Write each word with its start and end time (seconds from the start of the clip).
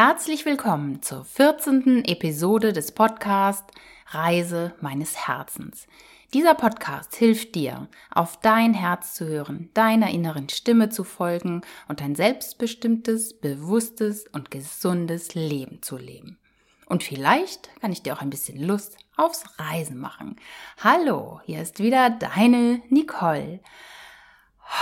Herzlich 0.00 0.46
willkommen 0.46 1.02
zur 1.02 1.24
14. 1.24 2.04
Episode 2.04 2.72
des 2.72 2.92
Podcasts 2.92 3.74
Reise 4.06 4.72
meines 4.80 5.26
Herzens. 5.26 5.88
Dieser 6.32 6.54
Podcast 6.54 7.16
hilft 7.16 7.56
dir, 7.56 7.88
auf 8.12 8.38
dein 8.38 8.74
Herz 8.74 9.14
zu 9.14 9.26
hören, 9.26 9.70
deiner 9.74 10.10
inneren 10.10 10.48
Stimme 10.50 10.88
zu 10.88 11.02
folgen 11.02 11.62
und 11.88 12.00
ein 12.00 12.14
selbstbestimmtes, 12.14 13.40
bewusstes 13.40 14.28
und 14.28 14.52
gesundes 14.52 15.34
Leben 15.34 15.82
zu 15.82 15.96
leben. 15.96 16.38
Und 16.86 17.02
vielleicht 17.02 17.68
kann 17.80 17.90
ich 17.90 18.04
dir 18.04 18.14
auch 18.14 18.22
ein 18.22 18.30
bisschen 18.30 18.62
Lust 18.62 18.98
aufs 19.16 19.58
Reisen 19.58 19.98
machen. 19.98 20.36
Hallo, 20.80 21.40
hier 21.44 21.60
ist 21.60 21.80
wieder 21.80 22.08
deine 22.08 22.82
Nicole. 22.88 23.58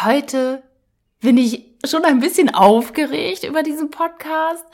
Heute 0.05 0.63
bin 1.21 1.39
ich 1.39 1.76
schon 1.87 2.05
ein 2.05 2.21
bisschen 2.21 2.55
aufgeregt 2.55 3.45
über 3.45 3.63
diesen 3.63 3.91
Podcast, 3.91 4.65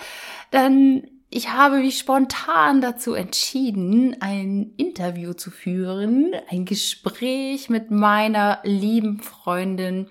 denn 0.52 1.22
ich 1.34 1.50
habe 1.50 1.78
mich 1.78 1.98
spontan 1.98 2.82
dazu 2.82 3.14
entschieden, 3.14 4.16
ein 4.20 4.74
Interview 4.76 5.32
zu 5.32 5.50
führen, 5.50 6.32
ein 6.50 6.66
Gespräch 6.66 7.70
mit 7.70 7.90
meiner 7.90 8.58
lieben 8.64 9.20
Freundin 9.20 10.08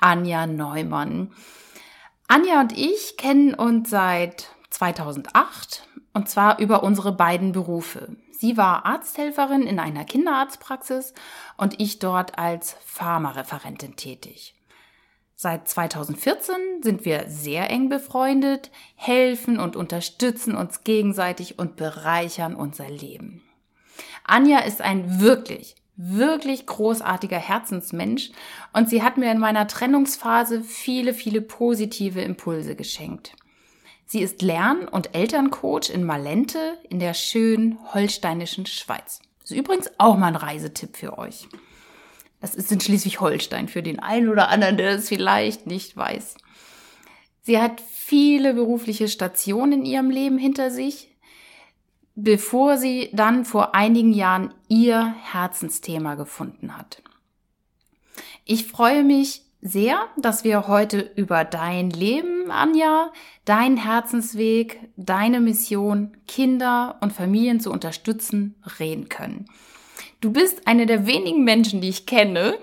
Anja 0.00 0.46
Neumann. 0.46 1.32
Anja 2.28 2.60
und 2.60 2.78
ich 2.78 3.16
kennen 3.16 3.54
uns 3.54 3.90
seit 3.90 4.46
2008 4.70 5.88
und 6.14 6.28
zwar 6.28 6.60
über 6.60 6.84
unsere 6.84 7.12
beiden 7.12 7.50
Berufe. 7.50 8.16
Sie 8.30 8.56
war 8.56 8.86
Arzthelferin 8.86 9.62
in 9.62 9.80
einer 9.80 10.04
Kinderarztpraxis 10.04 11.14
und 11.56 11.80
ich 11.80 11.98
dort 11.98 12.38
als 12.38 12.76
Pharmareferentin 12.84 13.96
tätig. 13.96 14.54
Seit 15.42 15.68
2014 15.68 16.54
sind 16.82 17.06
wir 17.06 17.24
sehr 17.26 17.70
eng 17.70 17.88
befreundet, 17.88 18.70
helfen 18.94 19.58
und 19.58 19.74
unterstützen 19.74 20.54
uns 20.54 20.84
gegenseitig 20.84 21.58
und 21.58 21.76
bereichern 21.76 22.54
unser 22.54 22.90
Leben. 22.90 23.40
Anja 24.22 24.58
ist 24.58 24.82
ein 24.82 25.18
wirklich, 25.22 25.76
wirklich 25.96 26.66
großartiger 26.66 27.38
Herzensmensch 27.38 28.32
und 28.74 28.90
sie 28.90 29.02
hat 29.02 29.16
mir 29.16 29.32
in 29.32 29.38
meiner 29.38 29.66
Trennungsphase 29.66 30.62
viele, 30.62 31.14
viele 31.14 31.40
positive 31.40 32.20
Impulse 32.20 32.76
geschenkt. 32.76 33.34
Sie 34.04 34.20
ist 34.20 34.42
Lern- 34.42 34.88
und 34.88 35.14
Elterncoach 35.14 35.88
in 35.88 36.04
Malente 36.04 36.76
in 36.90 36.98
der 36.98 37.14
schönen 37.14 37.78
holsteinischen 37.94 38.66
Schweiz. 38.66 39.22
Ist 39.42 39.52
übrigens 39.52 39.90
auch 39.96 40.18
mal 40.18 40.26
ein 40.26 40.36
Reisetipp 40.36 40.98
für 40.98 41.16
euch. 41.16 41.48
Das 42.40 42.54
ist 42.54 42.72
in 42.72 42.80
Schleswig-Holstein 42.80 43.68
für 43.68 43.82
den 43.82 43.98
einen 43.98 44.28
oder 44.28 44.48
anderen, 44.48 44.76
der 44.76 44.92
es 44.92 45.08
vielleicht 45.08 45.66
nicht 45.66 45.96
weiß. 45.96 46.36
Sie 47.42 47.58
hat 47.58 47.80
viele 47.80 48.54
berufliche 48.54 49.08
Stationen 49.08 49.72
in 49.72 49.84
ihrem 49.84 50.10
Leben 50.10 50.38
hinter 50.38 50.70
sich, 50.70 51.14
bevor 52.14 52.76
sie 52.76 53.10
dann 53.12 53.44
vor 53.44 53.74
einigen 53.74 54.12
Jahren 54.12 54.54
ihr 54.68 55.14
Herzensthema 55.22 56.14
gefunden 56.14 56.76
hat. 56.76 57.02
Ich 58.44 58.66
freue 58.66 59.04
mich 59.04 59.42
sehr, 59.62 60.06
dass 60.16 60.44
wir 60.44 60.66
heute 60.66 61.00
über 61.16 61.44
dein 61.44 61.90
Leben, 61.90 62.50
Anja, 62.50 63.12
dein 63.44 63.76
Herzensweg, 63.76 64.80
deine 64.96 65.40
Mission, 65.40 66.16
Kinder 66.26 66.98
und 67.00 67.12
Familien 67.12 67.60
zu 67.60 67.70
unterstützen, 67.70 68.54
reden 68.78 69.08
können. 69.08 69.46
Du 70.20 70.30
bist 70.30 70.66
eine 70.66 70.84
der 70.84 71.06
wenigen 71.06 71.44
Menschen, 71.44 71.80
die 71.80 71.88
ich 71.88 72.04
kenne, 72.04 72.58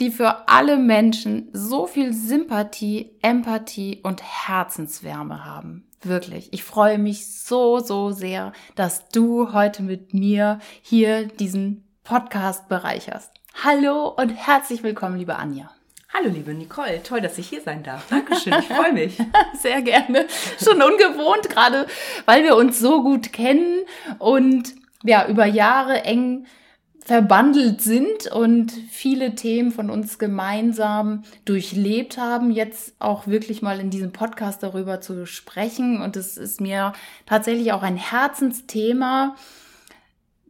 die 0.00 0.10
für 0.10 0.48
alle 0.50 0.76
Menschen 0.76 1.48
so 1.54 1.86
viel 1.86 2.12
Sympathie, 2.12 3.16
Empathie 3.22 4.00
und 4.02 4.22
Herzenswärme 4.22 5.46
haben. 5.46 5.88
Wirklich. 6.02 6.52
Ich 6.52 6.64
freue 6.64 6.98
mich 6.98 7.26
so, 7.26 7.80
so 7.80 8.10
sehr, 8.10 8.52
dass 8.74 9.08
du 9.08 9.54
heute 9.54 9.82
mit 9.82 10.12
mir 10.12 10.58
hier 10.82 11.26
diesen 11.26 11.88
Podcast 12.04 12.68
bereicherst. 12.68 13.30
Hallo 13.64 14.08
und 14.08 14.28
herzlich 14.28 14.82
willkommen, 14.82 15.16
liebe 15.16 15.36
Anja. 15.36 15.70
Hallo, 16.12 16.28
liebe 16.28 16.52
Nicole. 16.52 17.02
Toll, 17.02 17.22
dass 17.22 17.38
ich 17.38 17.48
hier 17.48 17.62
sein 17.62 17.82
darf. 17.82 18.06
Dankeschön, 18.10 18.54
ich 18.60 18.68
freue 18.68 18.92
mich. 18.92 19.16
Sehr 19.54 19.80
gerne. 19.80 20.26
Schon 20.62 20.82
ungewohnt, 20.82 21.48
gerade 21.48 21.86
weil 22.26 22.44
wir 22.44 22.56
uns 22.56 22.78
so 22.78 23.02
gut 23.02 23.32
kennen 23.32 23.86
und 24.18 24.74
ja, 25.04 25.28
über 25.28 25.46
Jahre 25.46 26.04
eng 26.04 26.46
verbandelt 27.08 27.80
sind 27.80 28.26
und 28.30 28.70
viele 28.90 29.34
Themen 29.34 29.72
von 29.72 29.88
uns 29.88 30.18
gemeinsam 30.18 31.22
durchlebt 31.46 32.18
haben, 32.18 32.50
jetzt 32.50 32.94
auch 32.98 33.26
wirklich 33.26 33.62
mal 33.62 33.80
in 33.80 33.88
diesem 33.88 34.12
Podcast 34.12 34.62
darüber 34.62 35.00
zu 35.00 35.24
sprechen. 35.24 36.02
Und 36.02 36.16
es 36.16 36.36
ist 36.36 36.60
mir 36.60 36.92
tatsächlich 37.24 37.72
auch 37.72 37.82
ein 37.82 37.96
Herzensthema, 37.96 39.36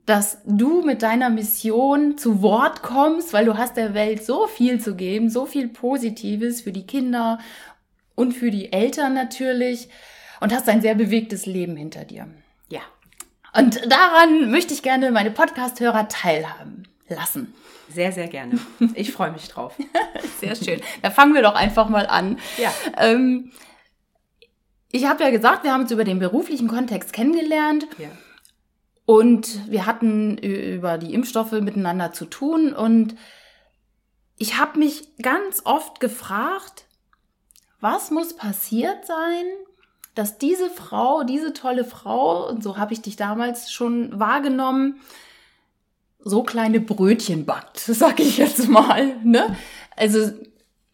dass 0.05 0.39
du 0.47 0.83
mit 0.83 1.03
deiner 1.03 1.31
Mission 1.31 2.19
zu 2.19 2.43
Wort 2.43 2.83
kommst, 2.83 3.33
weil 3.33 3.45
du 3.45 3.57
hast 3.57 3.77
der 3.77 3.95
Welt 3.95 4.25
so 4.25 4.49
viel 4.49 4.81
zu 4.81 4.97
geben, 4.97 5.31
so 5.31 5.47
viel 5.47 5.69
Positives 5.69 6.63
für 6.63 6.73
die 6.73 6.87
Kinder 6.87 7.39
und 8.17 8.33
für 8.33 8.51
die 8.51 8.73
Eltern 8.73 9.15
natürlich 9.15 9.91
und 10.41 10.53
hast 10.53 10.69
ein 10.69 10.81
sehr 10.81 10.97
bewegtes 10.97 11.47
Leben 11.47 11.77
hinter 11.77 12.05
dir. 12.05 12.27
Und 13.59 13.91
daran 13.91 14.51
möchte 14.53 14.73
ich 14.73 14.83
gerne 14.83 15.11
meine 15.11 15.33
Podcast-Hörer 15.33 16.07
teilhaben 16.09 16.85
lassen. 17.09 17.55
Sehr, 17.89 18.13
sehr 18.13 18.29
gerne. 18.29 18.59
Ich 18.95 19.13
freue 19.13 19.33
mich 19.33 19.49
drauf. 19.49 19.75
sehr 20.41 20.55
schön. 20.55 20.81
Da 21.03 21.11
fangen 21.11 21.35
wir 21.35 21.43
doch 21.43 21.55
einfach 21.55 21.89
mal 21.89 22.07
an. 22.07 22.39
Ja. 22.57 22.73
Ähm, 22.97 23.51
ich 24.93 25.07
habe 25.07 25.25
ja 25.25 25.31
gesagt, 25.31 25.65
wir 25.65 25.73
haben 25.73 25.83
uns 25.83 25.91
über 25.91 26.05
den 26.05 26.21
beruflichen 26.21 26.69
Kontext 26.69 27.13
kennengelernt. 27.13 27.87
Ja. 27.99 28.09
Und 29.07 29.69
wir 29.71 29.87
hatten 29.87 30.39
über 30.39 30.97
die 30.99 31.13
Impfstoffe 31.13 31.53
miteinander 31.53 32.13
zu 32.13 32.27
tun. 32.27 32.73
Und 32.73 33.17
ich 34.37 34.59
habe 34.59 34.79
mich 34.79 35.17
ganz 35.17 35.63
oft 35.65 35.99
gefragt, 35.99 36.85
was 37.81 38.11
muss 38.11 38.37
passiert 38.37 39.05
sein, 39.05 39.45
dass 40.19 40.37
diese 40.37 40.69
Frau, 40.69 41.23
diese 41.23 41.53
tolle 41.53 41.85
Frau, 41.85 42.49
und 42.49 42.63
so 42.63 42.77
habe 42.77 42.93
ich 42.93 43.01
dich 43.01 43.15
damals 43.15 43.71
schon 43.71 44.19
wahrgenommen, 44.19 45.01
so 46.19 46.43
kleine 46.43 46.81
Brötchen 46.81 47.47
backt, 47.47 47.79
sag 47.79 48.19
ich 48.19 48.39
jetzt 48.39 48.69
mal, 48.69 49.17
ne? 49.23 49.57
Also 49.97 50.33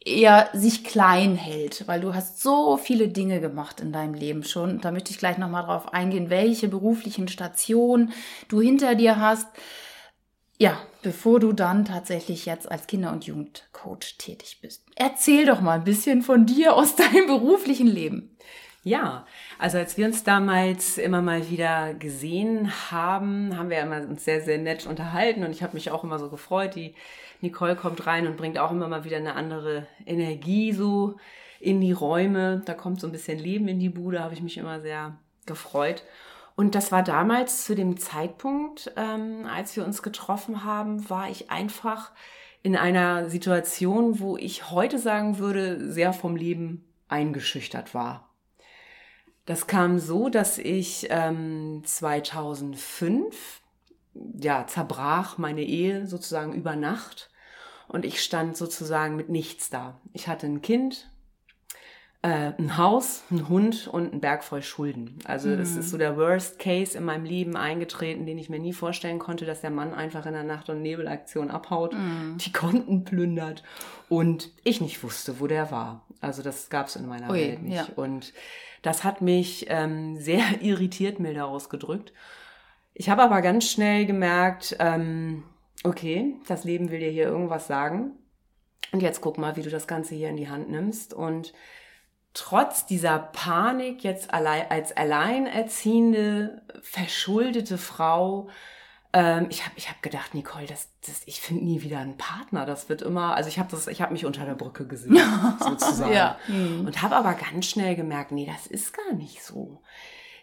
eher 0.05 0.51
sich 0.53 0.85
klein 0.85 1.37
hält, 1.37 1.89
weil 1.89 2.03
du 2.03 2.15
hast 2.15 2.43
so 2.43 2.77
viele 2.77 3.09
Dinge 3.09 3.41
gemacht 3.41 3.81
in 3.81 3.93
deinem 3.93 4.13
Leben 4.13 4.45
schon. 4.45 4.83
Da 4.83 4.91
möchte 4.91 5.11
ich 5.11 5.19
gleich 5.19 5.39
nochmal 5.39 5.65
drauf 5.65 5.95
eingehen, 5.95 6.29
welche 6.29 6.69
beruflichen 6.69 7.27
Stationen 7.27 8.13
du 8.49 8.61
hinter 8.61 8.95
dir 8.95 9.19
hast. 9.19 9.49
Ja, 10.59 10.79
bevor 11.03 11.41
du 11.41 11.55
dann 11.55 11.87
tatsächlich 11.87 12.45
jetzt 12.45 12.71
als 12.71 12.87
Kinder- 12.87 13.13
und 13.13 13.25
Jugendcoach 13.25 14.19
tätig 14.19 14.59
bist. 14.61 14.85
Erzähl 14.95 15.47
doch 15.47 15.63
mal 15.63 15.79
ein 15.79 15.85
bisschen 15.85 16.21
von 16.21 16.45
dir 16.45 16.75
aus 16.75 16.95
deinem 16.97 17.27
beruflichen 17.27 17.87
Leben. 17.89 18.34
Ja, 18.87 19.27
also 19.59 19.79
als 19.79 19.97
wir 19.97 20.05
uns 20.05 20.25
damals 20.25 20.99
immer 20.99 21.23
mal 21.23 21.49
wieder 21.49 21.95
gesehen 21.95 22.71
haben, 22.91 23.57
haben 23.57 23.71
wir 23.71 23.81
immer 23.81 24.03
uns 24.03 24.27
sehr, 24.27 24.43
sehr 24.43 24.59
nett 24.59 24.87
unterhalten 24.87 25.43
und 25.43 25.53
ich 25.53 25.63
habe 25.63 25.73
mich 25.73 25.91
auch 25.91 26.05
immer 26.05 26.19
so 26.19 26.29
gefreut. 26.29 26.75
Die 26.75 26.95
Nicole 27.41 27.77
kommt 27.77 28.07
rein 28.07 28.27
und 28.27 28.37
bringt 28.37 28.59
auch 28.59 28.71
immer 28.71 28.87
mal 28.87 29.05
wieder 29.05 29.17
eine 29.17 29.37
andere 29.37 29.87
Energie 30.05 30.73
so 30.75 31.17
in 31.61 31.81
die 31.81 31.93
Räume. 31.93 32.61
Da 32.67 32.75
kommt 32.75 33.01
so 33.01 33.07
ein 33.07 33.13
bisschen 33.13 33.39
Leben 33.39 33.69
in 33.69 33.79
die 33.79 33.89
Bude, 33.89 34.21
habe 34.23 34.35
ich 34.35 34.43
mich 34.43 34.59
immer 34.59 34.83
sehr 34.83 35.17
gefreut. 35.47 36.03
Und 36.55 36.75
das 36.75 36.93
war 36.93 37.03
damals 37.03 37.65
zu 37.65 37.75
dem 37.75 37.97
Zeitpunkt, 37.97 38.93
ähm, 38.97 39.47
als 39.47 39.75
wir 39.77 39.87
uns 39.87 40.03
getroffen 40.03 40.63
haben, 40.63 41.09
war 41.09 41.31
ich 41.31 41.51
einfach 41.51 42.13
in 42.63 42.77
einer 42.77 43.31
Situation, 43.31 44.21
wo 44.21 44.37
ich 44.37 44.71
heute 44.71 44.99
sagen 44.99 45.39
würde, 45.39 45.91
sehr 45.91 46.13
vom 46.13 46.37
Leben 46.37 46.85
eingeschüchtert 47.09 47.95
war. 47.95 48.34
Das 49.47 49.67
kam 49.67 49.99
so, 49.99 50.29
dass 50.29 50.59
ich 50.59 51.07
ähm, 51.11 51.83
2005, 51.85 53.61
ja, 54.41 54.67
zerbrach 54.67 55.39
meine 55.39 55.63
Ehe 55.63 56.07
sozusagen 56.07 56.55
über 56.55 56.77
Nacht 56.77 57.31
und 57.89 58.05
ich 58.05 58.23
stand 58.23 58.57
sozusagen 58.57 59.17
mit 59.17 59.29
nichts 59.29 59.69
da. 59.69 60.01
Ich 60.13 60.29
hatte 60.29 60.47
ein 60.47 60.63
Kind, 60.63 61.11
äh, 62.23 62.53
ein 62.59 62.79
Haus, 62.79 63.23
ein 63.31 63.51
Hund 63.51 63.87
und 63.87 64.15
ein 64.15 64.21
Berg 64.21 64.45
voll 64.45 64.63
Schulden. 64.63 65.19
Also 65.25 65.49
mhm. 65.51 65.61
es 65.61 65.77
ist 65.77 65.91
so 65.91 65.99
der 65.99 66.17
Worst 66.17 66.59
Case 66.59 66.97
in 66.97 67.05
meinem 67.05 67.27
Leben 67.27 67.55
eingetreten, 67.55 68.25
den 68.25 68.39
ich 68.39 68.49
mir 68.49 68.59
nie 68.59 68.73
vorstellen 68.73 69.19
konnte, 69.19 69.45
dass 69.45 69.61
der 69.61 69.71
Mann 69.71 69.93
einfach 69.93 70.25
in 70.25 70.33
der 70.33 70.43
Nacht- 70.43 70.71
und 70.71 70.81
Nebelaktion 70.81 71.51
abhaut, 71.51 71.93
mhm. 71.93 72.39
die 72.39 72.53
Konten 72.53 73.05
plündert 73.05 73.63
und 74.09 74.51
ich 74.65 74.81
nicht 74.81 75.03
wusste, 75.03 75.39
wo 75.39 75.47
der 75.47 75.71
war. 75.71 76.07
Also 76.23 76.43
das 76.43 76.71
gab 76.71 76.87
es 76.87 76.97
in 76.97 77.07
meiner 77.07 77.29
Ui, 77.29 77.39
Welt 77.39 77.63
nicht. 77.63 77.77
Ja. 77.77 77.89
Und 77.95 78.33
das 78.85 79.03
hat 79.03 79.23
mich 79.23 79.67
ähm, 79.71 80.19
sehr 80.19 80.45
irritiert, 80.61 81.19
milder 81.19 81.47
ausgedrückt. 81.47 82.13
Ich 82.93 83.09
habe 83.09 83.23
aber 83.23 83.43
ganz 83.43 83.69
schnell 83.69 84.07
gemerkt, 84.07 84.77
ähm, 84.79 85.43
okay, 85.83 86.37
das 86.47 86.65
Leben 86.65 86.91
will 86.91 87.01
dir 87.01 87.11
hier 87.11 87.25
irgendwas 87.25 87.67
sagen. 87.67 88.13
Und 88.93 89.03
jetzt 89.03 89.23
guck 89.23 89.39
mal, 89.39 89.57
wie 89.57 89.63
du 89.63 89.71
das 89.71 89.89
Ganze 89.89 90.15
hier 90.15 90.29
in 90.29 90.37
die 90.37 90.51
Hand 90.51 90.71
nimmst. 90.71 91.15
Und 91.15 91.55
trotz 92.35 92.85
dieser 92.85 93.19
Panik 93.19 94.05
jetzt 94.05 94.33
allein, 94.33 94.71
als 94.71 94.95
alleinerziehende, 94.97 96.63
verschuldete 96.83 97.79
Frau, 97.79 98.49
ähm, 99.15 99.47
ich 99.49 99.65
habe 99.65 99.75
ich 99.77 99.89
hab 99.89 100.03
gedacht, 100.03 100.35
Nicole, 100.35 100.67
das, 100.67 100.89
das, 101.07 101.23
ich 101.27 101.41
finde 101.41 101.65
nie 101.65 101.83
wieder 101.83 102.01
einen 102.01 102.17
Partner. 102.17 102.67
Das 102.67 102.89
wird 102.89 103.01
immer, 103.01 103.37
also 103.37 103.49
ich 103.49 103.61
habe 103.61 103.71
das, 103.71 103.87
ich 103.87 104.03
habe 104.03 104.13
mich 104.13 104.27
unter 104.27 104.45
der 104.45 104.57
Brücke 104.57 104.87
gesehen, 104.89 105.17
sozusagen. 105.61 106.13
ja. 106.13 106.37
Und 106.49 107.01
habe 107.01 107.15
aber 107.15 107.35
ganz 107.35 107.67
schnell 107.67 107.95
gemerkt, 107.95 108.33
nee, 108.33 108.45
das 108.45 108.67
ist 108.67 108.93
gar 108.93 109.15
nicht 109.15 109.45
so. 109.45 109.81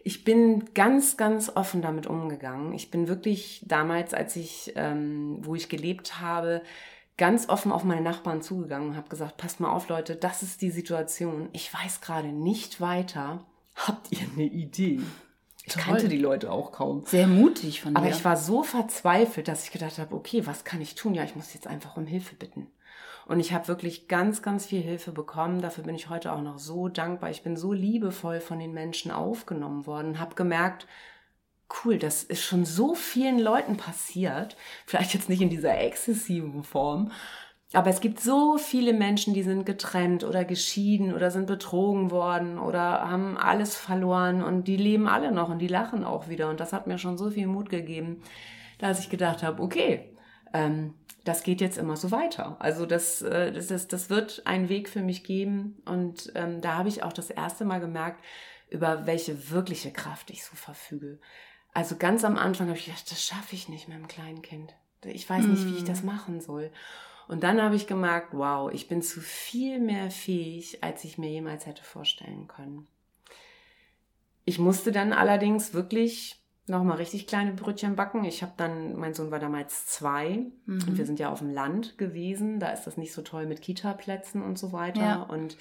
Ich 0.03 0.23
bin 0.23 0.73
ganz, 0.73 1.17
ganz 1.17 1.51
offen 1.53 1.81
damit 1.81 2.07
umgegangen. 2.07 2.73
Ich 2.73 2.89
bin 2.89 3.09
wirklich 3.09 3.61
damals, 3.67 4.13
als 4.13 4.37
ich, 4.37 4.71
ähm, 4.77 5.39
wo 5.41 5.53
ich 5.53 5.67
gelebt 5.67 6.21
habe, 6.21 6.61
ganz 7.17 7.49
offen 7.49 7.73
auf 7.73 7.83
meine 7.83 8.01
Nachbarn 8.01 8.41
zugegangen 8.41 8.89
und 8.91 8.95
habe 8.95 9.09
gesagt, 9.09 9.35
passt 9.35 9.59
mal 9.59 9.69
auf, 9.69 9.89
Leute, 9.89 10.15
das 10.15 10.43
ist 10.43 10.61
die 10.61 10.71
Situation. 10.71 11.49
Ich 11.51 11.73
weiß 11.73 11.99
gerade 11.99 12.29
nicht 12.29 12.79
weiter. 12.79 13.45
Habt 13.75 14.11
ihr 14.13 14.25
eine 14.33 14.45
Idee? 14.45 15.01
Ich 15.65 15.73
Toll. 15.73 15.83
kannte 15.83 16.07
die 16.09 16.17
Leute 16.17 16.51
auch 16.51 16.71
kaum. 16.71 17.03
Sehr 17.05 17.27
mutig 17.27 17.81
von 17.81 17.93
dir. 17.93 17.99
Aber 17.99 18.09
ich 18.09 18.25
war 18.25 18.35
so 18.35 18.63
verzweifelt, 18.63 19.47
dass 19.47 19.63
ich 19.63 19.71
gedacht 19.71 19.99
habe, 19.99 20.15
okay, 20.15 20.45
was 20.47 20.63
kann 20.63 20.81
ich 20.81 20.95
tun? 20.95 21.13
Ja, 21.13 21.23
ich 21.23 21.35
muss 21.35 21.53
jetzt 21.53 21.67
einfach 21.67 21.97
um 21.97 22.07
Hilfe 22.07 22.35
bitten. 22.35 22.67
Und 23.27 23.39
ich 23.39 23.53
habe 23.53 23.67
wirklich 23.67 24.07
ganz, 24.07 24.41
ganz 24.41 24.65
viel 24.65 24.81
Hilfe 24.81 25.11
bekommen. 25.11 25.61
Dafür 25.61 25.83
bin 25.83 25.95
ich 25.95 26.09
heute 26.09 26.31
auch 26.31 26.41
noch 26.41 26.57
so 26.57 26.87
dankbar. 26.87 27.29
Ich 27.29 27.43
bin 27.43 27.55
so 27.55 27.71
liebevoll 27.71 28.41
von 28.41 28.59
den 28.59 28.73
Menschen 28.73 29.11
aufgenommen 29.11 29.85
worden, 29.85 30.19
habe 30.19 30.35
gemerkt, 30.35 30.87
cool, 31.83 31.97
das 31.97 32.23
ist 32.23 32.43
schon 32.43 32.65
so 32.65 32.95
vielen 32.95 33.39
Leuten 33.39 33.77
passiert. 33.77 34.57
Vielleicht 34.85 35.13
jetzt 35.13 35.29
nicht 35.29 35.41
in 35.41 35.49
dieser 35.49 35.79
exzessiven 35.79 36.63
Form, 36.63 37.11
aber 37.73 37.89
es 37.89 38.01
gibt 38.01 38.19
so 38.19 38.57
viele 38.57 38.91
Menschen, 38.93 39.33
die 39.33 39.43
sind 39.43 39.65
getrennt 39.65 40.23
oder 40.25 40.43
geschieden 40.43 41.13
oder 41.13 41.31
sind 41.31 41.47
betrogen 41.47 42.11
worden 42.11 42.59
oder 42.59 43.09
haben 43.09 43.37
alles 43.37 43.77
verloren 43.77 44.43
und 44.43 44.67
die 44.67 44.75
leben 44.75 45.07
alle 45.07 45.31
noch 45.31 45.49
und 45.49 45.59
die 45.59 45.67
lachen 45.67 46.03
auch 46.03 46.27
wieder. 46.27 46.49
Und 46.49 46.59
das 46.59 46.73
hat 46.73 46.87
mir 46.87 46.97
schon 46.97 47.17
so 47.17 47.29
viel 47.29 47.47
Mut 47.47 47.69
gegeben, 47.69 48.21
dass 48.77 48.99
ich 48.99 49.09
gedacht 49.09 49.41
habe, 49.41 49.61
okay, 49.63 50.13
ähm, 50.53 50.95
das 51.23 51.43
geht 51.43 51.61
jetzt 51.61 51.77
immer 51.77 51.95
so 51.95 52.11
weiter. 52.11 52.57
Also 52.59 52.85
das, 52.85 53.21
äh, 53.21 53.53
das, 53.53 53.67
das, 53.67 53.87
das 53.87 54.09
wird 54.09 54.41
einen 54.45 54.67
Weg 54.67 54.89
für 54.89 55.01
mich 55.01 55.23
geben. 55.23 55.81
Und 55.85 56.31
ähm, 56.35 56.59
da 56.59 56.77
habe 56.77 56.89
ich 56.89 57.03
auch 57.03 57.13
das 57.13 57.29
erste 57.29 57.63
Mal 57.63 57.79
gemerkt, 57.79 58.21
über 58.69 59.05
welche 59.05 59.49
wirkliche 59.49 59.91
Kraft 59.91 60.29
ich 60.29 60.43
so 60.43 60.55
verfüge. 60.55 61.19
Also 61.73 61.95
ganz 61.95 62.25
am 62.25 62.37
Anfang 62.37 62.67
habe 62.67 62.77
ich 62.77 62.85
gedacht, 62.85 63.09
das 63.11 63.23
schaffe 63.23 63.55
ich 63.55 63.69
nicht 63.69 63.87
mit 63.87 63.95
einem 63.95 64.07
kleinen 64.07 64.41
Kind. 64.41 64.73
Ich 65.05 65.29
weiß 65.29 65.45
nicht, 65.45 65.65
wie 65.65 65.77
ich 65.77 65.83
das 65.83 66.03
mm. 66.03 66.05
machen 66.05 66.41
soll. 66.41 66.71
Und 67.31 67.43
dann 67.43 67.61
habe 67.61 67.77
ich 67.77 67.87
gemerkt, 67.87 68.33
wow, 68.33 68.69
ich 68.73 68.89
bin 68.89 69.01
zu 69.01 69.21
viel 69.21 69.79
mehr 69.79 70.11
fähig, 70.11 70.83
als 70.83 71.05
ich 71.05 71.17
mir 71.17 71.29
jemals 71.29 71.65
hätte 71.65 71.81
vorstellen 71.81 72.49
können. 72.49 72.87
Ich 74.43 74.59
musste 74.59 74.91
dann 74.91 75.13
allerdings 75.13 75.73
wirklich 75.73 76.43
nochmal 76.67 76.97
richtig 76.97 77.27
kleine 77.27 77.53
Brötchen 77.53 77.95
backen. 77.95 78.25
Ich 78.25 78.41
habe 78.41 78.51
dann, 78.57 78.97
mein 78.97 79.13
Sohn 79.13 79.31
war 79.31 79.39
damals 79.39 79.85
zwei 79.85 80.47
mhm. 80.65 80.83
und 80.85 80.97
wir 80.97 81.05
sind 81.05 81.19
ja 81.19 81.31
auf 81.31 81.39
dem 81.39 81.51
Land 81.51 81.97
gewesen. 81.97 82.59
Da 82.59 82.71
ist 82.71 82.83
das 82.83 82.97
nicht 82.97 83.13
so 83.13 83.21
toll 83.21 83.45
mit 83.45 83.61
Kita-Plätzen 83.61 84.41
und 84.41 84.59
so 84.59 84.73
weiter. 84.73 84.99
Ja. 84.99 85.21
Und 85.21 85.55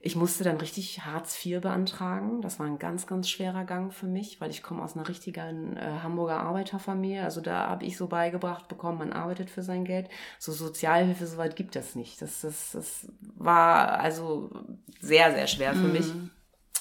ich 0.00 0.14
musste 0.14 0.44
dann 0.44 0.58
richtig 0.58 1.04
Hartz 1.04 1.44
IV 1.44 1.60
beantragen. 1.60 2.40
Das 2.40 2.60
war 2.60 2.66
ein 2.66 2.78
ganz, 2.78 3.08
ganz 3.08 3.28
schwerer 3.28 3.64
Gang 3.64 3.92
für 3.92 4.06
mich, 4.06 4.40
weil 4.40 4.50
ich 4.50 4.62
komme 4.62 4.82
aus 4.82 4.94
einer 4.94 5.08
richtigen 5.08 5.76
äh, 5.76 6.00
Hamburger 6.02 6.38
Arbeiterfamilie. 6.38 7.24
Also 7.24 7.40
da 7.40 7.68
habe 7.68 7.84
ich 7.84 7.96
so 7.96 8.06
beigebracht 8.06 8.68
bekommen, 8.68 8.98
man 8.98 9.12
arbeitet 9.12 9.50
für 9.50 9.62
sein 9.62 9.84
Geld. 9.84 10.08
So 10.38 10.52
Sozialhilfe, 10.52 11.26
soweit 11.26 11.56
gibt 11.56 11.74
es 11.74 11.96
nicht. 11.96 12.22
Das, 12.22 12.42
das, 12.42 12.72
das 12.72 13.08
war 13.36 13.98
also 13.98 14.50
sehr, 15.00 15.32
sehr 15.32 15.48
schwer 15.48 15.72
für 15.72 15.88
mhm. 15.88 15.92
mich. 15.92 16.12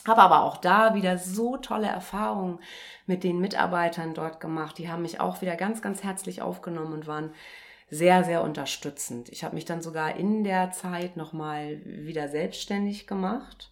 Habe 0.05 0.21
aber 0.21 0.43
auch 0.43 0.57
da 0.57 0.93
wieder 0.93 1.17
so 1.17 1.57
tolle 1.57 1.87
Erfahrungen 1.87 2.59
mit 3.07 3.23
den 3.23 3.39
Mitarbeitern 3.39 4.13
dort 4.13 4.39
gemacht. 4.39 4.77
Die 4.77 4.89
haben 4.89 5.01
mich 5.01 5.19
auch 5.19 5.41
wieder 5.41 5.55
ganz, 5.55 5.81
ganz 5.81 6.03
herzlich 6.03 6.43
aufgenommen 6.43 6.93
und 6.93 7.07
waren 7.07 7.31
sehr, 7.89 8.23
sehr 8.23 8.43
unterstützend. 8.43 9.29
Ich 9.29 9.43
habe 9.43 9.55
mich 9.55 9.65
dann 9.65 9.81
sogar 9.81 10.15
in 10.15 10.43
der 10.43 10.71
Zeit 10.71 11.15
nochmal 11.15 11.81
wieder 11.85 12.27
selbstständig 12.27 13.07
gemacht, 13.07 13.71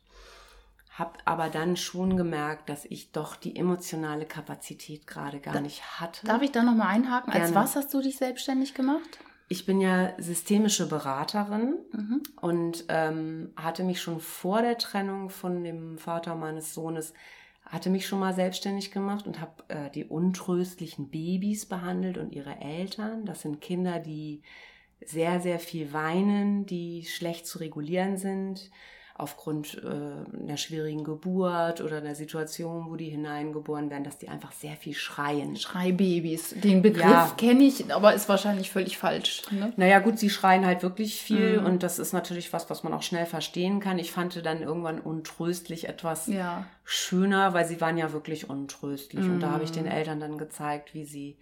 habe 0.90 1.20
aber 1.26 1.50
dann 1.50 1.76
schon 1.76 2.16
gemerkt, 2.16 2.70
dass 2.70 2.86
ich 2.86 3.12
doch 3.12 3.36
die 3.36 3.58
emotionale 3.58 4.26
Kapazität 4.26 5.06
gerade 5.06 5.40
gar 5.40 5.56
da, 5.56 5.62
nicht 5.62 6.00
hatte. 6.00 6.26
Darf 6.26 6.42
ich 6.42 6.52
da 6.52 6.64
nochmal 6.64 6.88
einhaken? 6.88 7.32
Gerne. 7.32 7.46
Als 7.46 7.56
was 7.56 7.76
hast 7.76 7.94
du 7.94 8.02
dich 8.02 8.18
selbstständig 8.18 8.74
gemacht? 8.74 9.20
Ich 9.48 9.66
bin 9.66 9.80
ja 9.80 10.14
systemische 10.18 10.88
Beraterin 10.88 11.76
mhm. 11.92 12.24
und 12.42 12.86
ähm, 12.88 13.54
hatte 13.58 13.84
mich 13.84 14.02
schon 14.02 14.20
vor 14.20 14.62
der 14.62 14.78
Trennung 14.78 15.30
von 15.30 15.64
dem 15.64 15.98
Vater 15.98 16.36
meines 16.36 16.74
Sohnes 16.74 17.14
hatte 17.66 17.90
mich 17.90 18.08
schon 18.08 18.20
mal 18.20 18.34
selbstständig 18.34 18.92
gemacht 18.92 19.26
und 19.28 19.42
habe 19.42 19.64
äh, 19.68 19.90
die 19.90 20.06
untröstlichen 20.06 21.10
Babys 21.10 21.66
behandelt 21.66 22.18
und 22.18 22.32
ihre 22.34 22.62
Eltern. 22.62 23.26
Das 23.26 23.42
sind 23.42 23.62
Kinder, 23.62 24.00
die 24.00 24.44
sehr, 25.04 25.40
sehr 25.40 25.60
viel 25.60 25.92
weinen, 25.92 26.66
die 26.66 27.06
schlecht 27.06 27.48
zu 27.48 27.60
regulieren 27.60 28.18
sind, 28.18 28.72
aufgrund 29.18 29.82
äh, 29.82 30.44
einer 30.44 30.58
schwierigen 30.58 31.06
Geburt 31.06 31.80
oder 31.80 31.98
einer 31.98 32.16
Situation, 32.16 32.90
wo 32.90 32.98
die 32.98 33.10
hineingeboren 33.10 33.90
werden, 33.90 34.04
dass 34.04 34.18
die 34.18 34.28
einfach 34.28 34.52
sehr 34.52 34.76
viel 34.76 34.94
schreien. 34.94 35.56
Schreibabys. 35.56 36.50
Den 36.62 36.82
Begriff 36.82 37.06
ja. 37.06 37.34
kenne 37.38 37.64
ich, 37.64 37.94
aber 37.94 38.14
ist 38.14 38.28
wahrscheinlich 38.28 38.72
völlig 38.72 38.98
falsch. 38.98 39.44
Ne? 39.52 39.72
Naja, 39.78 40.00
gut, 40.00 40.20
sie 40.20 40.30
schreien 40.30 40.66
halt 40.66 40.84
wirklich 40.84 41.22
viel 41.22 41.62
mhm. 41.62 41.66
und 41.66 41.84
das 41.84 41.98
ist 41.98 42.12
natürlich 42.12 42.52
was, 42.52 42.70
was 42.70 42.84
man 42.84 42.94
auch 42.94 43.04
schnell 43.04 43.26
verstehen 43.26 43.80
kann. 43.80 44.00
Ich 44.00 44.12
fand 44.12 44.46
dann 44.46 44.62
irgendwann 44.62 45.00
untröstlich 45.00 45.88
etwas 45.88 46.28
ja. 46.28 46.66
schöner, 46.84 47.54
weil 47.54 47.66
sie 47.66 47.80
waren 47.80 47.98
ja 47.98 48.12
wirklich 48.12 48.50
untröstlich. 48.50 49.24
Mhm. 49.24 49.36
Und 49.36 49.40
da 49.40 49.52
habe 49.52 49.64
ich 49.64 49.72
den 49.72 49.86
mhm. 49.86 49.92
Eltern 49.92 50.20
dann 50.20 50.38
gezeigt, 50.38 50.94
wie 50.94 51.06
sie 51.06 51.38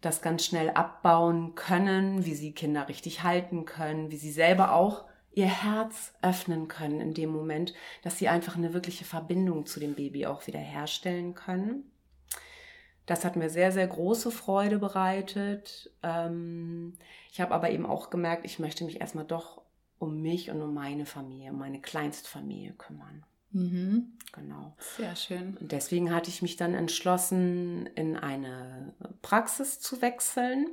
das 0.00 0.20
ganz 0.20 0.44
schnell 0.44 0.70
abbauen 0.70 1.54
können, 1.54 2.26
wie 2.26 2.34
sie 2.34 2.52
Kinder 2.52 2.88
richtig 2.88 3.22
halten 3.22 3.66
können, 3.66 4.10
wie 4.10 4.16
sie 4.16 4.32
selber 4.32 4.72
auch 4.72 5.04
ihr 5.34 5.46
Herz 5.46 6.12
öffnen 6.22 6.68
können 6.68 7.00
in 7.00 7.14
dem 7.14 7.30
Moment, 7.30 7.74
dass 8.02 8.18
sie 8.18 8.28
einfach 8.28 8.56
eine 8.56 8.72
wirkliche 8.72 9.04
Verbindung 9.04 9.66
zu 9.66 9.80
dem 9.80 9.94
Baby 9.94 10.26
auch 10.26 10.46
wieder 10.46 10.58
herstellen 10.58 11.34
können. 11.34 11.90
Das 13.06 13.24
hat 13.24 13.36
mir 13.36 13.50
sehr, 13.50 13.70
sehr 13.70 13.86
große 13.86 14.30
Freude 14.30 14.78
bereitet. 14.78 15.90
Ähm, 16.02 16.94
ich 17.30 17.40
habe 17.40 17.52
aber 17.54 17.70
eben 17.70 17.84
auch 17.84 18.10
gemerkt, 18.10 18.44
ich 18.46 18.58
möchte 18.58 18.84
mich 18.84 19.00
erstmal 19.00 19.26
doch 19.26 19.62
um 19.98 20.22
mich 20.22 20.50
und 20.50 20.62
um 20.62 20.72
meine 20.72 21.04
Familie, 21.04 21.50
um 21.50 21.58
meine 21.58 21.80
Kleinstfamilie 21.80 22.72
kümmern. 22.72 23.24
Mhm. 23.50 24.14
Genau. 24.32 24.74
Sehr 24.96 25.14
schön. 25.14 25.56
Deswegen 25.60 26.12
hatte 26.12 26.30
ich 26.30 26.42
mich 26.42 26.56
dann 26.56 26.74
entschlossen, 26.74 27.86
in 27.94 28.16
eine 28.16 28.94
Praxis 29.22 29.80
zu 29.80 30.02
wechseln 30.02 30.66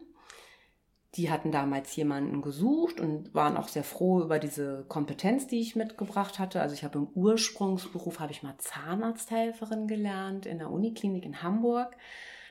die 1.15 1.29
hatten 1.29 1.51
damals 1.51 1.93
jemanden 1.95 2.41
gesucht 2.41 3.01
und 3.01 3.33
waren 3.35 3.57
auch 3.57 3.67
sehr 3.67 3.83
froh 3.83 4.21
über 4.21 4.39
diese 4.39 4.85
Kompetenz, 4.87 5.45
die 5.47 5.59
ich 5.59 5.75
mitgebracht 5.75 6.39
hatte. 6.39 6.61
Also 6.61 6.73
ich 6.73 6.85
habe 6.85 6.99
im 6.99 7.07
Ursprungsberuf 7.13 8.19
habe 8.19 8.31
ich 8.31 8.43
mal 8.43 8.55
Zahnarzthelferin 8.57 9.87
gelernt 9.87 10.45
in 10.45 10.57
der 10.57 10.69
Uniklinik 10.69 11.25
in 11.25 11.43
Hamburg. 11.43 11.97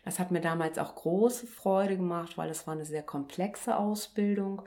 Das 0.05 0.19
hat 0.19 0.31
mir 0.31 0.41
damals 0.41 0.79
auch 0.79 0.95
große 0.95 1.47
Freude 1.47 1.97
gemacht, 1.97 2.37
weil 2.37 2.51
es 2.51 2.67
war 2.67 2.75
eine 2.75 2.85
sehr 2.85 3.03
komplexe 3.03 3.77
Ausbildung 3.77 4.63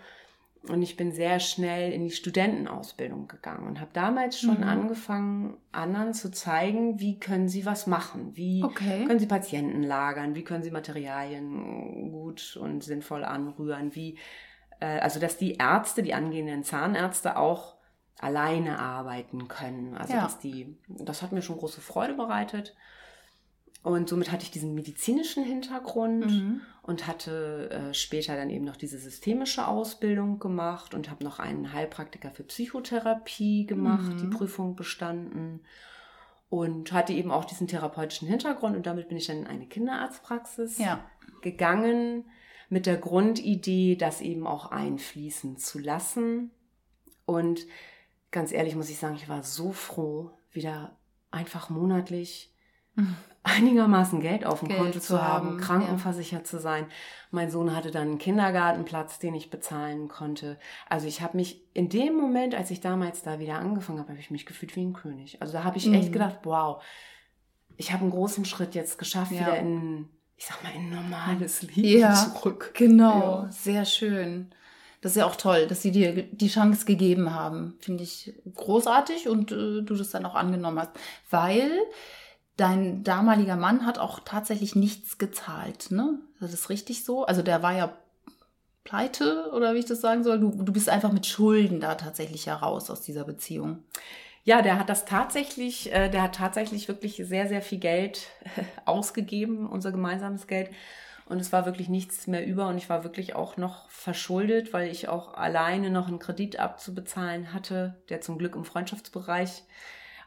und 0.70 0.82
ich 0.82 0.96
bin 0.96 1.12
sehr 1.12 1.40
schnell 1.40 1.92
in 1.92 2.04
die 2.04 2.12
Studentenausbildung 2.12 3.28
gegangen 3.28 3.68
und 3.68 3.82
habe 3.82 3.92
damals 3.94 4.40
schon 4.40 4.60
mhm. 4.60 4.64
angefangen, 4.64 5.58
anderen 5.74 6.14
zu 6.14 6.32
zeigen, 6.32 7.00
wie 7.02 7.20
können 7.20 7.50
sie 7.50 7.66
was 7.66 7.86
machen, 7.86 8.36
wie 8.36 8.64
okay. 8.64 9.06
können 9.06 9.20
sie 9.20 9.26
Patienten 9.26 9.84
lagern, 9.84 10.36
wie 10.36 10.44
können 10.44 10.64
sie 10.64 10.72
Materialien 10.72 12.12
gut 12.12 12.56
und 12.56 12.84
sinnvoll 12.84 13.26
anrühren, 13.26 13.94
wie 13.94 14.18
äh, 14.80 15.00
also 15.00 15.20
dass 15.20 15.38
die 15.38 15.56
Ärzte, 15.56 16.02
die 16.02 16.14
angehenden 16.14 16.64
Zahnärzte 16.64 17.36
auch 17.38 17.78
alleine 18.20 18.80
arbeiten 18.80 19.50
können. 19.50 19.96
Also 19.98 20.14
ja. 20.14 20.22
dass 20.22 20.40
die, 20.40 20.78
das 20.88 21.22
hat 21.22 21.34
mir 21.34 21.42
schon 21.42 21.58
große 21.58 21.82
Freude 21.82 22.14
bereitet. 22.14 22.74
Und 23.84 24.08
somit 24.08 24.32
hatte 24.32 24.44
ich 24.44 24.52
diesen 24.52 24.74
medizinischen 24.74 25.44
Hintergrund 25.44 26.26
mhm. 26.26 26.62
und 26.84 27.06
hatte 27.06 27.70
äh, 27.70 27.94
später 27.94 28.38
dann 28.38 28.50
eben 28.50 28.64
noch 28.64 28.78
diese 28.78 28.98
systemische 28.98 29.68
Ausbildung 29.68 30.40
gemacht 30.40 30.94
und 30.94 31.12
habe 31.12 31.24
noch 31.26 31.40
einen 31.40 31.74
Heilpraktiker 31.74 32.32
für 32.32 32.44
Psychotherapie 32.44 33.66
gemacht, 33.66 34.14
mhm. 34.14 34.18
die 34.18 34.28
Prüfung 34.28 34.78
bestanden 34.78 35.60
und 36.50 36.94
hatte 36.94 37.12
eben 37.12 37.30
auch 37.30 37.44
diesen 37.44 37.68
therapeutischen 37.68 38.28
Hintergrund 38.28 38.78
und 38.78 38.86
damit 38.86 39.10
bin 39.10 39.18
ich 39.18 39.28
dann 39.28 39.40
in 39.40 39.48
eine 39.48 39.66
Kinderarztpraxis 39.66 40.78
ja. 40.78 41.04
gegangen 41.42 42.26
mit 42.70 42.86
der 42.86 42.98
Grundidee, 42.98 43.98
das 43.98 44.22
eben 44.22 44.48
auch 44.48 44.72
einfließen 44.72 45.58
zu 45.58 45.78
lassen. 45.80 46.52
Und 47.26 47.66
ganz 48.32 48.54
ehrlich 48.54 48.76
muss 48.76 48.90
ich 48.90 48.98
sagen, 48.98 49.16
ich 49.16 49.28
war 49.28 49.44
so 49.44 49.74
froh, 49.74 50.32
wieder 50.52 50.96
einfach 51.32 51.70
monatlich 51.70 52.54
einigermaßen 53.44 54.22
Geld 54.22 54.46
auf 54.46 54.60
dem 54.60 54.70
Geld 54.70 54.80
Konto 54.80 55.00
zu 55.00 55.22
haben, 55.22 55.48
haben, 55.50 55.58
krankenversichert 55.58 56.48
zu 56.48 56.60
sein. 56.60 56.86
Mein 57.32 57.52
Sohn 57.52 57.76
hatte 57.76 57.92
dann 57.92 58.04
einen 58.10 58.18
Kindergartenplatz, 58.18 59.20
den 59.20 59.36
ich 59.36 59.50
bezahlen 59.50 60.08
konnte. 60.08 60.58
Also 60.90 61.08
ich 61.08 61.22
habe 61.22 61.38
mich 61.38 61.62
in 61.74 61.90
dem 61.90 62.16
Moment, 62.16 62.56
als 62.56 62.72
ich 62.72 62.80
damals 62.80 63.22
da 63.24 63.40
wieder 63.40 63.56
angefangen 63.56 64.00
habe, 64.00 64.10
habe 64.10 64.20
ich 64.20 64.32
mich 64.32 64.46
gefühlt 64.46 64.76
wie 64.76 64.86
ein 64.86 64.94
König. 64.94 65.42
Also 65.42 65.54
da 65.54 65.64
habe 65.64 65.78
ich 65.78 65.92
echt 65.92 66.10
Mhm. 66.10 66.14
gedacht, 66.14 66.40
wow, 66.44 66.82
ich 67.76 67.92
habe 67.92 68.04
einen 68.04 68.12
großen 68.12 68.46
Schritt 68.46 68.76
jetzt 68.76 68.98
geschafft, 68.98 69.32
Ja. 69.32 69.40
wieder 69.42 69.58
in, 69.60 70.08
ich 70.38 70.46
sag 70.46 70.64
mal, 70.64 70.70
in 70.74 70.84
ein 70.84 70.90
normales 70.92 71.64
Leben 71.64 71.88
Ja, 72.00 72.14
zurück. 72.14 72.72
Genau, 72.76 73.44
Ja. 73.44 73.52
sehr 73.52 73.86
schön. 73.86 74.54
Das 75.02 75.12
ist 75.14 75.18
ja 75.18 75.26
auch 75.26 75.36
toll, 75.36 75.68
dass 75.68 75.82
sie 75.82 75.92
dir 75.92 76.24
die 76.24 76.48
Chance 76.48 76.86
gegeben 76.86 77.34
haben. 77.36 77.76
Finde 77.82 78.04
ich 78.04 78.34
großartig 78.56 79.28
und 79.28 79.52
äh, 79.52 79.82
du 79.82 79.96
das 79.96 80.12
dann 80.12 80.26
auch 80.26 80.36
angenommen 80.36 80.80
hast. 80.80 80.92
Weil 81.30 81.72
dein 82.58 83.04
damaliger 83.04 83.56
Mann 83.56 83.86
hat 83.86 84.00
auch 84.00 84.20
tatsächlich 84.20 84.76
nichts 84.76 85.18
gezahlt, 85.18 85.92
ne? 85.92 86.20
Das 86.40 86.54
ist 86.54 86.70
richtig 86.70 87.04
so? 87.04 87.26
Also 87.26 87.42
der 87.42 87.64
war 87.64 87.74
ja 87.74 87.94
pleite 88.84 89.52
oder 89.54 89.74
wie 89.74 89.80
ich 89.80 89.86
das 89.86 90.02
sagen 90.02 90.24
soll. 90.24 90.40
Du, 90.40 90.52
du 90.52 90.74
bist 90.74 90.90
einfach 90.90 91.12
mit 91.12 91.26
Schulden 91.26 91.80
da 91.80 91.96
tatsächlich 91.96 92.48
heraus 92.48 92.90
aus 92.90 93.02
dieser 93.02 93.24
Beziehung. 93.24 93.84
Ja, 94.44 94.62
der 94.62 94.78
hat 94.78 94.90
das 94.90 95.06
tatsächlich, 95.06 95.94
äh, 95.94 96.10
der 96.10 96.24
hat 96.24 96.36
tatsächlich 96.36 96.90
wirklich 96.90 97.22
sehr, 97.26 97.48
sehr 97.48 97.62
viel 97.62 97.80
Geld 97.80 98.28
ausgegeben, 98.86 99.70
unser 99.70 99.92
gemeinsames 99.92 100.48
Geld. 100.48 100.70
Und 101.26 101.40
es 101.40 101.54
war 101.54 101.66
wirklich 101.66 101.88
nichts 101.88 102.28
mehr 102.28 102.46
über 102.46 102.68
und 102.68 102.78
ich 102.78 102.90
war 102.90 103.06
wirklich 103.06 103.34
auch 103.34 103.56
noch 103.56 103.90
verschuldet, 103.90 104.74
weil 104.74 104.92
ich 104.92 105.08
auch 105.08 105.36
alleine 105.36 105.90
noch 105.90 106.10
einen 106.10 106.20
Kredit 106.20 106.60
abzubezahlen 106.60 107.54
hatte, 107.54 107.96
der 108.10 108.20
zum 108.20 108.38
Glück 108.38 108.56
im 108.56 108.66
Freundschaftsbereich 108.66 109.64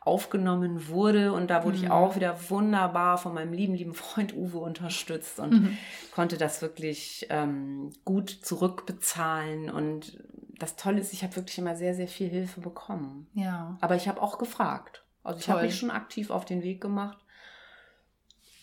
aufgenommen 0.07 0.89
wurde. 0.89 1.33
Und 1.33 1.49
da 1.49 1.65
wurde 1.65 1.77
ich 1.77 1.91
auch 1.91 2.17
wieder 2.17 2.37
wunderbar 2.51 3.19
von 3.19 3.35
meinem 3.35 3.53
lieben, 3.53 3.75
lieben 3.75 3.95
Freund 3.95 4.35
Uwe 4.35 4.59
unterstützt 4.59 5.39
und 5.39 5.77
konnte 6.15 6.39
das 6.39 6.63
wirklich 6.63 7.27
ähm, 7.31 7.91
gut 8.05 8.31
zurückbezahlen. 8.31 9.71
Und 9.71 10.19
das 10.59 10.77
Tolle 10.77 11.01
ist, 11.01 11.13
ich 11.13 11.23
habe 11.23 11.37
wirklich 11.37 11.59
immer 11.59 11.77
sehr, 11.77 11.95
sehr 11.95 12.09
viel 12.09 12.29
Hilfe 12.29 12.61
bekommen. 12.61 13.27
Ja. 13.35 13.77
Aber 13.81 13.97
ich 13.97 14.09
habe 14.09 14.23
auch 14.23 14.39
gefragt. 14.39 15.03
Also 15.25 15.41
ich 15.41 15.49
habe 15.49 15.59
Toll. 15.61 15.67
mich 15.69 15.79
schon 15.79 15.91
aktiv 15.91 16.31
auf 16.31 16.45
den 16.45 16.63
Weg 16.63 16.81
gemacht 16.81 17.19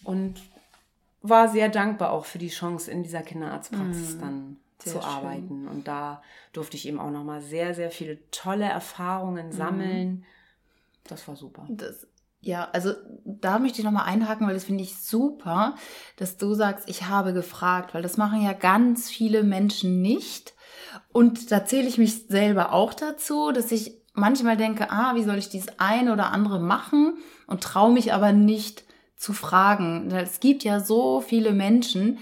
und 0.03 0.35
war 1.21 1.47
sehr 1.49 1.69
dankbar 1.69 2.11
auch 2.11 2.25
für 2.25 2.37
die 2.39 2.49
Chance, 2.49 2.91
in 2.91 3.03
dieser 3.03 3.21
Kinderarztpraxis 3.21 4.15
Mhm. 4.15 4.19
dann 4.21 4.57
Sehr 4.79 4.93
zu 4.93 5.01
schön. 5.01 5.09
arbeiten. 5.09 5.67
Und 5.67 5.87
da 5.87 6.21
durfte 6.51 6.75
ich 6.77 6.87
eben 6.87 6.99
auch 6.99 7.11
nochmal 7.11 7.41
sehr, 7.41 7.73
sehr 7.73 7.91
viele 7.91 8.19
tolle 8.31 8.65
Erfahrungen 8.65 9.47
Mhm. 9.47 9.51
Das 11.07 11.27
war 11.27 11.35
super. 11.35 11.65
Das, 11.69 12.07
ja, 12.41 12.69
also 12.73 12.93
da 13.25 13.57
möchte 13.57 13.79
ich 13.79 13.85
nochmal 13.85 14.05
einhaken, 14.05 14.45
weil 14.47 14.53
das 14.53 14.65
finde 14.65 14.83
ich 14.83 14.97
super, 14.97 15.75
dass 16.17 16.37
du 16.37 16.53
sagst, 16.53 16.89
ich 16.89 17.07
habe 17.07 17.33
gefragt, 17.33 17.93
weil 17.93 18.01
das 18.01 18.17
machen 18.17 18.41
ja 18.41 18.53
ganz 18.53 19.09
viele 19.09 19.43
Menschen 19.43 20.01
nicht. 20.01 20.53
Und 21.11 21.51
da 21.51 21.65
zähle 21.65 21.87
ich 21.87 21.97
mich 21.97 22.27
selber 22.27 22.73
auch 22.73 22.93
dazu, 22.93 23.51
dass 23.51 23.71
ich 23.71 24.01
manchmal 24.13 24.57
denke, 24.57 24.91
ah, 24.91 25.15
wie 25.15 25.23
soll 25.23 25.37
ich 25.37 25.49
dies 25.49 25.67
eine 25.77 26.11
oder 26.11 26.31
andere 26.31 26.59
machen 26.59 27.17
und 27.47 27.63
traue 27.63 27.93
mich 27.93 28.13
aber 28.13 28.33
nicht 28.33 28.83
zu 29.15 29.31
fragen. 29.31 30.11
Es 30.11 30.41
gibt 30.41 30.65
ja 30.65 30.81
so 30.81 31.21
viele 31.21 31.53
Menschen, 31.53 32.19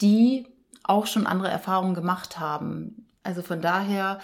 die 0.00 0.48
auch 0.82 1.06
schon 1.06 1.28
andere 1.28 1.48
Erfahrungen 1.48 1.94
gemacht 1.94 2.40
haben. 2.40 3.01
Also 3.24 3.42
von 3.42 3.60
daher, 3.60 4.18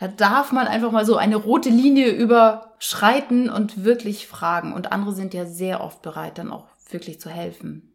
da 0.00 0.08
darf 0.08 0.50
man 0.50 0.66
einfach 0.66 0.90
mal 0.90 1.04
so 1.06 1.16
eine 1.16 1.36
rote 1.36 1.68
Linie 1.68 2.10
überschreiten 2.10 3.48
und 3.48 3.84
wirklich 3.84 4.26
fragen. 4.26 4.72
Und 4.72 4.90
andere 4.92 5.12
sind 5.12 5.34
ja 5.34 5.46
sehr 5.46 5.80
oft 5.82 6.02
bereit, 6.02 6.38
dann 6.38 6.50
auch 6.50 6.66
wirklich 6.90 7.20
zu 7.20 7.30
helfen. 7.30 7.92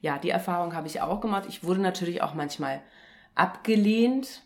Ja, 0.00 0.18
die 0.18 0.30
Erfahrung 0.30 0.74
habe 0.74 0.86
ich 0.86 1.00
auch 1.00 1.20
gemacht. 1.20 1.44
Ich 1.48 1.64
wurde 1.64 1.80
natürlich 1.80 2.22
auch 2.22 2.34
manchmal 2.34 2.82
abgelehnt. 3.34 4.42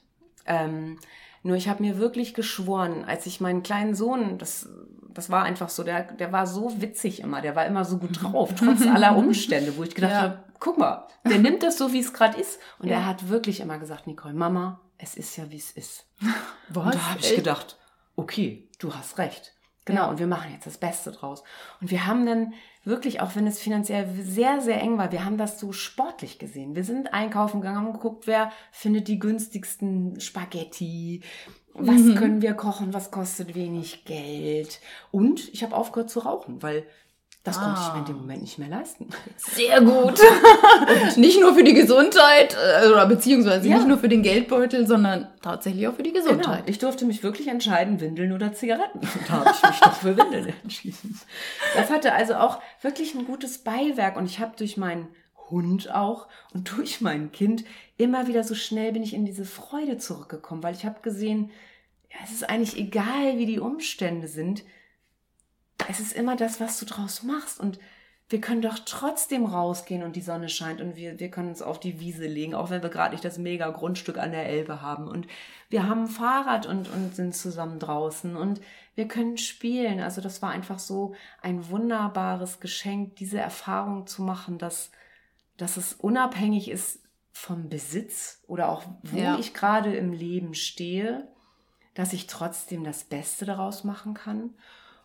Ähm, 0.47 0.99
nur 1.43 1.57
ich 1.57 1.69
habe 1.69 1.83
mir 1.83 1.99
wirklich 1.99 2.33
geschworen, 2.35 3.05
als 3.07 3.27
ich 3.27 3.41
meinen 3.41 3.63
kleinen 3.63 3.95
Sohn, 3.95 4.39
das, 4.39 4.69
das 5.13 5.29
war 5.31 5.43
einfach 5.45 5.69
so, 5.69 5.83
der, 5.85 6.03
der 6.05 6.33
war 6.33 6.47
so 6.47 6.81
witzig 6.81 7.21
immer, 7.21 7.43
der 7.43 7.55
war 7.55 7.67
immer 7.67 7.85
so 7.85 7.99
gut 7.99 8.23
drauf, 8.23 8.51
trotz 8.59 8.87
aller 8.87 9.17
Umstände, 9.17 9.77
wo 9.77 9.83
ich 9.83 9.95
gedacht 9.95 10.13
Ja. 10.13 10.21
habe, 10.23 10.45
guck 10.59 10.79
mal, 10.79 11.07
der 11.29 11.39
nimmt 11.39 11.63
das 11.63 11.77
so, 11.77 11.93
wie 11.93 12.01
es 12.01 12.13
gerade 12.15 12.41
ist. 12.41 12.59
Und 12.79 12.89
Ja. 12.89 12.97
er 12.97 13.07
hat 13.07 13.29
wirklich 13.29 13.61
immer 13.61 13.79
gesagt, 13.79 14.07
Nicole, 14.07 14.33
Mama, 14.35 14.81
es 14.99 15.17
ist 15.17 15.37
ja, 15.37 15.51
wie 15.51 15.57
es 15.57 15.71
ist. 15.73 16.07
Was? 16.69 16.85
Und 16.87 16.95
da 16.95 17.11
habe 17.11 17.21
ich 17.21 17.35
gedacht, 17.37 17.77
okay, 18.17 18.69
du 18.79 18.95
hast 18.95 19.19
recht. 19.19 19.53
Genau, 19.87 20.03
Ja. 20.05 20.09
und 20.09 20.19
wir 20.19 20.27
machen 20.27 20.51
jetzt 20.51 20.67
das 20.67 20.79
Beste 20.79 21.13
draus. 21.13 21.43
Und 21.83 21.91
wir 21.91 22.07
haben 22.07 22.25
dann 22.25 22.55
wirklich, 22.85 23.21
auch 23.21 23.35
wenn 23.37 23.47
es 23.47 23.61
finanziell 23.61 24.09
sehr, 24.23 24.63
sehr 24.63 24.81
eng 24.81 24.97
war, 24.97 25.13
wir 25.13 25.27
haben 25.27 25.37
das 25.37 25.61
so 25.61 25.73
sportlich 25.73 26.39
gesehen. 26.39 26.75
Wir 26.75 26.85
sind 26.85 27.13
einkaufen 27.13 27.61
gegangen, 27.61 27.77
haben 27.85 27.93
geguckt, 27.93 28.27
wer 28.27 28.51
findet 28.73 29.09
die 29.09 29.19
günstigsten 29.19 30.19
Spaghetti, 30.21 31.23
was 31.75 32.01
Mhm. 32.01 32.15
können 32.15 32.41
wir 32.41 32.55
kochen, 32.55 32.95
was 32.95 33.11
kostet 33.11 33.55
wenig 33.55 34.07
Geld. 34.07 34.81
Und 35.11 35.53
ich 35.53 35.63
habe 35.63 35.77
aufgehört 35.77 36.09
zu 36.09 36.21
rauchen, 36.21 36.63
weil 36.63 36.87
das 37.45 37.61
konnte 37.61 37.79
ich 37.81 37.93
mir 37.93 37.99
in 38.01 38.05
dem 38.07 38.17
Ah. 38.17 38.21
Moment 38.21 38.43
nicht 38.43 38.59
mehr 38.59 38.69
leisten. 38.69 39.07
Sehr 39.37 39.81
gut. 39.83 40.19
nicht 41.17 41.39
nur 41.41 41.55
für 41.55 41.63
die 41.63 41.75
Gesundheit, 41.75 42.57
äh, 42.83 42.89
oder 42.89 43.07
beziehungsweise 43.07 43.69
Ja. 43.69 43.77
nicht 43.77 43.87
nur 43.87 43.99
für 43.99 44.09
den 44.09 44.23
Geldbeutel, 44.23 44.87
sondern 44.87 45.29
tatsächlich 45.43 45.87
auch 45.87 45.95
für 45.95 46.03
die 46.03 46.13
Genau. 46.13 46.25
Gesundheit. 46.25 46.65
Ich 46.67 46.79
durfte 46.79 47.05
mich 47.05 47.23
wirklich 47.23 47.49
entscheiden, 47.49 48.01
Windeln 48.01 48.33
oder 48.33 48.53
Zigaretten. 48.55 48.99
Und 48.99 49.09
da 49.29 49.33
habe 49.45 49.51
ich 49.55 49.63
mich 49.71 49.81
doch 49.81 49.93
für 49.93 50.17
Windeln 50.17 50.53
entschieden. 50.63 51.21
Das 51.77 51.91
hatte 51.91 52.13
also 52.15 52.35
auch 52.35 52.61
wirklich 52.81 53.15
ein 53.15 53.27
gutes 53.27 53.59
Beiwerk 53.59 54.17
und 54.17 54.27
ich 54.27 54.41
habe 54.41 54.53
durch 54.57 54.77
meinen 54.77 55.09
Hund 55.51 55.95
auch 55.95 56.27
und 56.55 56.75
durch 56.77 57.03
mein 57.03 57.31
Kind 57.31 57.65
immer 57.99 58.27
wieder 58.27 58.43
so 58.45 58.55
schnell 58.55 58.93
bin 58.93 59.03
ich 59.03 59.13
in 59.13 59.27
diese 59.27 59.45
Freude 59.45 59.99
zurückgekommen, 59.99 60.63
weil 60.63 60.75
ich 60.75 60.87
habe 60.87 61.01
gesehen, 61.03 61.51
ja, 62.11 62.17
es 62.25 62.33
ist 62.33 62.49
eigentlich 62.49 62.79
egal, 62.79 63.37
wie 63.37 63.45
die 63.47 63.61
Umstände 63.61 64.27
sind. 64.29 64.63
Es 65.89 66.01
ist 66.01 66.13
immer 66.13 66.37
das, 66.37 66.61
was 66.61 66.79
du 66.79 66.87
draus 66.87 67.23
machst 67.23 67.61
und 67.61 67.79
wir 68.31 68.41
können 68.41 68.63
doch 68.63 68.79
trotzdem 68.87 69.45
rausgehen 69.45 70.03
und 70.03 70.17
die 70.17 70.23
Sonne 70.23 70.49
scheint 70.49 70.81
und 70.81 70.97
wir, 70.97 71.21
wir 71.21 71.31
können 71.31 71.51
uns 71.51 71.61
auf 71.61 71.79
die 71.79 72.01
Wiese 72.01 72.27
legen, 72.27 72.55
auch 72.55 72.71
wenn 72.71 72.83
wir 72.83 72.89
gerade 72.89 73.13
nicht 73.13 73.25
das 73.25 73.37
mega 73.37 73.69
Grundstück 73.69 74.17
an 74.17 74.33
der 74.33 74.47
Elbe 74.47 74.81
haben. 74.81 75.07
Und 75.09 75.27
wir 75.69 75.87
haben 75.87 76.05
ein 76.05 76.09
Fahrrad 76.09 76.65
und, 76.67 76.89
und 76.91 77.15
sind 77.15 77.35
zusammen 77.37 77.79
draußen 77.79 78.35
und 78.35 78.63
wir 78.95 79.09
können 79.09 79.37
spielen. 79.37 80.01
Also 80.01 80.23
das 80.23 80.41
war 80.41 80.51
einfach 80.51 80.79
so 80.79 81.15
ein 81.43 81.69
wunderbares 81.69 82.61
Geschenk, 82.61 83.17
diese 83.17 83.39
Erfahrung 83.39 84.07
zu 84.07 84.23
machen, 84.23 84.57
dass, 84.57 84.91
dass 85.59 85.77
es 85.77 85.93
unabhängig 85.93 86.71
ist 86.71 87.01
vom 87.31 87.69
Besitz 87.69 88.43
oder 88.47 88.71
auch 88.71 88.85
wo 89.03 89.19
Ja. 89.19 89.39
ich 89.39 89.53
gerade 89.53 89.95
im 89.95 90.13
Leben 90.13 90.55
stehe, 90.55 91.29
dass 91.93 92.15
ich 92.15 92.27
trotzdem 92.27 92.85
das 92.85 93.05
Beste 93.05 93.45
daraus 93.45 93.85
machen 93.85 94.15
kann. 94.15 94.55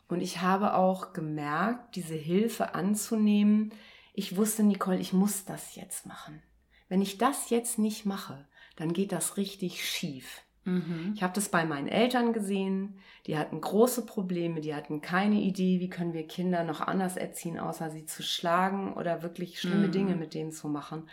Und 0.10 0.22
ich 0.22 0.42
habe 0.42 0.74
auch 0.74 1.14
gemerkt, 1.14 1.96
diese 1.96 2.16
Hilfe 2.16 2.76
anzunehmen. 2.76 3.72
Ich 4.14 4.36
wusste, 4.36 4.64
Nicole, 4.64 5.00
ich 5.00 5.14
muss 5.14 5.46
das 5.46 5.76
jetzt 5.76 6.06
machen. 6.06 6.42
Wenn 6.90 7.02
ich 7.02 7.18
das 7.18 7.50
jetzt 7.52 7.80
nicht 7.80 8.06
mache, 8.06 8.48
dann 8.76 8.92
geht 8.92 9.12
das 9.12 9.38
richtig 9.38 9.88
schief. 9.88 10.42
Mhm. 10.66 11.14
Ich 11.16 11.24
habe 11.24 11.34
das 11.34 11.50
bei 11.50 11.64
meinen 11.64 11.88
Eltern 11.88 12.34
gesehen. 12.34 12.98
Die 13.28 13.38
hatten 13.38 13.62
große 13.62 14.06
Probleme. 14.06 14.62
Die 14.62 14.74
hatten 14.74 15.02
keine 15.02 15.40
Idee, 15.42 15.80
wie 15.80 15.90
können 15.90 16.14
wir 16.14 16.28
Kinder 16.28 16.64
noch 16.64 16.82
anders 16.82 17.16
erziehen, 17.16 17.60
außer 17.60 17.92
sie 17.92 18.06
zu 18.06 18.24
schlagen 18.24 18.94
oder 18.94 19.22
wirklich 19.22 19.60
schlimme 19.62 19.88
Mhm. 19.88 19.92
Dinge 19.92 20.16
mit 20.16 20.34
denen 20.34 20.52
zu 20.52 20.68
machen. 20.68 21.08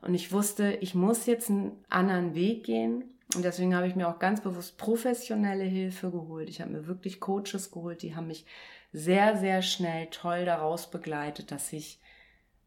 Und 0.00 0.14
ich 0.14 0.32
wusste, 0.32 0.72
ich 0.80 0.94
muss 0.94 1.26
jetzt 1.26 1.50
einen 1.50 1.72
anderen 1.90 2.34
Weg 2.34 2.64
gehen. 2.64 3.04
Und 3.34 3.44
deswegen 3.44 3.74
habe 3.74 3.86
ich 3.86 3.94
mir 3.94 4.08
auch 4.08 4.18
ganz 4.18 4.40
bewusst 4.40 4.78
professionelle 4.78 5.64
Hilfe 5.64 6.10
geholt. 6.10 6.48
Ich 6.48 6.60
habe 6.60 6.70
mir 6.70 6.86
wirklich 6.86 7.20
Coaches 7.20 7.70
geholt, 7.70 8.02
die 8.02 8.16
haben 8.16 8.26
mich 8.28 8.46
sehr, 8.92 9.36
sehr 9.36 9.60
schnell 9.60 10.06
toll 10.06 10.46
daraus 10.46 10.90
begleitet, 10.90 11.50
dass 11.50 11.72
ich 11.72 12.00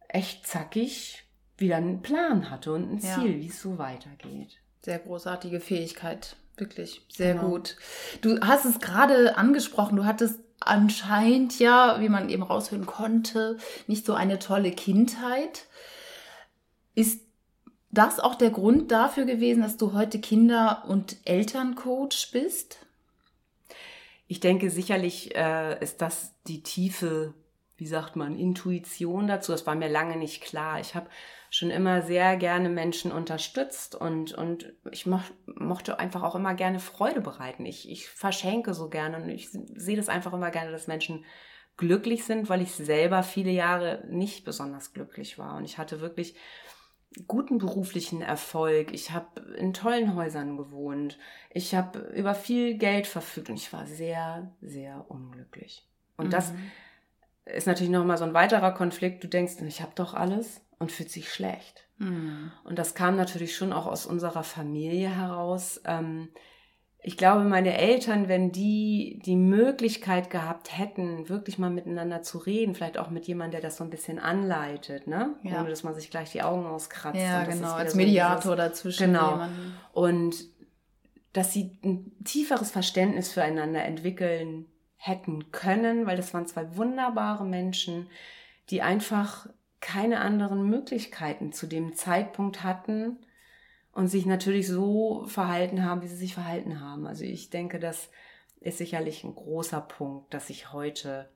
echt 0.07 0.45
zackig 0.45 1.23
wieder 1.57 1.77
einen 1.77 2.01
Plan 2.01 2.49
hatte 2.51 2.73
und 2.73 2.91
ein 2.91 2.97
Ja. 2.99 3.15
Ziel, 3.15 3.39
wie 3.39 3.47
es 3.47 3.59
so 3.61 3.77
weitergeht. 3.77 4.59
Sehr 4.83 4.99
großartige 4.99 5.59
Fähigkeit. 5.59 6.35
Wirklich. 6.57 7.01
Sehr 7.09 7.33
Genau. 7.35 7.49
gut. 7.49 7.75
Du 8.21 8.39
hast 8.41 8.65
es 8.65 8.79
gerade 8.79 9.37
angesprochen. 9.37 9.95
Du 9.95 10.05
hattest 10.05 10.39
anscheinend 10.59 11.57
ja, 11.57 11.99
wie 12.01 12.09
man 12.09 12.29
eben 12.29 12.43
raushören 12.43 12.85
konnte, 12.85 13.57
nicht 13.87 14.05
so 14.05 14.13
eine 14.13 14.37
tolle 14.37 14.71
Kindheit. 14.71 15.65
Ist 16.93 17.21
das 17.91 18.19
auch 18.19 18.35
der 18.35 18.51
Grund 18.51 18.91
dafür 18.91 19.25
gewesen, 19.25 19.61
dass 19.61 19.77
du 19.77 19.93
heute 19.93 20.19
Kinder- 20.19 20.83
und 20.87 21.17
Elterncoach 21.25 22.29
bist? 22.31 22.79
Ich 24.27 24.39
denke, 24.39 24.69
sicherlich 24.69 25.35
äh, 25.35 25.81
ist 25.83 26.01
das 26.01 26.33
die 26.47 26.63
tiefe, 26.63 27.33
wie 27.75 27.87
sagt 27.87 28.15
man, 28.15 28.37
Intuition 28.37 29.27
dazu. 29.27 29.51
Das 29.51 29.67
war 29.67 29.75
mir 29.75 29.89
lange 29.89 30.15
nicht 30.15 30.41
klar. 30.41 30.79
Ich 30.79 30.95
habe 30.95 31.09
schon 31.49 31.69
immer 31.69 32.01
sehr 32.01 32.37
gerne 32.37 32.69
Menschen 32.69 33.11
unterstützt 33.11 33.93
und, 33.93 34.31
und 34.33 34.71
ich 34.89 35.05
moch, 35.05 35.23
mochte 35.45 35.99
einfach 35.99 36.23
auch 36.23 36.35
immer 36.35 36.53
gerne 36.53 36.79
Freude 36.79 37.19
bereiten. 37.19 37.65
Ich, 37.65 37.89
ich 37.89 38.07
verschenke 38.07 38.73
so 38.73 38.87
gerne 38.87 39.17
und 39.17 39.27
ich 39.27 39.49
sehe 39.49 39.97
das 39.97 40.07
einfach 40.07 40.31
immer 40.31 40.49
gerne, 40.49 40.71
dass 40.71 40.87
Menschen 40.87 41.25
glücklich 41.75 42.23
sind, 42.23 42.47
weil 42.47 42.61
ich 42.61 42.71
selber 42.71 43.23
viele 43.23 43.51
Jahre 43.51 44.05
nicht 44.07 44.45
besonders 44.45 44.93
glücklich 44.93 45.37
war. 45.37 45.57
Und 45.57 45.65
ich 45.65 45.77
hatte 45.77 45.99
wirklich 45.99 46.35
guten 47.27 47.57
beruflichen 47.57 48.21
Erfolg. 48.21 48.93
Ich 48.93 49.11
habe 49.11 49.41
in 49.55 49.73
tollen 49.73 50.15
Häusern 50.15 50.57
gewohnt. 50.57 51.17
Ich 51.49 51.75
habe 51.75 51.99
über 52.15 52.35
viel 52.35 52.77
Geld 52.77 53.07
verfügt 53.07 53.49
und 53.49 53.55
ich 53.55 53.71
war 53.73 53.85
sehr, 53.85 54.51
sehr 54.61 55.05
unglücklich. 55.09 55.85
Und 56.17 56.27
mhm. 56.27 56.31
das 56.31 56.53
ist 57.45 57.67
natürlich 57.67 57.91
nochmal 57.91 58.17
so 58.17 58.23
ein 58.23 58.33
weiterer 58.33 58.71
Konflikt. 58.71 59.23
Du 59.23 59.27
denkst, 59.27 59.55
ich 59.61 59.81
habe 59.81 59.91
doch 59.95 60.13
alles 60.13 60.61
und 60.79 60.91
fühlt 60.91 61.09
sich 61.09 61.31
schlecht. 61.31 61.85
Mhm. 61.97 62.51
Und 62.63 62.79
das 62.79 62.95
kam 62.95 63.17
natürlich 63.17 63.55
schon 63.55 63.73
auch 63.73 63.87
aus 63.87 64.05
unserer 64.05 64.43
Familie 64.43 65.09
heraus. 65.09 65.81
Ähm, 65.85 66.29
ich 67.03 67.17
glaube, 67.17 67.43
meine 67.43 67.77
Eltern, 67.77 68.27
wenn 68.27 68.51
die 68.51 69.19
die 69.25 69.35
Möglichkeit 69.35 70.29
gehabt 70.29 70.77
hätten, 70.77 71.29
wirklich 71.29 71.57
mal 71.57 71.71
miteinander 71.71 72.21
zu 72.21 72.37
reden, 72.37 72.75
vielleicht 72.75 72.99
auch 72.99 73.09
mit 73.09 73.25
jemandem, 73.27 73.59
der 73.59 73.61
das 73.61 73.77
so 73.77 73.83
ein 73.83 73.89
bisschen 73.89 74.19
anleitet, 74.19 75.07
ne? 75.07 75.35
Ja. 75.41 75.59
Ohne 75.59 75.69
dass 75.69 75.83
man 75.83 75.95
sich 75.95 76.11
gleich 76.11 76.31
die 76.31 76.43
Augen 76.43 76.65
auskratzt. 76.67 77.19
Ja, 77.19 77.43
genau, 77.43 77.73
als 77.73 77.95
Mediator 77.95 78.51
so 78.51 78.55
dazwischen. 78.55 79.07
Genau. 79.07 79.31
Jemanden. 79.31 79.73
Und 79.93 80.35
dass 81.33 81.53
sie 81.53 81.79
ein 81.83 82.11
tieferes 82.23 82.69
Verständnis 82.69 83.31
füreinander 83.31 83.83
entwickeln 83.83 84.67
hätten 84.97 85.51
können, 85.51 86.05
weil 86.05 86.17
das 86.17 86.33
waren 86.35 86.45
zwei 86.45 86.75
wunderbare 86.75 87.45
Menschen, 87.45 88.07
die 88.69 88.83
einfach 88.83 89.47
keine 89.79 90.19
anderen 90.19 90.69
Möglichkeiten 90.69 91.51
zu 91.51 91.65
dem 91.65 91.95
Zeitpunkt 91.95 92.63
hatten, 92.63 93.17
und 93.93 94.07
sich 94.07 94.25
natürlich 94.25 94.67
so 94.67 95.25
verhalten 95.27 95.83
haben, 95.83 96.01
wie 96.01 96.07
sie 96.07 96.15
sich 96.15 96.33
verhalten 96.33 96.79
haben. 96.79 97.05
Also 97.05 97.23
ich 97.23 97.49
denke, 97.49 97.79
das 97.79 98.09
ist 98.59 98.77
sicherlich 98.77 99.23
ein 99.23 99.35
großer 99.35 99.81
Punkt, 99.81 100.33
dass 100.33 100.49
ich 100.49 100.71
heute 100.71 101.29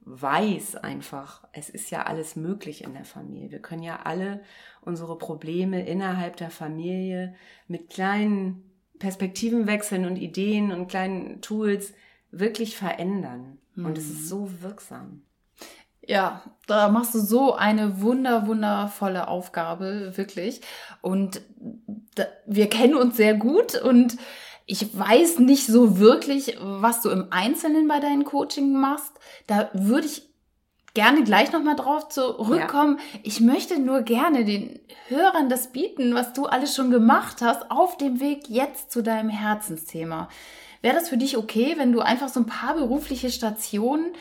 weiß 0.00 0.76
einfach, 0.76 1.46
es 1.52 1.68
ist 1.68 1.90
ja 1.90 2.04
alles 2.04 2.36
möglich 2.36 2.84
in 2.84 2.94
der 2.94 3.04
Familie. 3.04 3.50
Wir 3.50 3.58
können 3.58 3.82
ja 3.82 4.00
alle 4.04 4.40
unsere 4.80 5.18
Probleme 5.18 5.84
innerhalb 5.84 6.36
der 6.36 6.50
Familie 6.50 7.34
mit 7.66 7.90
kleinen 7.90 8.70
Perspektivenwechseln 8.98 10.06
und 10.06 10.16
Ideen 10.16 10.70
und 10.70 10.86
kleinen 10.86 11.40
Tools 11.40 11.92
wirklich 12.30 12.76
verändern. 12.76 13.58
Mhm. 13.74 13.86
Und 13.86 13.98
es 13.98 14.08
ist 14.08 14.20
mhm. 14.20 14.26
so 14.26 14.62
wirksam. 14.62 15.22
Ja, 16.06 16.42
da 16.66 16.88
machst 16.88 17.14
du 17.14 17.20
so 17.20 17.54
eine 17.54 18.00
wunder, 18.00 18.46
wundervolle 18.46 19.28
Aufgabe, 19.28 20.16
wirklich. 20.16 20.60
Und 21.00 21.40
wir 22.46 22.68
kennen 22.68 22.94
uns 22.94 23.16
sehr 23.16 23.34
gut 23.34 23.80
und 23.80 24.16
ich 24.66 24.98
weiß 24.98 25.38
nicht 25.38 25.66
so 25.66 25.98
wirklich, 25.98 26.56
was 26.60 27.02
du 27.02 27.10
im 27.10 27.28
Einzelnen 27.30 27.86
bei 27.86 28.00
deinen 28.00 28.24
Coaching 28.24 28.72
machst. 28.72 29.12
Da 29.46 29.70
würde 29.72 30.06
ich 30.06 30.28
gerne 30.94 31.22
gleich 31.22 31.52
nochmal 31.52 31.76
drauf 31.76 32.08
zurückkommen. 32.08 32.98
Ja. 32.98 33.20
Ich 33.22 33.40
möchte 33.40 33.78
nur 33.78 34.02
gerne 34.02 34.44
den 34.44 34.80
Hörern 35.08 35.48
das 35.48 35.70
bieten, 35.70 36.14
was 36.14 36.32
du 36.32 36.46
alles 36.46 36.74
schon 36.74 36.90
gemacht 36.90 37.42
hast 37.42 37.70
auf 37.70 37.96
dem 37.96 38.18
Weg 38.18 38.48
jetzt 38.48 38.90
zu 38.90 39.02
deinem 39.02 39.28
Herzensthema. 39.28 40.28
Wäre 40.82 40.94
das 40.94 41.08
für 41.08 41.16
dich 41.18 41.36
okay, 41.36 41.74
wenn 41.76 41.92
du 41.92 42.00
einfach 42.00 42.28
so 42.28 42.40
ein 42.40 42.46
paar 42.46 42.74
berufliche 42.74 43.30
Stationen 43.30 44.14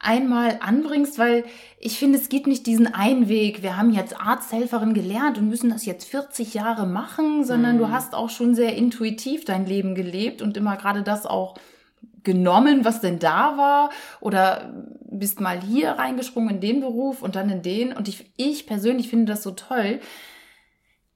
einmal 0.00 0.58
anbringst, 0.60 1.18
weil 1.18 1.44
ich 1.78 1.98
finde, 1.98 2.18
es 2.18 2.30
gibt 2.30 2.46
nicht 2.46 2.66
diesen 2.66 2.92
einen 2.92 3.28
Weg. 3.28 3.62
Wir 3.62 3.76
haben 3.76 3.90
jetzt 3.90 4.18
Arzthelferin 4.18 4.94
gelernt 4.94 5.38
und 5.38 5.48
müssen 5.48 5.70
das 5.70 5.84
jetzt 5.84 6.08
40 6.08 6.54
Jahre 6.54 6.86
machen, 6.86 7.44
sondern 7.44 7.76
mhm. 7.76 7.80
du 7.80 7.90
hast 7.90 8.14
auch 8.14 8.30
schon 8.30 8.54
sehr 8.54 8.74
intuitiv 8.74 9.44
dein 9.44 9.66
Leben 9.66 9.94
gelebt 9.94 10.40
und 10.42 10.56
immer 10.56 10.76
gerade 10.76 11.02
das 11.02 11.26
auch 11.26 11.54
genommen, 12.22 12.84
was 12.84 13.00
denn 13.00 13.18
da 13.18 13.56
war 13.56 13.90
oder 14.20 14.72
bist 15.10 15.40
mal 15.40 15.60
hier 15.60 15.92
reingesprungen 15.92 16.56
in 16.56 16.60
den 16.60 16.80
Beruf 16.80 17.22
und 17.22 17.36
dann 17.36 17.50
in 17.50 17.62
den 17.62 17.92
und 17.92 18.08
ich, 18.08 18.32
ich 18.36 18.66
persönlich 18.66 19.08
finde 19.08 19.32
das 19.32 19.42
so 19.42 19.52
toll, 19.52 20.00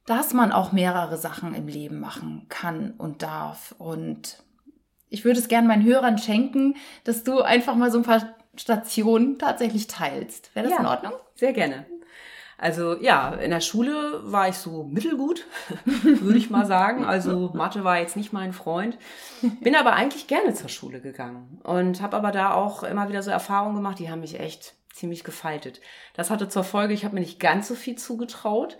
dass 0.06 0.34
man 0.34 0.52
auch 0.52 0.72
mehrere 0.72 1.16
Sachen 1.16 1.54
im 1.54 1.68
Leben 1.68 2.00
machen 2.00 2.46
kann 2.48 2.92
und 2.96 3.22
darf 3.22 3.74
und 3.78 4.42
ich 5.08 5.24
würde 5.24 5.38
es 5.38 5.48
gerne 5.48 5.68
meinen 5.68 5.84
Hörern 5.84 6.18
schenken, 6.18 6.74
dass 7.04 7.22
du 7.22 7.40
einfach 7.40 7.76
mal 7.76 7.90
so 7.90 7.98
ein 7.98 8.04
paar 8.04 8.34
Station 8.56 9.38
tatsächlich 9.38 9.86
teilst. 9.86 10.54
Wäre 10.54 10.68
das 10.68 10.74
ja, 10.74 10.80
in 10.80 10.86
Ordnung? 10.86 11.12
Sehr 11.34 11.52
gerne. 11.52 11.86
Also 12.56 12.96
ja, 13.00 13.34
in 13.34 13.50
der 13.50 13.60
Schule 13.60 14.20
war 14.24 14.48
ich 14.48 14.54
so 14.56 14.84
mittelgut, 14.84 15.44
würde 15.84 16.38
ich 16.38 16.50
mal 16.50 16.66
sagen. 16.66 17.04
Also 17.04 17.50
Mathe 17.52 17.84
war 17.84 17.98
jetzt 17.98 18.16
nicht 18.16 18.32
mein 18.32 18.52
Freund. 18.52 18.96
Bin 19.60 19.74
aber 19.74 19.94
eigentlich 19.94 20.28
gerne 20.28 20.54
zur 20.54 20.68
Schule 20.68 21.00
gegangen 21.00 21.60
und 21.64 22.00
habe 22.00 22.16
aber 22.16 22.30
da 22.30 22.54
auch 22.54 22.84
immer 22.84 23.08
wieder 23.08 23.22
so 23.22 23.30
Erfahrungen 23.30 23.76
gemacht, 23.76 23.98
die 23.98 24.10
haben 24.10 24.20
mich 24.20 24.38
echt 24.38 24.74
ziemlich 24.92 25.24
gefaltet. 25.24 25.80
Das 26.14 26.30
hatte 26.30 26.48
zur 26.48 26.64
Folge, 26.64 26.94
ich 26.94 27.04
habe 27.04 27.14
mir 27.14 27.20
nicht 27.20 27.40
ganz 27.40 27.66
so 27.66 27.74
viel 27.74 27.96
zugetraut 27.96 28.78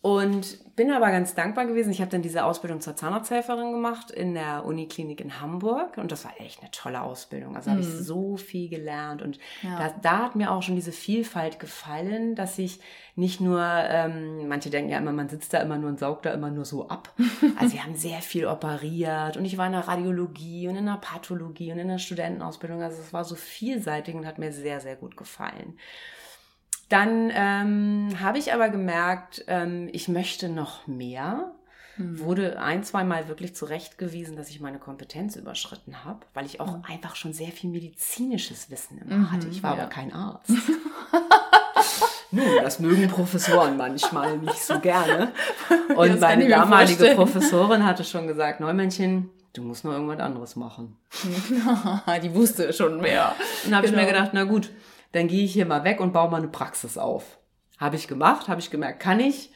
und 0.00 0.76
bin 0.76 0.92
aber 0.92 1.10
ganz 1.10 1.34
dankbar 1.34 1.66
gewesen. 1.66 1.90
Ich 1.90 2.00
habe 2.00 2.10
dann 2.10 2.22
diese 2.22 2.44
Ausbildung 2.44 2.80
zur 2.80 2.94
Zahnarzthelferin 2.94 3.72
gemacht 3.72 4.12
in 4.12 4.34
der 4.34 4.64
Uniklinik 4.64 5.20
in 5.20 5.40
Hamburg. 5.40 5.98
Und 5.98 6.12
das 6.12 6.24
war 6.24 6.30
echt 6.38 6.60
eine 6.60 6.70
tolle 6.70 7.02
Ausbildung. 7.02 7.56
Also 7.56 7.68
mhm. 7.68 7.74
habe 7.74 7.82
ich 7.82 7.88
so 7.88 8.36
viel 8.36 8.68
gelernt. 8.68 9.20
Und 9.20 9.40
ja. 9.60 9.76
da, 9.76 9.94
da, 10.00 10.18
hat 10.20 10.36
mir 10.36 10.52
auch 10.52 10.62
schon 10.62 10.76
diese 10.76 10.92
Vielfalt 10.92 11.58
gefallen, 11.58 12.36
dass 12.36 12.60
ich 12.60 12.78
nicht 13.16 13.40
nur, 13.40 13.60
ähm, 13.60 14.46
manche 14.46 14.70
denken 14.70 14.92
ja 14.92 14.98
immer, 14.98 15.10
man 15.10 15.28
sitzt 15.28 15.52
da 15.52 15.58
immer 15.58 15.78
nur 15.78 15.90
und 15.90 15.98
saugt 15.98 16.26
da 16.26 16.30
immer 16.30 16.50
nur 16.50 16.64
so 16.64 16.88
ab. 16.88 17.12
Also 17.58 17.74
wir 17.74 17.82
haben 17.82 17.96
sehr 17.96 18.20
viel 18.20 18.46
operiert. 18.46 19.36
Und 19.36 19.44
ich 19.44 19.58
war 19.58 19.66
in 19.66 19.72
der 19.72 19.88
Radiologie 19.88 20.68
und 20.68 20.76
in 20.76 20.86
der 20.86 20.98
Pathologie 21.00 21.72
und 21.72 21.78
in 21.80 21.88
der 21.88 21.98
Studentenausbildung. 21.98 22.82
Also 22.82 23.00
es 23.02 23.12
war 23.12 23.24
so 23.24 23.34
vielseitig 23.34 24.14
und 24.14 24.26
hat 24.26 24.38
mir 24.38 24.52
sehr, 24.52 24.78
sehr 24.80 24.94
gut 24.94 25.16
gefallen. 25.16 25.76
Dann 26.88 27.30
ähm, 27.34 28.16
habe 28.20 28.38
ich 28.38 28.52
aber 28.52 28.70
gemerkt, 28.70 29.44
ähm, 29.46 29.88
ich 29.92 30.08
möchte 30.08 30.48
noch 30.48 30.86
mehr. 30.86 31.52
Hm. 31.96 32.20
Wurde 32.20 32.60
ein, 32.60 32.82
zwei 32.84 33.04
Mal 33.04 33.28
wirklich 33.28 33.54
zurechtgewiesen, 33.54 34.36
dass 34.36 34.48
ich 34.48 34.60
meine 34.60 34.78
Kompetenz 34.78 35.36
überschritten 35.36 36.04
habe, 36.04 36.20
weil 36.32 36.46
ich 36.46 36.60
auch 36.60 36.78
mhm. 36.78 36.84
einfach 36.86 37.16
schon 37.16 37.32
sehr 37.32 37.48
viel 37.48 37.70
medizinisches 37.70 38.70
Wissen 38.70 38.98
immer 38.98 39.16
mhm, 39.16 39.32
hatte. 39.32 39.48
Ich 39.48 39.62
war 39.62 39.76
ja. 39.76 39.82
aber 39.82 39.90
kein 39.90 40.12
Arzt. 40.12 40.50
Nun, 42.30 42.44
das 42.62 42.78
mögen 42.78 43.08
Professoren 43.08 43.76
manchmal 43.76 44.38
nicht 44.38 44.62
so 44.62 44.78
gerne. 44.80 45.32
Und 45.96 46.20
meine 46.20 46.48
damalige 46.48 47.14
Professorin 47.14 47.84
hatte 47.84 48.04
schon 48.04 48.26
gesagt, 48.26 48.60
Neumännchen, 48.60 49.30
du 49.54 49.62
musst 49.62 49.84
noch 49.84 49.92
irgendwas 49.92 50.20
anderes 50.20 50.54
machen. 50.56 50.96
Die 52.22 52.34
wusste 52.34 52.72
schon 52.72 53.00
mehr. 53.00 53.34
Dann 53.64 53.74
habe 53.74 53.86
genau. 53.86 53.98
ich 53.98 54.04
mir 54.04 54.12
gedacht, 54.12 54.30
na 54.34 54.44
gut, 54.44 54.70
dann 55.12 55.28
gehe 55.28 55.44
ich 55.44 55.52
hier 55.52 55.66
mal 55.66 55.84
weg 55.84 56.00
und 56.00 56.12
baue 56.12 56.30
mal 56.30 56.38
eine 56.38 56.48
Praxis 56.48 56.98
auf. 56.98 57.38
Habe 57.78 57.96
ich 57.96 58.08
gemacht, 58.08 58.48
habe 58.48 58.60
ich 58.60 58.70
gemerkt, 58.70 59.00
kann 59.00 59.20
ich. 59.20 59.52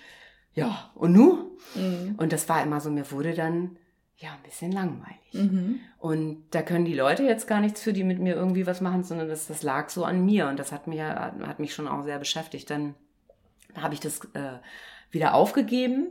Ja, 0.55 0.91
und 0.95 1.13
nu? 1.13 1.57
Mhm. 1.75 2.15
Und 2.19 2.33
das 2.33 2.49
war 2.49 2.63
immer 2.63 2.81
so, 2.81 2.91
mir 2.91 3.11
wurde 3.11 3.35
dann 3.35 3.77
ja 4.17 4.31
ein 4.31 4.43
bisschen 4.45 4.73
langweilig. 4.73 5.33
Mhm. 5.33 5.81
Und 5.99 6.45
da 6.51 6.63
können 6.63 6.85
die 6.85 6.95
Leute 6.95 7.25
jetzt 7.25 7.49
gar 7.49 7.61
nichts 7.61 7.83
für, 7.83 7.93
die 7.93 8.05
mit 8.05 8.21
mir 8.21 8.35
irgendwie 8.35 8.67
was 8.67 8.81
machen, 8.81 9.03
sondern 9.03 9.29
das, 9.29 9.47
das 9.47 9.63
lag 9.63 9.89
so 9.89 10.05
an 10.05 10.25
mir 10.25 10.49
und 10.49 10.59
das 10.59 10.73
hat, 10.73 10.87
mir, 10.87 11.07
hat 11.07 11.59
mich 11.59 11.75
schon 11.75 11.89
auch 11.89 12.05
sehr 12.05 12.19
beschäftigt. 12.19 12.71
Dann 12.71 12.95
habe 13.75 13.95
ich 13.95 14.01
das 14.01 14.21
äh, 14.35 14.59
wieder 15.11 15.35
aufgegeben 15.35 16.09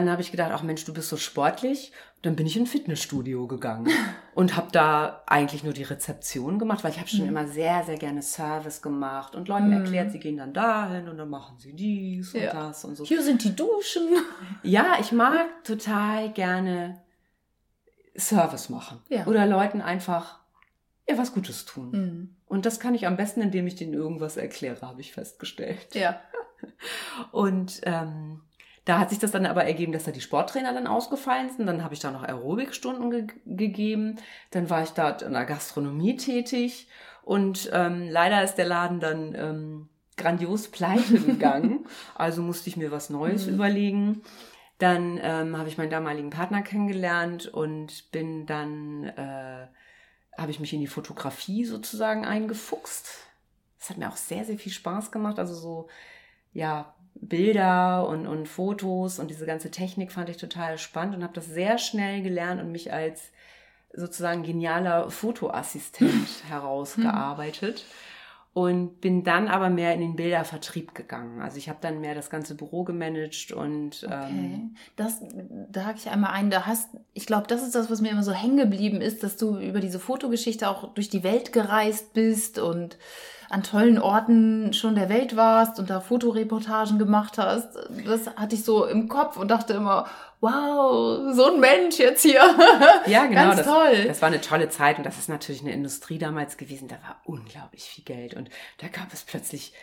dann 0.00 0.10
habe 0.10 0.22
ich 0.22 0.30
gedacht, 0.30 0.50
ach 0.52 0.62
Mensch, 0.62 0.84
du 0.84 0.92
bist 0.92 1.08
so 1.08 1.16
sportlich. 1.16 1.92
Dann 2.22 2.36
bin 2.36 2.46
ich 2.46 2.56
in 2.56 2.62
ein 2.62 2.66
Fitnessstudio 2.66 3.46
gegangen 3.48 3.88
und 4.34 4.56
habe 4.56 4.68
da 4.70 5.22
eigentlich 5.26 5.64
nur 5.64 5.72
die 5.72 5.82
Rezeption 5.82 6.58
gemacht, 6.58 6.84
weil 6.84 6.92
ich 6.92 6.98
habe 6.98 7.08
schon 7.08 7.22
mhm. 7.22 7.28
immer 7.28 7.48
sehr, 7.48 7.82
sehr 7.84 7.96
gerne 7.96 8.22
Service 8.22 8.80
gemacht 8.80 9.34
und 9.34 9.48
Leuten 9.48 9.68
mhm. 9.68 9.84
erklärt, 9.84 10.12
sie 10.12 10.20
gehen 10.20 10.36
dann 10.36 10.54
dahin 10.54 11.08
und 11.08 11.18
dann 11.18 11.28
machen 11.28 11.58
sie 11.58 11.74
dies 11.74 12.32
ja. 12.32 12.50
und 12.50 12.54
das 12.54 12.84
und 12.84 12.96
so. 12.96 13.04
Hier 13.04 13.22
sind 13.22 13.42
die 13.42 13.56
Duschen. 13.56 14.08
Ja, 14.62 14.96
ich 15.00 15.10
mag 15.10 15.64
total 15.64 16.30
gerne 16.32 17.02
Service 18.16 18.68
machen 18.68 19.00
ja. 19.08 19.26
oder 19.26 19.46
Leuten 19.46 19.80
einfach 19.80 20.38
ja, 21.08 21.18
was 21.18 21.34
Gutes 21.34 21.64
tun. 21.64 21.90
Mhm. 21.90 22.36
Und 22.46 22.66
das 22.66 22.78
kann 22.78 22.94
ich 22.94 23.06
am 23.06 23.16
besten, 23.16 23.40
indem 23.40 23.66
ich 23.66 23.74
denen 23.74 23.94
irgendwas 23.94 24.36
erkläre, 24.36 24.86
habe 24.86 25.00
ich 25.00 25.12
festgestellt. 25.12 25.94
Ja. 25.94 26.20
Und 27.32 27.80
ähm, 27.84 28.42
da 28.84 28.98
hat 28.98 29.10
sich 29.10 29.20
das 29.20 29.30
dann 29.30 29.46
aber 29.46 29.64
ergeben, 29.64 29.92
dass 29.92 30.04
da 30.04 30.10
die 30.10 30.20
Sporttrainer 30.20 30.72
dann 30.72 30.88
ausgefallen 30.88 31.50
sind. 31.50 31.66
Dann 31.66 31.84
habe 31.84 31.94
ich 31.94 32.00
da 32.00 32.10
noch 32.10 32.24
Aerobikstunden 32.24 33.10
ge 33.10 33.26
gegeben. 33.46 34.16
Dann 34.50 34.70
war 34.70 34.82
ich 34.82 34.90
da 34.90 35.10
in 35.10 35.32
der 35.32 35.44
Gastronomie 35.44 36.16
tätig. 36.16 36.88
Und 37.22 37.70
ähm, 37.72 38.08
leider 38.08 38.42
ist 38.42 38.56
der 38.56 38.64
Laden 38.64 38.98
dann 38.98 39.34
ähm, 39.36 39.88
grandios 40.16 40.68
pleite 40.68 41.20
gegangen. 41.26 41.86
also 42.16 42.42
musste 42.42 42.68
ich 42.68 42.76
mir 42.76 42.90
was 42.90 43.08
Neues 43.08 43.46
mhm. 43.46 43.54
überlegen. 43.54 44.22
Dann 44.78 45.20
ähm, 45.22 45.56
habe 45.56 45.68
ich 45.68 45.78
meinen 45.78 45.90
damaligen 45.90 46.30
Partner 46.30 46.62
kennengelernt 46.62 47.46
und 47.46 48.10
bin 48.10 48.46
dann, 48.46 49.04
äh, 49.04 49.68
habe 50.36 50.50
ich 50.50 50.58
mich 50.58 50.72
in 50.72 50.80
die 50.80 50.88
Fotografie 50.88 51.64
sozusagen 51.64 52.24
eingefuchst. 52.24 53.28
Das 53.78 53.90
hat 53.90 53.98
mir 53.98 54.08
auch 54.08 54.16
sehr, 54.16 54.44
sehr 54.44 54.58
viel 54.58 54.72
Spaß 54.72 55.12
gemacht. 55.12 55.38
Also 55.38 55.54
so, 55.54 55.88
ja, 56.52 56.96
Bilder 57.22 58.06
und, 58.08 58.26
und 58.26 58.48
Fotos 58.48 59.20
und 59.20 59.30
diese 59.30 59.46
ganze 59.46 59.70
Technik 59.70 60.10
fand 60.10 60.28
ich 60.28 60.36
total 60.36 60.76
spannend 60.76 61.14
und 61.14 61.22
habe 61.22 61.32
das 61.32 61.46
sehr 61.46 61.78
schnell 61.78 62.20
gelernt 62.20 62.60
und 62.60 62.72
mich 62.72 62.92
als 62.92 63.30
sozusagen 63.94 64.42
genialer 64.42 65.08
Fotoassistent 65.08 66.28
herausgearbeitet 66.48 67.84
und 68.54 69.00
bin 69.00 69.24
dann 69.24 69.48
aber 69.48 69.70
mehr 69.70 69.94
in 69.94 70.00
den 70.00 70.16
Bildervertrieb 70.16 70.94
gegangen. 70.94 71.40
Also 71.40 71.56
ich 71.56 71.68
habe 71.68 71.78
dann 71.80 72.00
mehr 72.00 72.14
das 72.14 72.28
ganze 72.28 72.54
Büro 72.54 72.84
gemanagt 72.84 73.52
und 73.52 74.04
okay. 74.04 74.28
ähm, 74.28 74.76
das 74.96 75.22
da 75.70 75.84
hake 75.84 75.98
ich 75.98 76.10
einmal 76.10 76.32
ein. 76.32 76.50
Da 76.50 76.66
hast, 76.66 76.90
ich 77.14 77.26
glaube, 77.26 77.46
das 77.46 77.62
ist 77.62 77.74
das, 77.74 77.90
was 77.90 78.02
mir 78.02 78.10
immer 78.10 78.22
so 78.22 78.32
hängen 78.32 78.58
geblieben 78.58 79.00
ist, 79.00 79.22
dass 79.22 79.38
du 79.38 79.58
über 79.58 79.80
diese 79.80 79.98
Fotogeschichte 79.98 80.68
auch 80.68 80.92
durch 80.92 81.08
die 81.08 81.22
Welt 81.22 81.52
gereist 81.52 82.12
bist 82.12 82.58
und 82.58 82.98
an 83.52 83.62
tollen 83.62 83.98
Orten 83.98 84.72
schon 84.72 84.94
der 84.94 85.10
Welt 85.10 85.36
warst 85.36 85.78
und 85.78 85.90
da 85.90 86.00
Fotoreportagen 86.00 86.98
gemacht 86.98 87.36
hast. 87.36 87.68
Das 88.06 88.26
hatte 88.36 88.54
ich 88.54 88.64
so 88.64 88.86
im 88.86 89.08
Kopf 89.08 89.36
und 89.36 89.48
dachte 89.48 89.74
immer, 89.74 90.06
wow, 90.40 91.34
so 91.34 91.52
ein 91.52 91.60
Mensch 91.60 91.98
jetzt 91.98 92.22
hier. 92.22 92.40
Ja, 93.06 93.26
genau. 93.26 93.42
Ganz 93.42 93.56
das, 93.56 93.66
toll. 93.66 94.04
Das 94.06 94.22
war 94.22 94.28
eine 94.28 94.40
tolle 94.40 94.68
Zeit 94.70 94.96
und 94.96 95.04
das 95.04 95.18
ist 95.18 95.28
natürlich 95.28 95.60
eine 95.60 95.72
Industrie 95.72 96.18
damals 96.18 96.56
gewesen. 96.56 96.88
Da 96.88 96.94
war 97.06 97.20
unglaublich 97.24 97.84
viel 97.84 98.04
Geld 98.04 98.34
und 98.34 98.48
da 98.78 98.88
gab 98.88 99.12
es 99.12 99.22
plötzlich 99.22 99.74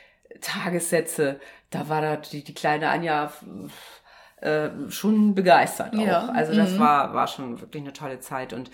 Tagessätze. 0.42 1.40
Da 1.70 1.90
war 1.90 2.02
da 2.02 2.16
die, 2.16 2.44
die 2.44 2.54
kleine 2.54 2.90
Anja 2.90 3.32
äh, 4.42 4.70
schon 4.90 5.36
begeistert 5.36 5.94
auch. 5.96 6.00
Ja. 6.00 6.30
Also 6.30 6.56
das 6.56 6.72
mhm. 6.72 6.80
war, 6.80 7.14
war 7.14 7.28
schon 7.28 7.62
wirklich 7.62 7.84
eine 7.84 7.94
tolle 7.94 8.20
Zeit 8.20 8.54
und 8.54 8.72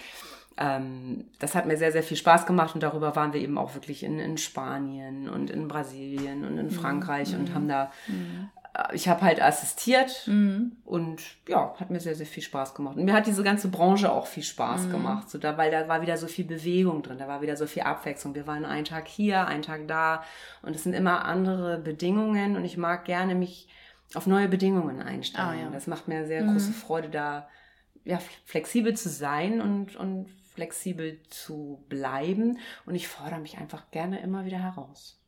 ähm, 0.58 1.26
das 1.40 1.54
hat 1.54 1.66
mir 1.66 1.78
sehr, 1.78 1.92
sehr 1.92 2.04
viel 2.04 2.18
Spaß 2.18 2.46
gemacht 2.46 2.76
und 2.76 2.84
darüber 2.84 3.16
waren 3.16 3.34
wir 3.34 3.42
eben 3.42 3.58
auch 3.58 3.74
wirklich 3.74 4.04
in, 4.04 4.20
in 4.20 4.38
Spanien 4.38 5.28
und 5.30 5.50
in 5.50 5.68
Brasilien 5.68 6.46
und 6.46 6.58
in 6.58 6.68
mhm. 6.68 6.72
Frankreich 6.72 7.34
mhm. 7.34 7.40
und 7.40 7.54
haben 7.54 7.68
da, 7.68 7.92
mhm. 8.08 8.50
Äh, 8.74 8.96
ich 8.96 9.10
habe 9.10 9.22
halt 9.22 9.42
assistiert 9.42 10.24
mhm. 10.28 10.78
und 10.86 11.22
ja, 11.50 11.76
hat 11.78 11.90
mir 11.90 12.00
sehr, 12.00 12.16
sehr 12.16 12.26
viel 12.26 12.44
Spaß 12.44 12.74
gemacht. 12.74 12.96
Und 12.96 13.04
mir 13.04 13.14
hat 13.14 13.28
diese 13.28 13.44
ganze 13.44 13.68
Branche 13.68 14.10
auch 14.10 14.28
viel 14.28 14.44
Spaß 14.44 14.84
mhm. 14.84 14.92
gemacht, 14.92 15.30
so 15.30 15.38
da, 15.38 15.58
weil 15.58 15.72
da 15.72 15.90
war 15.90 16.02
wieder 16.02 16.16
so 16.16 16.28
viel 16.28 16.46
Bewegung 16.46 17.04
drin, 17.04 17.18
da 17.18 17.28
war 17.28 17.42
wieder 17.42 17.58
so 17.58 17.68
viel 17.68 17.84
Abwechslung. 17.84 18.34
Wir 18.34 18.48
waren 18.48 18.64
einen 18.64 18.86
Tag 18.86 19.10
hier, 19.10 19.48
einen 19.48 19.62
Tag 19.62 19.90
da 19.90 20.24
und 20.62 20.74
es 20.74 20.84
sind 20.84 20.94
immer 20.94 21.26
andere 21.26 21.80
Bedingungen 21.80 22.56
und 22.56 22.64
ich 22.64 22.78
mag 22.78 23.04
gerne 23.04 23.36
mich 23.36 23.68
auf 24.14 24.26
neue 24.26 24.48
Bedingungen 24.48 25.02
einstellen. 25.02 25.48
Ah, 25.48 25.54
ja. 25.64 25.70
Das 25.70 25.88
macht 25.88 26.08
mir 26.08 26.26
sehr 26.26 26.44
große 26.44 26.70
mhm. 26.70 26.76
Freude, 26.76 27.10
da 27.10 27.50
ja, 28.06 28.20
flexibel 28.46 28.96
zu 28.96 29.10
sein 29.10 29.60
und, 29.60 29.96
und 29.96 30.28
flexibel 30.56 31.20
zu 31.30 31.84
bleiben 31.90 32.60
und 32.86 32.96
ich 32.96 33.08
fordere 33.08 33.40
mich 33.40 33.58
einfach 33.58 33.92
gerne 33.92 34.20
immer 34.22 34.46
wieder 34.46 34.60
heraus. 34.60 35.20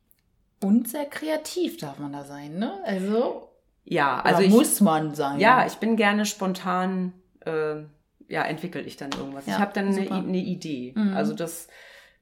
Und 0.62 0.88
sehr 0.88 1.06
kreativ 1.06 1.76
darf 1.76 1.98
man 1.98 2.12
da 2.12 2.24
sein, 2.24 2.58
ne? 2.58 2.80
Also 2.84 3.48
ja, 3.84 4.20
also 4.20 4.42
ich, 4.42 4.50
muss 4.50 4.80
man 4.80 5.14
sein. 5.14 5.40
Ja, 5.40 5.66
ich 5.66 5.74
bin 5.74 5.96
gerne 5.96 6.26
spontan. 6.26 7.12
Äh, 7.40 7.84
ja, 8.28 8.42
entwickle 8.42 8.82
ich 8.82 8.96
dann 8.96 9.10
irgendwas. 9.12 9.46
Ja, 9.46 9.54
ich 9.54 9.58
habe 9.60 9.72
dann 9.72 9.86
eine, 9.86 10.10
eine, 10.10 10.36
Idee. 10.36 10.92
Mhm. 10.94 11.16
Also 11.16 11.32
das 11.32 11.68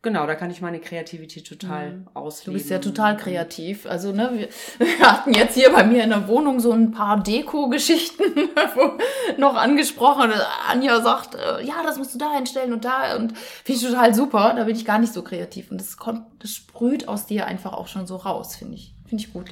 Genau, 0.02 0.26
da 0.26 0.36
kann 0.36 0.50
ich 0.50 0.60
meine 0.60 0.78
Kreativität 0.78 1.48
total 1.48 1.92
mhm. 1.92 2.08
ausleben. 2.14 2.52
Du 2.52 2.58
bist 2.58 2.70
ja 2.70 2.78
total 2.78 3.16
kreativ. 3.16 3.86
Also, 3.86 4.12
ne, 4.12 4.30
wir, 4.34 4.48
wir 4.86 4.98
hatten 5.00 5.32
jetzt 5.32 5.54
hier 5.54 5.70
bei 5.70 5.84
mir 5.84 6.04
in 6.04 6.10
der 6.10 6.28
Wohnung 6.28 6.60
so 6.60 6.70
ein 6.70 6.92
paar 6.92 7.22
Deko-Geschichten 7.22 8.22
noch 9.38 9.56
angesprochen. 9.56 10.32
Anja 10.70 11.00
sagt, 11.00 11.34
äh, 11.34 11.64
ja, 11.64 11.82
das 11.82 11.98
musst 11.98 12.14
du 12.14 12.18
da 12.18 12.30
einstellen 12.36 12.72
und 12.72 12.84
da 12.84 13.16
und 13.16 13.36
finde 13.36 13.80
ich 13.80 13.86
total 13.86 14.14
super. 14.14 14.54
Da 14.56 14.64
bin 14.64 14.76
ich 14.76 14.84
gar 14.84 14.98
nicht 14.98 15.12
so 15.12 15.22
kreativ. 15.22 15.70
Und 15.70 15.80
das 15.80 15.96
kommt, 15.96 16.22
das 16.38 16.52
sprüht 16.52 17.08
aus 17.08 17.26
dir 17.26 17.46
einfach 17.46 17.72
auch 17.72 17.88
schon 17.88 18.06
so 18.06 18.16
raus, 18.16 18.54
finde 18.54 18.74
ich. 18.74 18.94
Finde 19.06 19.24
ich 19.24 19.32
gut. 19.32 19.46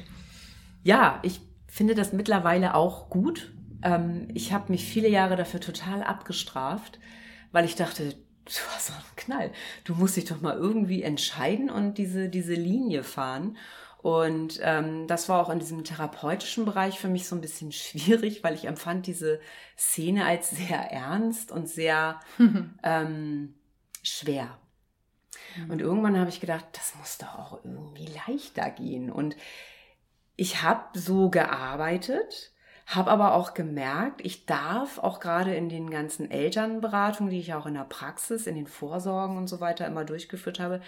Ja, 0.83 1.19
ich 1.23 1.41
finde 1.67 1.95
das 1.95 2.13
mittlerweile 2.13 2.75
auch 2.75 3.09
gut. 3.09 3.51
Ähm, 3.83 4.29
ich 4.33 4.53
habe 4.53 4.71
mich 4.71 4.85
viele 4.85 5.09
Jahre 5.09 5.35
dafür 5.35 5.59
total 5.59 6.01
abgestraft, 6.03 6.99
weil 7.51 7.65
ich 7.65 7.75
dachte, 7.75 8.15
du 8.45 8.73
hast 8.73 8.89
doch 8.89 8.95
einen 8.95 9.15
Knall. 9.15 9.51
Du 9.83 9.95
musst 9.95 10.15
dich 10.15 10.25
doch 10.25 10.41
mal 10.41 10.55
irgendwie 10.55 11.03
entscheiden 11.03 11.69
und 11.69 11.97
diese, 11.97 12.29
diese 12.29 12.53
Linie 12.53 13.03
fahren. 13.03 13.57
Und 14.05 14.59
ähm, 14.61 15.07
das 15.07 15.29
war 15.29 15.41
auch 15.41 15.49
in 15.49 15.57
diesem 15.57 15.83
therapeutischen 15.83 16.65
Bereich 16.65 16.99
für 16.99 17.07
mich 17.07 17.27
so 17.27 17.35
ein 17.35 17.41
bisschen 17.41 17.71
schwierig, 17.71 18.43
weil 18.43 18.53
ich 18.53 18.65
empfand 18.65 19.07
diese 19.07 19.39
Szene 19.77 20.25
als 20.25 20.51
sehr 20.51 20.79
ernst 20.91 21.51
und 21.51 21.67
sehr 21.67 22.19
ähm, 22.83 23.55
schwer. 24.03 24.59
Mhm. 25.57 25.71
Und 25.71 25.81
irgendwann 25.81 26.19
habe 26.19 26.29
ich 26.29 26.39
gedacht, 26.39 26.65
das 26.73 26.93
muss 26.99 27.17
doch 27.17 27.35
auch 27.35 27.65
irgendwie 27.65 28.05
leichter 28.05 28.69
gehen. 28.69 29.11
Und 29.11 29.35
ich 30.35 30.61
habe 30.61 30.99
so 30.99 31.29
gearbeitet, 31.29 32.53
habe 32.85 33.09
aber 33.09 33.33
auch 33.33 33.53
gemerkt, 33.53 34.21
ich 34.23 34.45
darf 34.45 34.99
auch 34.99 35.19
gerade 35.19 35.55
in 35.55 35.69
den 35.69 35.89
ganzen 35.89 36.29
Elternberatungen, 36.29 37.31
die 37.31 37.39
ich 37.39 37.53
auch 37.53 37.65
in 37.65 37.73
der 37.73 37.81
Praxis, 37.81 38.45
in 38.45 38.55
den 38.55 38.67
Vorsorgen 38.67 39.37
und 39.37 39.47
so 39.47 39.59
weiter 39.59 39.87
immer 39.87 40.05
durchgeführt 40.05 40.59
habe, 40.59 40.81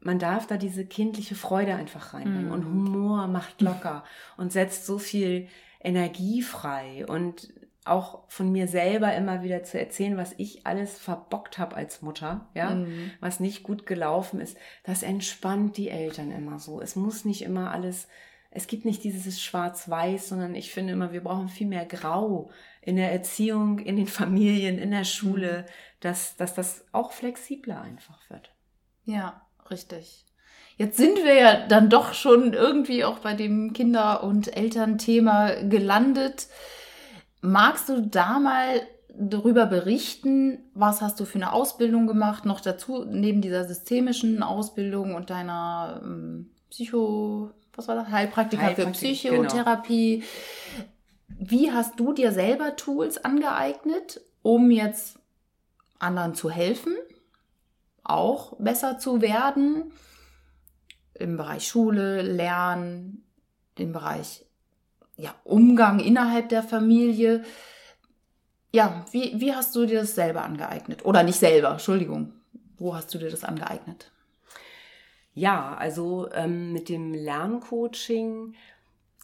man 0.00 0.18
darf 0.18 0.46
da 0.46 0.56
diese 0.56 0.84
kindliche 0.84 1.34
Freude 1.34 1.74
einfach 1.74 2.14
reinbringen. 2.14 2.48
Mm. 2.48 2.52
Und 2.52 2.64
Humor 2.64 3.26
macht 3.26 3.60
locker 3.60 4.04
und 4.36 4.52
setzt 4.52 4.86
so 4.86 4.98
viel 4.98 5.48
Energie 5.80 6.42
frei. 6.42 7.04
Und 7.06 7.52
auch 7.84 8.24
von 8.28 8.52
mir 8.52 8.68
selber 8.68 9.14
immer 9.14 9.42
wieder 9.42 9.64
zu 9.64 9.78
erzählen, 9.78 10.16
was 10.16 10.34
ich 10.36 10.66
alles 10.66 10.98
verbockt 10.98 11.58
habe 11.58 11.74
als 11.74 12.02
Mutter, 12.02 12.46
ja, 12.54 12.70
mm. 12.70 13.12
was 13.20 13.40
nicht 13.40 13.62
gut 13.62 13.86
gelaufen 13.86 14.40
ist, 14.40 14.56
das 14.84 15.02
entspannt 15.02 15.76
die 15.76 15.88
Eltern 15.88 16.30
immer 16.30 16.58
so. 16.58 16.80
Es 16.80 16.96
muss 16.96 17.24
nicht 17.24 17.42
immer 17.42 17.72
alles 17.72 18.08
es 18.50 18.66
gibt 18.66 18.84
nicht 18.84 19.04
dieses 19.04 19.42
Schwarz-Weiß, 19.42 20.28
sondern 20.28 20.54
ich 20.54 20.72
finde 20.72 20.94
immer, 20.94 21.12
wir 21.12 21.22
brauchen 21.22 21.48
viel 21.48 21.66
mehr 21.66 21.84
Grau 21.84 22.50
in 22.80 22.96
der 22.96 23.12
Erziehung, 23.12 23.78
in 23.78 23.96
den 23.96 24.06
Familien, 24.06 24.78
in 24.78 24.90
der 24.90 25.04
Schule, 25.04 25.62
mhm. 25.66 25.72
dass, 26.00 26.36
dass 26.36 26.54
das 26.54 26.84
auch 26.92 27.12
flexibler 27.12 27.80
einfach 27.80 28.18
wird. 28.30 28.50
Ja, 29.04 29.42
richtig. 29.70 30.24
Jetzt 30.76 30.96
sind 30.96 31.16
wir 31.16 31.34
ja 31.34 31.66
dann 31.66 31.90
doch 31.90 32.14
schon 32.14 32.52
irgendwie 32.54 33.04
auch 33.04 33.18
bei 33.18 33.34
dem 33.34 33.72
Kinder- 33.72 34.22
und 34.22 34.56
Elternthema 34.56 35.62
gelandet. 35.64 36.46
Magst 37.40 37.88
du 37.88 38.00
da 38.00 38.38
mal 38.38 38.80
darüber 39.08 39.66
berichten, 39.66 40.70
was 40.74 41.02
hast 41.02 41.18
du 41.18 41.24
für 41.24 41.38
eine 41.38 41.52
Ausbildung 41.52 42.06
gemacht, 42.06 42.44
noch 42.44 42.60
dazu, 42.60 43.04
neben 43.04 43.42
dieser 43.42 43.64
systemischen 43.64 44.42
Ausbildung 44.44 45.16
und 45.16 45.30
deiner 45.30 46.00
ähm, 46.04 46.50
Psycho 46.70 47.50
was 47.78 47.88
war 47.88 47.94
das? 47.94 48.08
Heilpraktiker 48.08 48.62
Heilpraktik, 48.62 48.96
für 48.96 49.06
Psychotherapie. 49.06 50.18
Genau. 50.18 50.88
Wie 51.50 51.72
hast 51.72 51.98
du 52.00 52.12
dir 52.12 52.32
selber 52.32 52.74
Tools 52.76 53.24
angeeignet, 53.24 54.20
um 54.42 54.70
jetzt 54.70 55.18
anderen 56.00 56.34
zu 56.34 56.50
helfen, 56.50 56.94
auch 58.02 58.54
besser 58.58 58.98
zu 58.98 59.22
werden 59.22 59.92
im 61.14 61.36
Bereich 61.36 61.68
Schule, 61.68 62.22
Lernen, 62.22 63.24
im 63.76 63.92
Bereich 63.92 64.44
ja, 65.16 65.34
Umgang 65.44 66.00
innerhalb 66.00 66.48
der 66.48 66.64
Familie? 66.64 67.44
Ja, 68.72 69.04
wie, 69.12 69.40
wie 69.40 69.54
hast 69.54 69.74
du 69.76 69.86
dir 69.86 70.00
das 70.00 70.16
selber 70.16 70.42
angeeignet? 70.42 71.04
Oder 71.04 71.22
nicht 71.22 71.38
selber, 71.38 71.70
Entschuldigung. 71.70 72.32
Wo 72.76 72.94
hast 72.94 73.14
du 73.14 73.18
dir 73.18 73.30
das 73.30 73.44
angeeignet? 73.44 74.10
Ja, 75.38 75.74
also 75.74 76.28
ähm, 76.32 76.72
mit 76.72 76.88
dem 76.88 77.14
Lerncoaching 77.14 78.54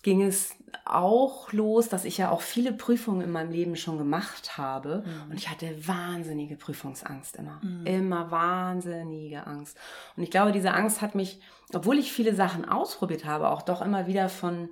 ging 0.02 0.22
es 0.22 0.54
auch 0.84 1.52
los, 1.52 1.88
dass 1.88 2.04
ich 2.04 2.18
ja 2.18 2.30
auch 2.30 2.42
viele 2.42 2.72
Prüfungen 2.72 3.22
in 3.22 3.32
meinem 3.32 3.50
Leben 3.50 3.74
schon 3.74 3.98
gemacht 3.98 4.56
habe. 4.56 5.02
Mhm. 5.04 5.30
Und 5.30 5.36
ich 5.38 5.50
hatte 5.50 5.88
wahnsinnige 5.88 6.56
Prüfungsangst 6.56 7.36
immer. 7.36 7.60
Mhm. 7.62 7.86
Immer 7.86 8.30
wahnsinnige 8.30 9.46
Angst. 9.46 9.76
Und 10.16 10.22
ich 10.22 10.30
glaube, 10.30 10.52
diese 10.52 10.72
Angst 10.72 11.02
hat 11.02 11.16
mich, 11.16 11.40
obwohl 11.72 11.98
ich 11.98 12.12
viele 12.12 12.34
Sachen 12.34 12.64
ausprobiert 12.64 13.24
habe, 13.24 13.48
auch 13.48 13.62
doch 13.62 13.82
immer 13.82 14.06
wieder 14.06 14.28
von 14.28 14.68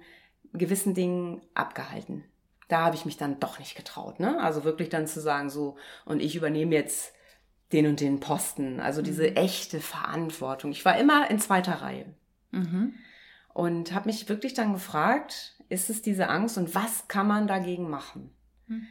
gewissen 0.52 0.94
Dingen 0.94 1.40
abgehalten. 1.54 2.24
Da 2.68 2.84
habe 2.84 2.94
ich 2.94 3.04
mich 3.04 3.16
dann 3.16 3.40
doch 3.40 3.58
nicht 3.58 3.74
getraut. 3.74 4.20
Ne? 4.20 4.40
Also 4.40 4.64
wirklich 4.64 4.90
dann 4.90 5.08
zu 5.08 5.20
sagen, 5.20 5.50
so, 5.50 5.76
und 6.04 6.20
ich 6.20 6.36
übernehme 6.36 6.74
jetzt 6.74 7.14
den 7.72 7.86
und 7.86 8.00
den 8.00 8.20
Posten. 8.20 8.80
Also 8.80 9.02
diese 9.02 9.30
mhm. 9.30 9.36
echte 9.36 9.80
Verantwortung. 9.80 10.70
Ich 10.70 10.84
war 10.84 10.98
immer 10.98 11.30
in 11.30 11.38
zweiter 11.38 11.74
Reihe. 11.82 12.06
Mhm. 12.50 12.94
Und 13.54 13.92
habe 13.92 14.06
mich 14.06 14.28
wirklich 14.28 14.54
dann 14.54 14.72
gefragt, 14.72 15.56
ist 15.68 15.90
es 15.90 16.02
diese 16.02 16.28
Angst 16.28 16.58
und 16.58 16.74
was 16.74 17.08
kann 17.08 17.26
man 17.26 17.46
dagegen 17.46 17.88
machen? 17.88 18.30
Mhm. 18.66 18.86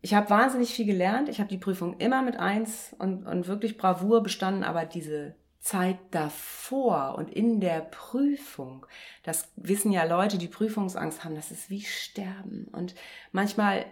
Ich 0.00 0.12
habe 0.12 0.28
wahnsinnig 0.28 0.74
viel 0.74 0.84
gelernt. 0.84 1.30
Ich 1.30 1.38
habe 1.38 1.48
die 1.48 1.56
Prüfung 1.56 1.98
immer 1.98 2.20
mit 2.20 2.36
eins 2.36 2.94
und, 2.98 3.26
und 3.26 3.46
wirklich 3.46 3.78
Bravour 3.78 4.22
bestanden, 4.22 4.62
aber 4.62 4.84
diese 4.84 5.34
Zeit 5.60 5.96
davor 6.10 7.14
und 7.16 7.30
in 7.30 7.58
der 7.58 7.80
Prüfung, 7.80 8.84
das 9.22 9.50
wissen 9.56 9.92
ja 9.92 10.04
Leute, 10.04 10.36
die 10.36 10.48
Prüfungsangst 10.48 11.24
haben, 11.24 11.34
das 11.34 11.50
ist 11.50 11.70
wie 11.70 11.80
Sterben. 11.80 12.68
Und 12.70 12.94
manchmal 13.32 13.86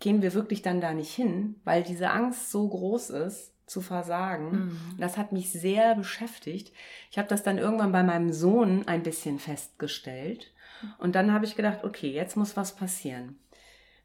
gehen 0.00 0.22
wir 0.22 0.34
wirklich 0.34 0.62
dann 0.62 0.80
da 0.80 0.92
nicht 0.92 1.14
hin, 1.14 1.56
weil 1.64 1.82
diese 1.82 2.10
Angst 2.10 2.50
so 2.50 2.68
groß 2.68 3.10
ist, 3.10 3.52
zu 3.66 3.80
versagen. 3.80 4.50
Mhm. 4.50 4.96
Das 4.98 5.16
hat 5.16 5.32
mich 5.32 5.50
sehr 5.50 5.96
beschäftigt. 5.96 6.72
Ich 7.10 7.18
habe 7.18 7.28
das 7.28 7.42
dann 7.42 7.58
irgendwann 7.58 7.92
bei 7.92 8.02
meinem 8.02 8.32
Sohn 8.32 8.86
ein 8.86 9.02
bisschen 9.02 9.38
festgestellt. 9.38 10.52
Und 10.98 11.14
dann 11.14 11.32
habe 11.32 11.44
ich 11.44 11.56
gedacht, 11.56 11.82
okay, 11.84 12.10
jetzt 12.10 12.36
muss 12.36 12.56
was 12.56 12.76
passieren. 12.76 13.38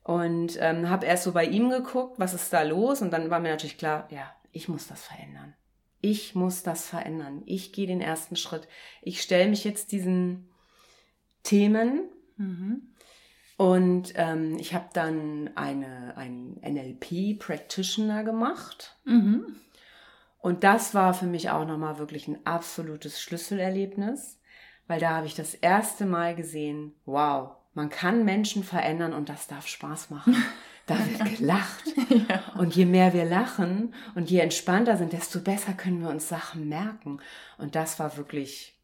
Und 0.03 0.57
ähm, 0.59 0.89
habe 0.89 1.05
erst 1.05 1.25
so 1.25 1.31
bei 1.31 1.45
ihm 1.45 1.69
geguckt, 1.69 2.17
was 2.17 2.33
ist 2.33 2.51
da 2.51 2.63
los? 2.63 3.01
Und 3.01 3.11
dann 3.11 3.29
war 3.29 3.39
mir 3.39 3.49
natürlich 3.49 3.77
klar, 3.77 4.07
ja, 4.09 4.33
ich 4.51 4.67
muss 4.67 4.87
das 4.87 5.03
verändern. 5.03 5.53
Ich 5.99 6.33
muss 6.33 6.63
das 6.63 6.87
verändern. 6.87 7.43
Ich 7.45 7.71
gehe 7.71 7.85
den 7.85 8.01
ersten 8.01 8.35
Schritt. 8.35 8.67
Ich 9.03 9.21
stelle 9.21 9.47
mich 9.47 9.63
jetzt 9.63 9.91
diesen 9.91 10.49
Themen 11.43 12.09
mhm. 12.37 12.90
Und 13.61 14.13
ähm, 14.15 14.57
ich 14.57 14.73
habe 14.73 14.87
dann 14.91 15.51
eine, 15.53 16.17
einen 16.17 16.59
NLP-Practitioner 16.63 18.23
gemacht. 18.23 18.97
Mhm. 19.05 19.55
Und 20.39 20.63
das 20.63 20.95
war 20.95 21.13
für 21.13 21.27
mich 21.27 21.51
auch 21.51 21.67
nochmal 21.67 21.99
wirklich 21.99 22.27
ein 22.27 22.43
absolutes 22.43 23.21
Schlüsselerlebnis, 23.21 24.39
weil 24.87 24.99
da 24.99 25.11
habe 25.11 25.27
ich 25.27 25.35
das 25.35 25.53
erste 25.53 26.07
Mal 26.07 26.33
gesehen, 26.33 26.95
wow, 27.05 27.51
man 27.75 27.91
kann 27.91 28.25
Menschen 28.25 28.63
verändern 28.63 29.13
und 29.13 29.29
das 29.29 29.45
darf 29.45 29.67
Spaß 29.67 30.09
machen. 30.09 30.35
Da 30.87 30.97
wird 30.97 31.37
gelacht. 31.37 31.83
ja. 32.09 32.41
Und 32.57 32.75
je 32.75 32.85
mehr 32.85 33.13
wir 33.13 33.23
lachen 33.23 33.93
und 34.15 34.31
je 34.31 34.39
entspannter 34.39 34.97
sind, 34.97 35.13
desto 35.13 35.39
besser 35.39 35.73
können 35.73 36.01
wir 36.01 36.09
uns 36.09 36.27
Sachen 36.27 36.67
merken. 36.67 37.19
Und 37.59 37.75
das 37.75 37.99
war 37.99 38.17
wirklich 38.17 38.80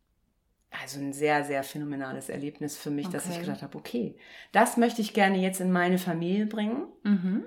also 0.71 0.99
ein 0.99 1.13
sehr, 1.13 1.43
sehr 1.43 1.63
phänomenales 1.63 2.29
Erlebnis 2.29 2.77
für 2.77 2.91
mich, 2.91 3.07
okay. 3.07 3.13
dass 3.13 3.29
ich 3.29 3.39
gedacht 3.39 3.61
habe, 3.61 3.77
okay, 3.77 4.17
das 4.51 4.77
möchte 4.77 5.01
ich 5.01 5.13
gerne 5.13 5.37
jetzt 5.37 5.61
in 5.61 5.71
meine 5.71 5.97
Familie 5.97 6.45
bringen. 6.45 6.87
Mhm. 7.03 7.43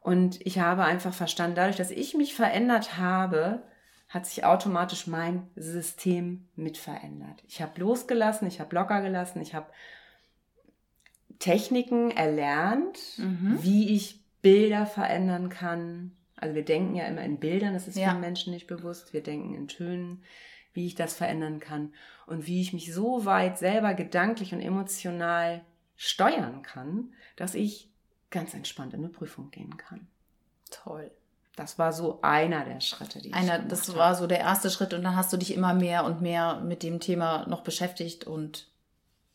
Und 0.00 0.44
ich 0.46 0.58
habe 0.58 0.84
einfach 0.84 1.12
verstanden, 1.12 1.56
dadurch, 1.56 1.76
dass 1.76 1.90
ich 1.90 2.14
mich 2.14 2.34
verändert 2.34 2.96
habe, 2.96 3.62
hat 4.08 4.26
sich 4.26 4.44
automatisch 4.44 5.06
mein 5.06 5.48
System 5.56 6.48
mit 6.56 6.78
verändert. 6.78 7.42
Ich 7.46 7.62
habe 7.62 7.78
losgelassen, 7.80 8.48
ich 8.48 8.60
habe 8.60 8.74
locker 8.74 9.02
gelassen, 9.02 9.40
ich 9.40 9.54
habe 9.54 9.66
Techniken 11.38 12.10
erlernt, 12.10 12.98
mhm. 13.18 13.58
wie 13.62 13.94
ich 13.94 14.20
Bilder 14.42 14.86
verändern 14.86 15.48
kann. 15.48 16.12
Also 16.36 16.54
wir 16.54 16.64
denken 16.64 16.96
ja 16.96 17.04
immer 17.04 17.22
in 17.22 17.38
Bildern, 17.38 17.74
das 17.74 17.86
ist 17.86 17.96
ja. 17.96 18.10
vielen 18.10 18.20
Menschen 18.20 18.52
nicht 18.52 18.66
bewusst. 18.66 19.12
Wir 19.12 19.22
denken 19.22 19.54
in 19.54 19.68
Tönen, 19.68 20.22
wie 20.72 20.86
ich 20.86 20.94
das 20.94 21.14
verändern 21.14 21.60
kann 21.60 21.92
und 22.26 22.46
wie 22.46 22.60
ich 22.60 22.72
mich 22.72 22.94
so 22.94 23.24
weit 23.24 23.58
selber 23.58 23.94
gedanklich 23.94 24.52
und 24.54 24.60
emotional 24.60 25.62
steuern 25.96 26.62
kann, 26.62 27.12
dass 27.36 27.54
ich 27.54 27.90
ganz 28.30 28.54
entspannt 28.54 28.94
in 28.94 29.00
eine 29.00 29.08
Prüfung 29.08 29.50
gehen 29.50 29.76
kann. 29.76 30.06
Toll. 30.70 31.10
Das 31.56 31.78
war 31.78 31.92
so 31.92 32.20
einer 32.22 32.64
der 32.64 32.80
Schritte, 32.80 33.20
die 33.20 33.32
einer, 33.34 33.60
ich 33.60 33.68
Das 33.68 33.88
habe. 33.88 33.98
war 33.98 34.14
so 34.14 34.26
der 34.26 34.38
erste 34.38 34.70
Schritt 34.70 34.94
und 34.94 35.02
dann 35.02 35.16
hast 35.16 35.32
du 35.32 35.36
dich 35.36 35.52
immer 35.54 35.74
mehr 35.74 36.04
und 36.04 36.22
mehr 36.22 36.60
mit 36.60 36.82
dem 36.82 37.00
Thema 37.00 37.46
noch 37.48 37.62
beschäftigt 37.62 38.24
und 38.24 38.69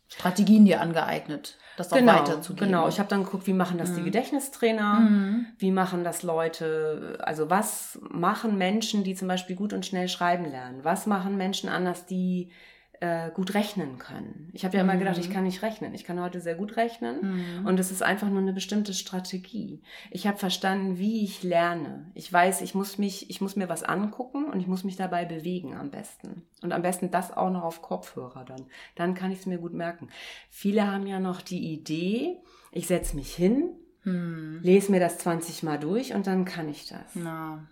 Strategien 0.07 0.65
dir 0.65 0.81
angeeignet, 0.81 1.57
das 1.77 1.91
auch 1.91 1.97
genau, 1.97 2.13
weiterzugeben. 2.13 2.67
Genau, 2.67 2.87
ich 2.87 2.99
habe 2.99 3.09
dann 3.09 3.23
geguckt, 3.23 3.47
wie 3.47 3.53
machen 3.53 3.77
das 3.77 3.89
mhm. 3.89 3.95
die 3.95 4.03
Gedächtnistrainer, 4.03 4.99
mhm. 4.99 5.47
wie 5.57 5.71
machen 5.71 6.03
das 6.03 6.23
Leute, 6.23 7.17
also 7.21 7.49
was 7.49 7.99
machen 8.09 8.57
Menschen, 8.57 9.03
die 9.03 9.15
zum 9.15 9.27
Beispiel 9.27 9.55
gut 9.55 9.73
und 9.73 9.85
schnell 9.85 10.07
schreiben 10.07 10.45
lernen, 10.45 10.83
was 10.83 11.05
machen 11.05 11.37
Menschen 11.37 11.69
anders, 11.69 12.05
die 12.05 12.51
äh, 12.99 13.31
gut 13.31 13.53
rechnen 13.53 13.97
können. 13.97 14.49
Ich 14.53 14.65
habe 14.65 14.77
ja 14.77 14.83
immer 14.83 14.97
gedacht, 14.97 15.17
ich 15.17 15.29
mhm. 15.29 15.33
kann 15.33 15.43
nicht 15.43 15.61
rechnen. 15.61 15.93
Ich 15.93 16.03
kann 16.03 16.19
heute 16.19 16.39
sehr 16.39 16.55
gut 16.55 16.77
rechnen 16.77 17.59
mhm. 17.59 17.65
und 17.65 17.79
es 17.79 17.91
ist 17.91 18.03
einfach 18.03 18.29
nur 18.29 18.41
eine 18.41 18.53
bestimmte 18.53 18.93
Strategie. 18.93 19.81
Ich 20.11 20.27
habe 20.27 20.37
verstanden, 20.37 20.97
wie 20.97 21.23
ich 21.23 21.43
lerne. 21.43 22.11
Ich 22.13 22.31
weiß, 22.31 22.61
ich 22.61 22.75
muss 22.75 22.97
mich, 22.97 23.29
ich 23.29 23.41
muss 23.41 23.55
mir 23.55 23.69
was 23.69 23.83
angucken 23.83 24.45
und 24.45 24.59
ich 24.59 24.67
muss 24.67 24.83
mich 24.83 24.95
dabei 24.95 25.25
bewegen 25.25 25.75
am 25.75 25.91
besten. 25.91 26.43
Und 26.61 26.71
am 26.71 26.81
besten 26.81 27.11
das 27.11 27.35
auch 27.35 27.49
noch 27.49 27.63
auf 27.63 27.81
Kopfhörer 27.81 28.45
dann. 28.45 28.65
Dann 28.95 29.13
kann 29.13 29.31
ich 29.31 29.39
es 29.39 29.45
mir 29.45 29.57
gut 29.57 29.73
merken. 29.73 30.09
Viele 30.49 30.87
haben 30.87 31.07
ja 31.07 31.19
noch 31.19 31.41
die 31.41 31.73
Idee, 31.73 32.37
ich 32.71 32.87
setze 32.87 33.15
mich 33.15 33.33
hin, 33.33 33.71
hm. 34.03 34.59
lese 34.61 34.91
mir 34.91 34.99
das 34.99 35.17
20 35.19 35.63
Mal 35.63 35.79
durch 35.79 36.13
und 36.13 36.27
dann 36.27 36.45
kann 36.45 36.69
ich 36.69 36.87
das. 36.87 37.15
Na. 37.15 37.67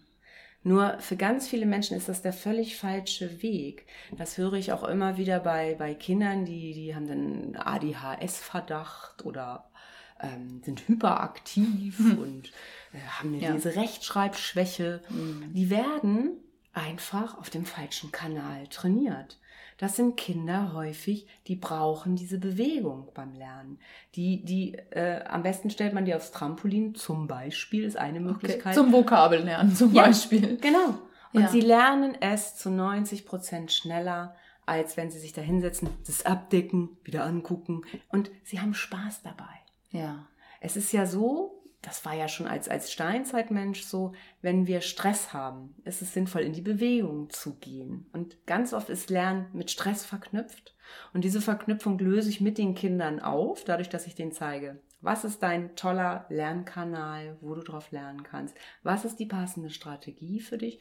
Nur 0.64 0.98
für 1.00 1.18
ganz 1.18 1.48
viele 1.48 1.66
Menschen 1.66 1.98
ist 1.98 2.08
das 2.08 2.22
der 2.22 2.34
völlig 2.34 2.78
falsche 2.78 3.42
Weg. 3.42 3.86
Das 4.18 4.38
höre 4.38 4.54
ich 4.54 4.72
auch 4.72 4.84
immer 4.84 5.18
wieder 5.18 5.40
bei, 5.40 5.76
bei 5.76 5.94
Kindern, 5.94 6.46
die, 6.46 6.74
die 6.74 6.96
haben 6.96 7.08
dann 7.08 7.56
ADHS-Verdacht 7.56 9.26
oder 9.26 9.70
ähm, 10.22 10.62
sind 10.64 10.88
hyperaktiv 10.88 12.00
und 12.00 12.52
äh, 12.94 13.00
haben 13.20 13.38
ja. 13.40 13.54
Rechtschreibschwäche. 13.54 15.02
Mhm. 15.10 15.54
Die 15.54 15.70
werden 15.70 16.38
einfach 16.72 17.38
auf 17.38 17.50
dem 17.50 17.66
falschen 17.66 18.12
Kanal 18.12 18.68
trainiert. 18.68 19.40
Das 19.84 19.98
sind 19.98 20.16
Kinder 20.16 20.72
häufig, 20.72 21.28
die 21.48 21.58
brauchen 21.58 22.16
diese 22.16 22.38
Bewegung 22.38 23.10
beim 23.14 23.34
Lernen. 23.34 23.80
Die, 24.16 24.42
die, 24.46 24.76
äh, 24.92 25.26
am 25.26 25.44
besten 25.44 25.70
stellt 25.70 25.94
man 25.94 26.06
die 26.06 26.16
aufs 26.16 26.32
Trampolin, 26.32 26.96
zum 26.96 27.28
Beispiel, 27.28 27.84
ist 27.84 27.98
eine 27.98 28.22
Möglichkeit. 28.22 28.68
Okay. 28.68 28.76
Zum 28.76 28.94
Vokabellernen 28.94 29.76
zum 29.76 29.94
ja, 29.94 30.04
Beispiel. 30.04 30.56
Genau. 30.62 31.00
Und 31.34 31.42
ja. 31.42 31.48
sie 31.50 31.60
lernen 31.60 32.16
es 32.22 32.56
zu 32.56 32.70
90 32.70 33.26
Prozent 33.26 33.74
schneller, 33.74 34.38
als 34.66 34.96
wenn 34.96 35.12
sie 35.12 35.20
sich 35.20 35.34
da 35.34 35.42
hinsetzen, 35.42 35.90
das 36.08 36.26
abdecken, 36.26 36.96
wieder 37.04 37.26
angucken. 37.26 37.82
Und 38.08 38.32
sie 38.46 38.62
haben 38.62 38.76
Spaß 38.76 39.24
dabei. 39.24 39.60
Ja. 39.92 40.28
Es 40.62 40.78
ist 40.78 40.94
ja 40.94 41.06
so, 41.06 41.53
das 41.84 42.06
war 42.06 42.16
ja 42.16 42.30
schon 42.30 42.48
als, 42.48 42.70
als 42.70 42.92
Steinzeitmensch 42.92 43.84
so, 43.84 44.14
wenn 44.42 44.68
wir 44.68 44.80
Stress 44.80 45.34
haben, 45.34 45.76
ist 45.84 46.02
es 46.02 46.14
sinnvoll, 46.14 46.42
in 46.42 46.54
die 46.54 46.62
Bewegung 46.62 47.30
zu 47.30 47.56
gehen. 47.56 48.08
Und 48.14 48.48
ganz 48.48 48.74
oft 48.74 48.90
ist 48.90 49.10
Lernen 49.10 49.48
mit 49.52 49.70
Stress 49.70 50.06
verknüpft. 50.06 50.76
Und 51.14 51.26
diese 51.26 51.42
Verknüpfung 51.42 52.00
löse 52.00 52.30
ich 52.30 52.40
mit 52.40 52.58
den 52.58 52.74
Kindern 52.74 53.20
auf, 53.20 53.66
dadurch, 53.66 53.90
dass 53.90 54.08
ich 54.08 54.16
denen 54.16 54.32
zeige, 54.32 54.80
was 55.02 55.26
ist 55.26 55.44
dein 55.44 55.76
toller 55.76 56.26
Lernkanal, 56.30 57.38
wo 57.42 57.54
du 57.54 57.62
drauf 57.62 57.92
lernen 57.92 58.24
kannst? 58.24 58.56
Was 58.84 59.04
ist 59.04 59.20
die 59.20 59.26
passende 59.26 59.70
Strategie 59.70 60.40
für 60.40 60.58
dich? 60.58 60.80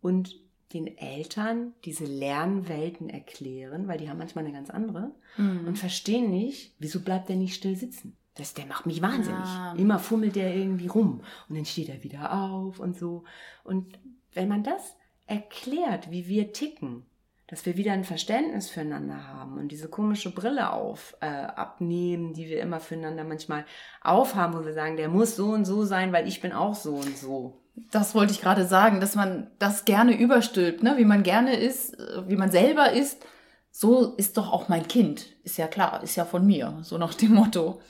Und 0.00 0.40
den 0.72 0.98
Eltern 0.98 1.74
diese 1.84 2.04
Lernwelten 2.04 3.08
erklären, 3.08 3.86
weil 3.86 3.98
die 3.98 4.10
haben 4.10 4.18
manchmal 4.18 4.44
eine 4.44 4.54
ganz 4.54 4.70
andere 4.70 5.14
mhm. 5.36 5.68
und 5.68 5.78
verstehen 5.78 6.30
nicht, 6.30 6.74
wieso 6.80 7.00
bleibt 7.00 7.28
der 7.28 7.36
nicht 7.36 7.54
still 7.54 7.76
sitzen? 7.76 8.16
Das, 8.36 8.54
der 8.54 8.66
macht 8.66 8.86
mich 8.86 9.02
wahnsinnig. 9.02 9.44
Ah. 9.44 9.74
Immer 9.76 9.98
fummelt 9.98 10.36
der 10.36 10.54
irgendwie 10.54 10.86
rum 10.86 11.20
und 11.48 11.56
dann 11.56 11.66
steht 11.66 11.88
er 11.88 12.02
wieder 12.02 12.32
auf 12.32 12.78
und 12.78 12.98
so. 12.98 13.24
Und 13.62 13.98
wenn 14.32 14.48
man 14.48 14.64
das 14.64 14.96
erklärt, 15.26 16.10
wie 16.10 16.28
wir 16.28 16.52
ticken, 16.52 17.04
dass 17.52 17.66
wir 17.66 17.76
wieder 17.76 17.92
ein 17.92 18.04
Verständnis 18.04 18.70
füreinander 18.70 19.28
haben 19.28 19.58
und 19.58 19.68
diese 19.68 19.88
komische 19.88 20.30
Brille 20.30 20.72
auf 20.72 21.14
äh, 21.20 21.26
abnehmen, 21.26 22.32
die 22.32 22.48
wir 22.48 22.62
immer 22.62 22.80
füreinander 22.80 23.24
manchmal 23.24 23.66
aufhaben, 24.00 24.54
wo 24.54 24.64
wir 24.64 24.72
sagen, 24.72 24.96
der 24.96 25.10
muss 25.10 25.36
so 25.36 25.50
und 25.50 25.66
so 25.66 25.84
sein, 25.84 26.14
weil 26.14 26.26
ich 26.26 26.40
bin 26.40 26.52
auch 26.52 26.74
so 26.74 26.94
und 26.94 27.18
so. 27.18 27.60
Das 27.90 28.14
wollte 28.14 28.32
ich 28.32 28.40
gerade 28.40 28.66
sagen, 28.66 29.00
dass 29.00 29.14
man 29.14 29.50
das 29.58 29.84
gerne 29.84 30.18
überstülpt, 30.18 30.82
ne? 30.82 30.94
wie 30.96 31.04
man 31.04 31.22
gerne 31.22 31.54
ist, 31.56 31.94
wie 32.26 32.36
man 32.36 32.50
selber 32.50 32.92
ist. 32.92 33.26
So 33.70 34.14
ist 34.16 34.38
doch 34.38 34.50
auch 34.50 34.70
mein 34.70 34.88
Kind. 34.88 35.26
Ist 35.44 35.58
ja 35.58 35.66
klar, 35.66 36.02
ist 36.02 36.16
ja 36.16 36.24
von 36.24 36.46
mir, 36.46 36.78
so 36.82 36.96
nach 36.96 37.12
dem 37.12 37.34
Motto. 37.34 37.82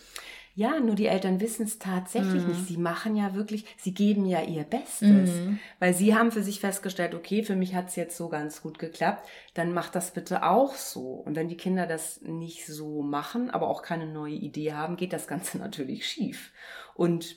Ja, 0.55 0.81
nur 0.81 0.95
die 0.95 1.07
Eltern 1.07 1.41
wissen 1.41 1.65
es 1.65 1.79
tatsächlich 1.79 2.43
mhm. 2.43 2.49
nicht. 2.49 2.67
Sie 2.67 2.77
machen 2.77 3.17
ja 3.17 3.35
wirklich, 3.35 3.65
sie 3.79 3.95
geben 3.95 4.27
ja 4.27 4.43
ihr 4.43 4.65
Bestes, 4.65 5.31
mhm. 5.31 5.59
weil 5.79 5.95
sie 5.95 6.15
haben 6.15 6.31
für 6.31 6.43
sich 6.43 6.61
festgestellt, 6.61 7.15
okay, 7.15 7.43
für 7.43 7.57
mich 7.57 7.75
hat 7.75 7.89
es 7.89 7.97
jetzt 7.97 8.17
so 8.17 8.29
ganz 8.29 8.61
gut 8.61 8.79
geklappt, 8.79 9.27
dann 9.55 9.73
macht 9.73 9.95
das 9.95 10.13
bitte 10.13 10.43
auch 10.45 10.75
so. 10.75 11.13
Und 11.13 11.37
wenn 11.37 11.49
die 11.49 11.57
Kinder 11.57 11.87
das 11.87 12.21
nicht 12.21 12.67
so 12.67 13.03
machen, 13.03 13.51
aber 13.51 13.69
auch 13.69 13.83
keine 13.83 14.07
neue 14.07 14.35
Idee 14.35 14.75
haben, 14.75 14.97
geht 14.97 15.15
das 15.15 15.27
Ganze 15.27 15.57
natürlich 15.59 16.07
schief. 16.07 16.53
Und 16.95 17.37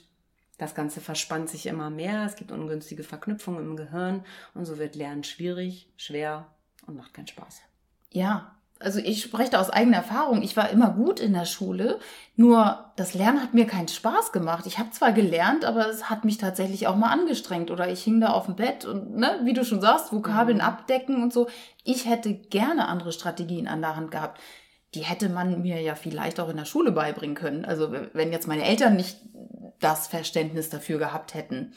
das 0.58 0.74
Ganze 0.74 1.00
verspannt 1.00 1.48
sich 1.48 1.66
immer 1.66 1.90
mehr, 1.90 2.24
es 2.24 2.36
gibt 2.36 2.50
ungünstige 2.50 3.02
Verknüpfungen 3.02 3.64
im 3.64 3.76
Gehirn 3.76 4.24
und 4.54 4.64
so 4.64 4.78
wird 4.78 4.94
Lernen 4.94 5.24
schwierig, 5.24 5.90
schwer 5.96 6.54
und 6.86 6.96
macht 6.96 7.12
keinen 7.12 7.26
Spaß. 7.26 7.60
Ja, 8.10 8.56
also 8.78 8.98
ich 8.98 9.22
spreche 9.22 9.52
da 9.52 9.60
aus 9.60 9.70
eigener 9.70 9.98
Erfahrung, 9.98 10.42
ich 10.42 10.56
war 10.56 10.68
immer 10.70 10.90
gut 10.90 11.18
in 11.18 11.32
der 11.32 11.46
Schule, 11.46 11.98
nur 12.34 12.92
das 12.96 13.14
Lernen 13.14 13.42
hat 13.42 13.54
mir 13.54 13.66
keinen 13.66 13.88
Spaß 13.88 14.32
gemacht. 14.32 14.66
Ich 14.66 14.78
habe 14.78 14.90
zwar 14.90 15.12
gelernt, 15.12 15.64
aber 15.64 15.88
es 15.88 16.10
hat 16.10 16.24
mich 16.24 16.36
tatsächlich 16.36 16.86
auch 16.86 16.96
mal 16.96 17.10
angestrengt 17.10 17.70
oder 17.70 17.88
ich 17.88 18.02
hing 18.02 18.20
da 18.20 18.28
auf 18.28 18.46
dem 18.46 18.56
Bett 18.56 18.84
und, 18.84 19.16
ne, 19.16 19.40
wie 19.44 19.54
du 19.54 19.64
schon 19.64 19.80
sagst, 19.80 20.12
Vokabeln 20.12 20.58
mhm. 20.58 20.64
abdecken 20.64 21.22
und 21.22 21.32
so. 21.32 21.48
Ich 21.84 22.06
hätte 22.06 22.34
gerne 22.34 22.88
andere 22.88 23.12
Strategien 23.12 23.66
an 23.66 23.80
der 23.80 23.96
Hand 23.96 24.10
gehabt. 24.10 24.40
Die 24.94 25.00
hätte 25.00 25.30
man 25.30 25.62
mir 25.62 25.80
ja 25.80 25.94
vielleicht 25.94 26.38
auch 26.38 26.48
in 26.50 26.56
der 26.56 26.64
Schule 26.66 26.92
beibringen 26.92 27.36
können. 27.36 27.64
Also 27.64 27.92
wenn 28.12 28.32
jetzt 28.32 28.48
meine 28.48 28.64
Eltern 28.64 28.96
nicht 28.96 29.18
das 29.80 30.06
Verständnis 30.06 30.68
dafür 30.68 30.98
gehabt 30.98 31.34
hätten. 31.34 31.72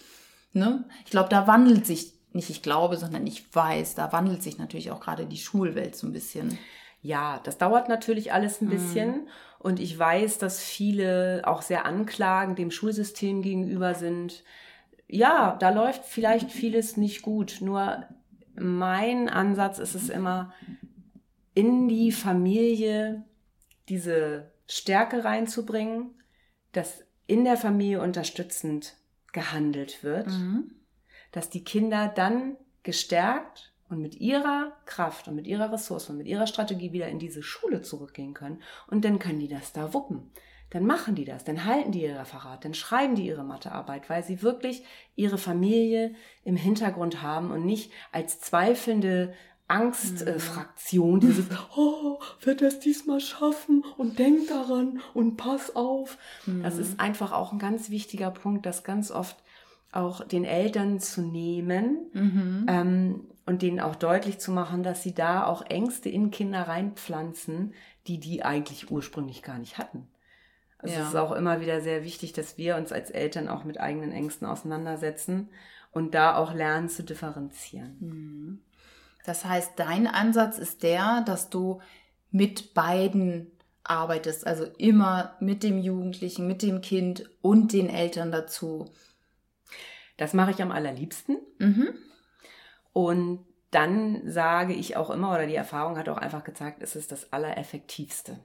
Ne? 0.53 0.85
Ich 1.05 1.11
glaube, 1.11 1.29
da 1.29 1.47
wandelt 1.47 1.85
sich, 1.85 2.13
nicht 2.33 2.49
ich 2.49 2.61
glaube, 2.61 2.97
sondern 2.97 3.25
ich 3.27 3.53
weiß, 3.53 3.95
da 3.95 4.11
wandelt 4.11 4.43
sich 4.43 4.57
natürlich 4.57 4.91
auch 4.91 4.99
gerade 4.99 5.25
die 5.25 5.37
Schulwelt 5.37 5.95
so 5.95 6.07
ein 6.07 6.13
bisschen. 6.13 6.57
Ja, 7.01 7.39
das 7.43 7.57
dauert 7.57 7.89
natürlich 7.89 8.33
alles 8.33 8.61
ein 8.61 8.65
mhm. 8.65 8.71
bisschen. 8.71 9.09
Mhm. 9.09 9.27
Und 9.59 9.79
ich 9.79 9.97
weiß, 9.97 10.37
dass 10.37 10.61
viele 10.61 11.41
auch 11.45 11.61
sehr 11.61 11.85
anklagend 11.85 12.59
dem 12.59 12.71
Schulsystem 12.71 13.41
gegenüber 13.41 13.95
sind. 13.95 14.43
Ja, 15.07 15.57
da 15.59 15.69
läuft 15.69 16.05
vielleicht 16.05 16.51
vieles 16.51 16.97
nicht 16.97 17.21
gut. 17.21 17.57
Nur 17.61 18.05
mein 18.55 19.29
Ansatz 19.29 19.79
ist 19.79 19.95
es 19.95 20.09
immer, 20.09 20.53
in 21.53 21.87
die 21.87 22.11
Familie 22.11 23.23
diese 23.89 24.51
Stärke 24.67 25.25
reinzubringen, 25.25 26.11
dass 26.71 27.03
in 27.27 27.43
der 27.43 27.57
Familie 27.57 28.01
unterstützend 28.01 28.95
gehandelt 29.33 30.03
wird. 30.03 30.27
Mhm 30.27 30.71
dass 31.31 31.49
die 31.49 31.63
Kinder 31.63 32.07
dann 32.07 32.57
gestärkt 32.83 33.71
und 33.89 34.01
mit 34.01 34.15
ihrer 34.15 34.73
Kraft 34.85 35.27
und 35.27 35.35
mit 35.35 35.47
ihrer 35.47 35.71
Ressource 35.71 36.09
und 36.09 36.17
mit 36.17 36.27
ihrer 36.27 36.47
Strategie 36.47 36.93
wieder 36.93 37.07
in 37.07 37.19
diese 37.19 37.43
Schule 37.43 37.81
zurückgehen 37.81 38.33
können. 38.33 38.61
Und 38.87 39.05
dann 39.05 39.19
können 39.19 39.39
die 39.39 39.47
das 39.47 39.73
da 39.73 39.93
wuppen. 39.93 40.31
Dann 40.69 40.85
machen 40.85 41.15
die 41.15 41.25
das, 41.25 41.43
dann 41.43 41.65
halten 41.65 41.91
die 41.91 42.03
ihr 42.03 42.19
Referat, 42.19 42.63
dann 42.63 42.75
schreiben 42.75 43.15
die 43.15 43.25
ihre 43.25 43.43
Mathearbeit, 43.43 44.07
weil 44.07 44.23
sie 44.23 44.43
wirklich 44.43 44.83
ihre 45.15 45.39
Familie 45.39 46.13
im 46.43 46.55
Hintergrund 46.55 47.23
haben 47.23 47.49
und 47.49 47.65
nicht 47.65 47.91
als 48.11 48.39
zweifelnde 48.39 49.33
Angstfraktion, 49.67 51.15
mhm. 51.15 51.19
dieses, 51.21 51.45
oh, 51.75 52.19
wird 52.41 52.61
er 52.61 52.69
es 52.69 52.79
diesmal 52.79 53.19
schaffen 53.19 53.83
und 53.97 54.19
denk 54.19 54.47
daran 54.47 54.99
und 55.13 55.37
pass 55.37 55.75
auf. 55.75 56.17
Mhm. 56.45 56.63
Das 56.63 56.77
ist 56.77 56.99
einfach 56.99 57.31
auch 57.31 57.51
ein 57.51 57.59
ganz 57.59 57.89
wichtiger 57.89 58.31
Punkt, 58.31 58.65
das 58.65 58.83
ganz 58.83 59.11
oft 59.11 59.37
auch 59.91 60.23
den 60.23 60.43
Eltern 60.43 60.99
zu 60.99 61.21
nehmen 61.21 62.09
mhm. 62.13 62.65
ähm, 62.67 63.21
und 63.49 63.63
denen 63.63 63.79
auch 63.79 63.95
deutlich 63.95 64.37
zu 64.37 64.51
machen, 64.51 64.83
dass 64.83 65.01
sie 65.01 65.15
da 65.15 65.43
auch 65.43 65.63
Ängste 65.63 66.07
in 66.07 66.29
Kinder 66.29 66.67
reinpflanzen, 66.67 67.73
die 68.05 68.19
die 68.19 68.43
eigentlich 68.43 68.91
ursprünglich 68.91 69.41
gar 69.41 69.57
nicht 69.57 69.79
hatten. 69.79 70.07
Also 70.77 70.93
ja. 70.93 71.01
es 71.01 71.07
ist 71.07 71.15
auch 71.15 71.31
immer 71.31 71.59
wieder 71.59 71.81
sehr 71.81 72.03
wichtig, 72.03 72.31
dass 72.31 72.59
wir 72.59 72.75
uns 72.75 72.91
als 72.91 73.09
Eltern 73.09 73.47
auch 73.47 73.63
mit 73.63 73.79
eigenen 73.79 74.11
Ängsten 74.11 74.45
auseinandersetzen 74.45 75.49
und 75.91 76.13
da 76.13 76.35
auch 76.35 76.53
lernen 76.53 76.89
zu 76.89 77.03
differenzieren. 77.03 77.97
Mhm. 77.99 78.59
Das 79.25 79.45
heißt, 79.45 79.71
dein 79.77 80.05
Ansatz 80.05 80.59
ist 80.59 80.83
der, 80.83 81.21
dass 81.25 81.49
du 81.49 81.81
mit 82.29 82.75
beiden 82.75 83.47
arbeitest, 83.83 84.45
also 84.45 84.65
immer 84.77 85.35
mit 85.39 85.63
dem 85.63 85.79
Jugendlichen, 85.79 86.45
mit 86.45 86.61
dem 86.61 86.81
Kind 86.81 87.27
und 87.41 87.73
den 87.73 87.89
Eltern 87.89 88.31
dazu. 88.31 88.91
Das 90.17 90.35
mache 90.35 90.51
ich 90.51 90.61
am 90.61 90.71
allerliebsten. 90.71 91.39
Mhm. 91.57 91.95
Und 92.93 93.45
dann 93.71 94.21
sage 94.25 94.73
ich 94.73 94.97
auch 94.97 95.09
immer, 95.09 95.33
oder 95.33 95.45
die 95.45 95.55
Erfahrung 95.55 95.97
hat 95.97 96.09
auch 96.09 96.17
einfach 96.17 96.43
gezeigt, 96.43 96.81
es 96.81 96.95
ist 96.95 97.11
das 97.11 97.31
Allereffektivste. 97.31 98.39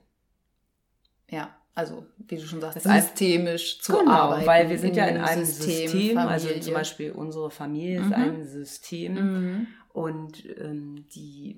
Ja, 1.31 1.57
also 1.75 2.07
wie 2.19 2.37
du 2.37 2.43
schon 2.43 2.61
sagst, 2.61 2.83
systemisch 2.83 3.81
zu 3.81 3.99
genau, 3.99 4.13
arbeiten. 4.13 4.47
Weil 4.47 4.69
wir 4.69 4.79
sind 4.79 4.97
ja 4.97 5.07
in 5.07 5.17
einem 5.17 5.45
System, 5.45 5.89
System 5.89 6.19
also 6.19 6.49
zum 6.61 6.75
Beispiel 6.75 7.11
unsere 7.13 7.51
Familie 7.51 8.01
ist 8.01 8.07
mhm. 8.07 8.15
ein 8.15 8.47
System 8.47 9.15
mhm. 9.15 9.67
und 9.93 10.45
ähm, 10.59 11.07
die 11.15 11.57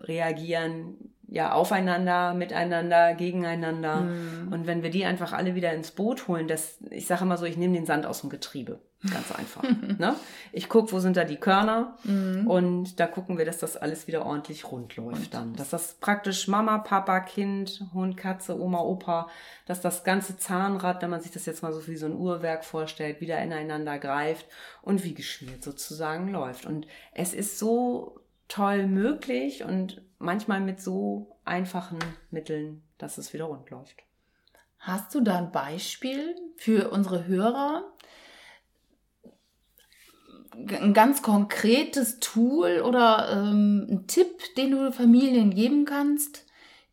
reagieren 0.00 1.12
ja 1.28 1.52
aufeinander, 1.52 2.34
miteinander, 2.34 3.14
gegeneinander. 3.14 4.00
Mhm. 4.00 4.52
Und 4.52 4.66
wenn 4.66 4.82
wir 4.82 4.90
die 4.90 5.04
einfach 5.04 5.32
alle 5.32 5.54
wieder 5.54 5.72
ins 5.72 5.90
Boot 5.90 6.26
holen, 6.26 6.48
das, 6.48 6.78
ich 6.90 7.06
sage 7.06 7.24
immer 7.24 7.36
so, 7.36 7.44
ich 7.44 7.56
nehme 7.56 7.74
den 7.74 7.86
Sand 7.86 8.06
aus 8.06 8.22
dem 8.22 8.30
Getriebe. 8.30 8.80
Ganz 9.08 9.30
einfach. 9.30 9.62
ne? 9.98 10.16
Ich 10.50 10.68
gucke, 10.68 10.90
wo 10.90 10.98
sind 10.98 11.16
da 11.16 11.24
die 11.24 11.36
Körner 11.36 11.96
mhm. 12.02 12.48
und 12.48 12.98
da 12.98 13.06
gucken 13.06 13.38
wir, 13.38 13.44
dass 13.44 13.58
das 13.58 13.76
alles 13.76 14.08
wieder 14.08 14.26
ordentlich 14.26 14.72
rund 14.72 14.96
läuft 14.96 15.34
dann. 15.34 15.54
Dass 15.54 15.70
das 15.70 15.94
praktisch 16.00 16.48
Mama, 16.48 16.78
Papa, 16.78 17.20
Kind, 17.20 17.84
Hund, 17.92 18.16
Katze, 18.16 18.58
Oma, 18.58 18.80
Opa, 18.80 19.28
dass 19.66 19.80
das 19.80 20.02
ganze 20.02 20.36
Zahnrad, 20.36 21.00
wenn 21.00 21.10
man 21.10 21.20
sich 21.20 21.30
das 21.30 21.46
jetzt 21.46 21.62
mal 21.62 21.72
so 21.72 21.86
wie 21.86 21.96
so 21.96 22.06
ein 22.06 22.16
Uhrwerk 22.16 22.64
vorstellt, 22.64 23.20
wieder 23.20 23.40
ineinander 23.40 23.98
greift 23.98 24.46
und 24.82 25.04
wie 25.04 25.14
geschmiert 25.14 25.62
sozusagen 25.62 26.32
läuft. 26.32 26.66
Und 26.66 26.88
es 27.14 27.34
ist 27.34 27.58
so 27.58 28.18
toll 28.48 28.86
möglich 28.86 29.62
und 29.62 30.02
manchmal 30.18 30.60
mit 30.60 30.80
so 30.80 31.36
einfachen 31.44 31.98
Mitteln, 32.30 32.82
dass 32.98 33.18
es 33.18 33.32
wieder 33.32 33.44
rund 33.44 33.70
läuft. 33.70 33.96
Hast 34.78 35.14
du 35.14 35.20
da 35.20 35.38
ein 35.38 35.52
Beispiel 35.52 36.36
für 36.56 36.90
unsere 36.90 37.26
Hörer, 37.26 37.92
ein 40.52 40.94
ganz 40.94 41.22
konkretes 41.22 42.20
Tool 42.20 42.80
oder 42.80 43.28
ähm, 43.32 43.86
ein 43.90 44.06
Tipp, 44.06 44.54
den 44.56 44.72
du 44.72 44.92
Familien 44.92 45.54
geben 45.54 45.84
kannst, 45.84 46.46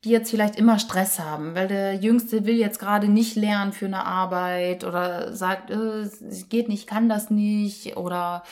die 0.04 0.10
jetzt 0.10 0.30
vielleicht 0.30 0.56
immer 0.56 0.78
Stress 0.78 1.20
haben, 1.20 1.56
weil 1.56 1.68
der 1.68 1.96
Jüngste 1.96 2.46
will 2.46 2.58
jetzt 2.58 2.80
gerade 2.80 3.08
nicht 3.08 3.36
lernen 3.36 3.74
für 3.74 3.88
eine 3.88 4.06
Arbeit 4.06 4.84
oder 4.84 5.34
sagt, 5.34 5.72
äh, 5.72 6.02
es 6.02 6.48
geht 6.50 6.70
nicht, 6.70 6.86
kann 6.88 7.10
das 7.10 7.32
nicht 7.32 7.98
oder 7.98 8.44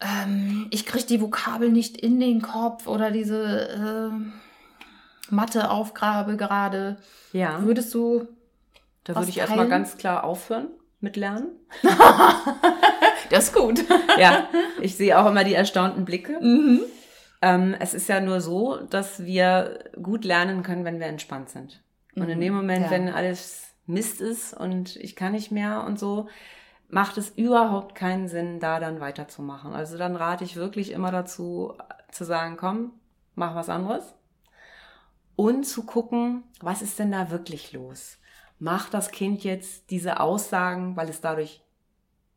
ähm, 0.00 0.68
ich 0.70 0.86
kriege 0.86 1.06
die 1.06 1.20
Vokabel 1.20 1.70
nicht 1.70 1.96
in 1.96 2.20
den 2.20 2.40
Kopf 2.40 2.86
oder 2.86 3.10
diese 3.10 4.12
äh, 4.12 5.32
Matheaufgabe 5.32 6.36
gerade. 6.36 6.98
Ja. 7.32 7.62
Würdest 7.62 7.92
du. 7.94 8.28
Da 9.04 9.16
würde 9.16 9.30
ich 9.30 9.38
erstmal 9.38 9.68
ganz 9.68 9.96
klar 9.96 10.24
aufhören 10.24 10.68
mit 11.00 11.16
Lernen. 11.16 11.48
das 13.30 13.44
ist 13.44 13.54
gut. 13.54 13.84
ja, 14.18 14.48
ich 14.80 14.96
sehe 14.96 15.18
auch 15.18 15.26
immer 15.26 15.44
die 15.44 15.54
erstaunten 15.54 16.04
Blicke. 16.04 16.38
Mhm. 16.40 16.80
Ähm, 17.40 17.74
es 17.78 17.94
ist 17.94 18.08
ja 18.08 18.20
nur 18.20 18.40
so, 18.40 18.76
dass 18.76 19.24
wir 19.24 19.78
gut 20.00 20.24
lernen 20.24 20.62
können, 20.62 20.84
wenn 20.84 20.98
wir 20.98 21.06
entspannt 21.06 21.50
sind. 21.50 21.82
Und 22.14 22.24
mhm. 22.24 22.30
in 22.30 22.40
dem 22.40 22.54
Moment, 22.54 22.86
ja. 22.86 22.90
wenn 22.90 23.08
alles 23.08 23.68
Mist 23.86 24.20
ist 24.20 24.54
und 24.54 24.96
ich 24.96 25.16
kann 25.16 25.32
nicht 25.32 25.50
mehr 25.50 25.84
und 25.84 25.98
so, 25.98 26.28
macht 26.88 27.18
es 27.18 27.30
überhaupt 27.30 27.94
keinen 27.94 28.28
Sinn, 28.28 28.60
da 28.60 28.80
dann 28.80 29.00
weiterzumachen. 29.00 29.74
Also 29.74 29.98
dann 29.98 30.16
rate 30.16 30.44
ich 30.44 30.56
wirklich 30.56 30.90
immer 30.90 31.10
dazu, 31.10 31.74
zu 32.10 32.24
sagen, 32.24 32.56
komm, 32.56 32.92
mach 33.34 33.54
was 33.54 33.68
anderes. 33.68 34.14
Und 35.36 35.64
zu 35.64 35.84
gucken, 35.84 36.42
was 36.60 36.82
ist 36.82 36.98
denn 36.98 37.12
da 37.12 37.30
wirklich 37.30 37.72
los? 37.72 38.18
Macht 38.58 38.94
das 38.94 39.10
Kind 39.12 39.44
jetzt 39.44 39.90
diese 39.90 40.18
Aussagen, 40.18 40.96
weil 40.96 41.08
es 41.08 41.20
dadurch 41.20 41.62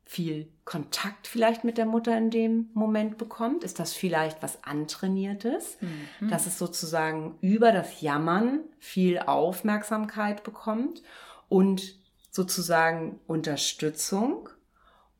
viel 0.05 0.51
Kontakt 0.65 1.25
vielleicht 1.25 1.63
mit 1.63 1.77
der 1.77 1.85
Mutter 1.85 2.15
in 2.17 2.29
dem 2.29 2.69
Moment 2.73 3.17
bekommt? 3.17 3.63
Ist 3.63 3.79
das 3.79 3.93
vielleicht 3.93 4.43
was 4.43 4.63
Antrainiertes, 4.63 5.77
mhm. 5.79 6.29
dass 6.29 6.45
es 6.45 6.59
sozusagen 6.59 7.37
über 7.39 7.71
das 7.71 8.01
Jammern 8.01 8.59
viel 8.77 9.19
Aufmerksamkeit 9.19 10.43
bekommt 10.43 11.01
und 11.47 12.00
sozusagen 12.31 13.19
Unterstützung? 13.27 14.49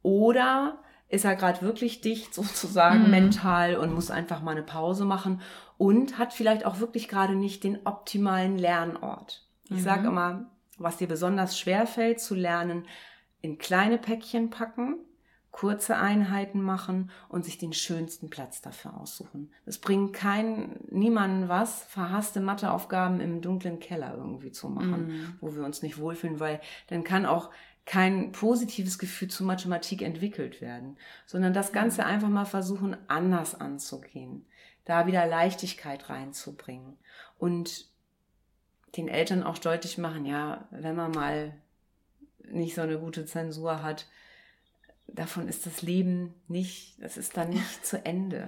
Oder 0.01 0.79
ist 1.09 1.25
er 1.25 1.35
gerade 1.35 1.61
wirklich 1.61 2.01
dicht 2.01 2.33
sozusagen 2.33 3.03
mhm. 3.03 3.11
mental 3.11 3.75
und 3.75 3.93
muss 3.93 4.09
einfach 4.09 4.41
mal 4.41 4.51
eine 4.51 4.63
Pause 4.63 5.05
machen 5.05 5.41
und 5.77 6.17
hat 6.17 6.33
vielleicht 6.33 6.65
auch 6.65 6.79
wirklich 6.79 7.07
gerade 7.07 7.35
nicht 7.35 7.63
den 7.63 7.85
optimalen 7.85 8.57
Lernort? 8.57 9.45
Ich 9.65 9.77
mhm. 9.77 9.81
sage 9.81 10.07
immer, 10.07 10.49
was 10.77 10.97
dir 10.97 11.07
besonders 11.07 11.59
schwer 11.59 11.85
fällt 11.85 12.19
zu 12.19 12.33
lernen, 12.33 12.87
in 13.41 13.57
kleine 13.57 13.97
Päckchen 13.97 14.49
packen, 14.49 14.95
kurze 15.51 15.97
Einheiten 15.97 16.61
machen 16.61 17.11
und 17.27 17.43
sich 17.43 17.57
den 17.57 17.73
schönsten 17.73 18.29
Platz 18.29 18.61
dafür 18.61 18.97
aussuchen. 18.97 19.51
Es 19.65 19.77
bringt 19.79 20.13
keinen, 20.13 20.79
niemanden 20.89 21.49
was, 21.49 21.83
verhasste 21.83 22.39
Matheaufgaben 22.39 23.19
im 23.19 23.41
dunklen 23.41 23.79
Keller 23.79 24.15
irgendwie 24.15 24.51
zu 24.51 24.69
machen, 24.69 25.07
mm. 25.07 25.37
wo 25.41 25.53
wir 25.53 25.63
uns 25.63 25.81
nicht 25.81 25.97
wohlfühlen, 25.97 26.39
weil 26.39 26.61
dann 26.87 27.03
kann 27.03 27.25
auch 27.25 27.51
kein 27.85 28.31
positives 28.31 28.97
Gefühl 28.97 29.27
zu 29.27 29.43
Mathematik 29.43 30.01
entwickelt 30.01 30.61
werden, 30.61 30.97
sondern 31.25 31.53
das 31.53 31.73
Ganze 31.73 32.05
einfach 32.05 32.29
mal 32.29 32.45
versuchen, 32.45 32.95
anders 33.07 33.59
anzugehen, 33.59 34.45
da 34.85 35.07
wieder 35.07 35.25
Leichtigkeit 35.25 36.09
reinzubringen 36.09 36.97
und 37.37 37.87
den 38.95 39.07
Eltern 39.07 39.43
auch 39.43 39.57
deutlich 39.57 39.97
machen, 39.97 40.25
ja, 40.25 40.67
wenn 40.71 40.95
man 40.95 41.11
mal 41.11 41.53
nicht 42.45 42.75
so 42.75 42.81
eine 42.81 42.99
gute 42.99 43.25
Zensur 43.25 43.81
hat, 43.83 44.07
davon 45.13 45.47
ist 45.47 45.65
das 45.65 45.81
Leben 45.81 46.33
nicht, 46.47 46.97
es 47.01 47.17
ist 47.17 47.37
dann 47.37 47.49
nicht 47.49 47.85
zu 47.85 48.03
Ende. 48.05 48.47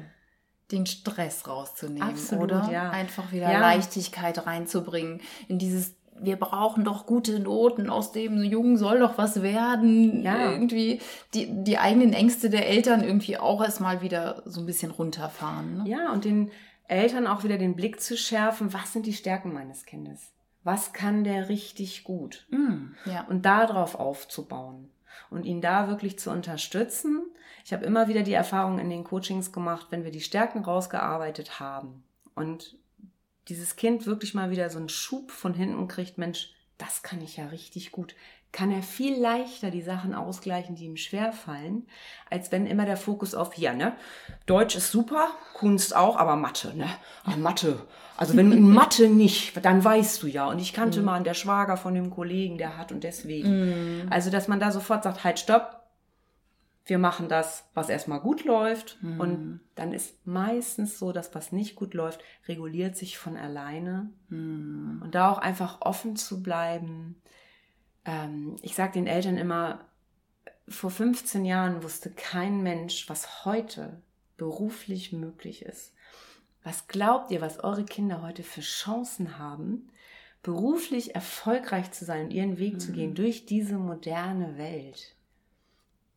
Den 0.71 0.86
Stress 0.86 1.47
rauszunehmen, 1.47 2.02
Absolut, 2.02 2.43
oder? 2.45 2.69
Ja. 2.71 2.89
Einfach 2.89 3.32
wieder 3.32 3.52
ja. 3.52 3.60
Leichtigkeit 3.60 4.45
reinzubringen 4.45 5.21
in 5.47 5.60
dieses 5.60 5.95
wir 6.19 6.36
brauchen 6.36 6.84
doch 6.84 7.08
gute 7.08 7.39
Noten, 7.39 7.89
aus 7.89 8.12
dem 8.12 8.43
Jungen 8.43 8.78
soll 8.78 8.99
doch 8.99 9.17
was 9.17 9.41
werden. 9.41 10.21
Ja. 10.21 10.52
Irgendwie 10.52 11.02
die, 11.34 11.47
die 11.63 11.80
eigenen 11.80 12.13
Ängste 12.13 12.52
der 12.52 12.69
Eltern 12.69 13.04
irgendwie 13.04 13.39
auch 13.39 13.63
erstmal 13.63 14.04
wieder 14.04 14.43
so 14.45 14.60
ein 14.60 14.67
bisschen 14.67 14.91
runterfahren. 14.91 15.80
Ne? 15.80 15.89
Ja, 15.89 16.13
und 16.13 16.23
den 16.23 16.52
Eltern 16.88 17.26
auch 17.26 17.43
wieder 17.43 17.58
den 17.58 17.76
Blick 17.76 17.99
zu 17.99 18.15
schärfen, 18.15 18.73
was 18.73 18.93
sind 18.93 19.08
die 19.08 19.13
Stärken 19.13 19.54
meines 19.54 19.88
Kindes? 19.88 20.34
was 20.63 20.93
kann 20.93 21.23
der 21.23 21.49
richtig 21.49 22.04
gut? 22.04 22.47
Mm, 22.49 22.93
ja. 23.06 23.26
Und 23.30 23.45
darauf 23.45 23.95
aufzubauen 23.95 24.89
und 25.30 25.45
ihn 25.45 25.62
da 25.62 25.88
wirklich 25.88 26.19
zu 26.19 26.31
unterstützen. 26.31 27.23
Ich 27.65 27.73
habe 27.73 27.85
immer 27.85 28.08
wieder 28.08 28.23
die 28.23 28.33
Erfahrung 28.33 28.79
in 28.79 28.90
den 28.90 29.04
Coachings 29.04 29.52
gemacht, 29.52 29.87
wenn 29.90 30.04
wir 30.04 30.12
die 30.12 30.21
Stärken 30.21 30.63
rausgearbeitet 30.63 31.60
haben 31.60 32.04
und 32.35 32.77
dieses 33.48 33.75
Kind 33.75 34.06
wirklich 34.06 34.33
mal 34.33 34.52
wieder 34.52 34.69
so 34.69 34.79
einen 34.79 34.90
Schub 34.90 35.31
von 35.31 35.54
hinten 35.54 35.87
kriegt, 35.87 36.17
Mensch, 36.17 36.54
das 36.77 37.04
kann 37.04 37.21
ich 37.21 37.37
ja 37.37 37.48
richtig 37.48 37.92
gut 37.92 38.15
kann 38.54 38.71
er 38.71 38.83
viel 38.83 39.19
leichter 39.19 39.71
die 39.71 39.81
Sachen 39.81 40.13
ausgleichen, 40.13 40.75
die 40.75 40.85
ihm 40.85 40.95
schwer 40.95 41.33
fallen, 41.33 41.87
als 42.29 42.51
wenn 42.51 42.67
immer 42.67 42.85
der 42.85 42.97
Fokus 42.97 43.35
auf, 43.35 43.58
ja, 43.58 43.73
ne, 43.73 43.93
Deutsch 44.45 44.75
ist 44.75 44.91
super, 44.91 45.27
Kunst 45.56 45.93
auch, 45.95 46.15
aber 46.15 46.37
Mathe, 46.37 46.73
ne, 46.77 46.87
aber 47.25 47.37
Mathe. 47.37 47.85
Also 48.15 48.37
wenn 48.37 48.51
in 48.51 48.69
Mathe 48.69 49.10
nicht, 49.10 49.65
dann 49.65 49.83
weißt 49.83 50.21
du 50.21 50.27
ja. 50.27 50.45
Und 50.45 50.60
ich 50.60 50.71
kannte 50.71 50.99
mhm. 50.99 51.06
mal 51.06 51.15
einen 51.15 51.23
der 51.23 51.33
Schwager 51.33 51.77
von 51.77 51.95
dem 51.95 52.12
Kollegen, 52.12 52.60
der 52.60 52.77
hat 52.77 52.91
und 52.91 53.04
deswegen. 53.04 54.04
Mhm. 54.04 54.08
Also, 54.12 54.29
dass 54.29 54.47
man 54.47 54.60
da 54.60 54.71
sofort 54.71 55.04
sagt, 55.04 55.23
halt, 55.23 55.39
stopp, 55.39 55.81
wir 56.85 56.99
machen 56.99 57.29
das, 57.29 57.65
was 57.73 57.89
erstmal 57.89 58.19
gut 58.19 58.45
läuft. 58.45 58.97
Mhm. 59.01 59.19
Und 59.19 59.60
dann 59.73 59.93
ist 59.93 60.27
meistens 60.27 60.99
so, 60.99 61.12
dass 61.12 61.33
was 61.33 61.51
nicht 61.51 61.75
gut 61.75 61.95
läuft, 61.95 62.21
reguliert 62.47 62.95
sich 62.95 63.17
von 63.17 63.35
alleine. 63.35 64.12
Mhm. 64.29 65.01
Und 65.04 65.15
da 65.15 65.31
auch 65.31 65.39
einfach 65.39 65.81
offen 65.81 66.15
zu 66.15 66.43
bleiben. 66.43 67.15
Ähm, 68.06 68.56
ich 68.62 68.75
sage 68.75 68.93
den 68.93 69.08
Eltern 69.08 69.37
immer, 69.37 69.85
vor 70.67 70.91
15 70.91 71.45
Jahren 71.45 71.83
wusste 71.83 72.10
kein 72.10 72.63
Mensch, 72.63 73.10
was 73.10 73.45
heute 73.45 74.01
beruflich 74.37 75.12
möglich 75.12 75.63
ist. 75.63 75.93
Was 76.63 76.87
glaubt 76.87 77.31
ihr, 77.31 77.41
was 77.41 77.60
eure 77.63 77.83
Kinder 77.83 78.21
heute 78.21 78.43
für 78.43 78.62
Chancen 78.62 79.37
haben, 79.37 79.89
beruflich 80.41 81.13
erfolgreich 81.15 81.91
zu 81.91 82.06
sein 82.06 82.25
und 82.25 82.31
ihren 82.31 82.58
Weg 82.58 82.75
mhm. 82.75 82.79
zu 82.79 82.91
gehen 82.93 83.15
durch 83.15 83.45
diese 83.45 83.77
moderne 83.77 84.58
Welt? 84.58 85.15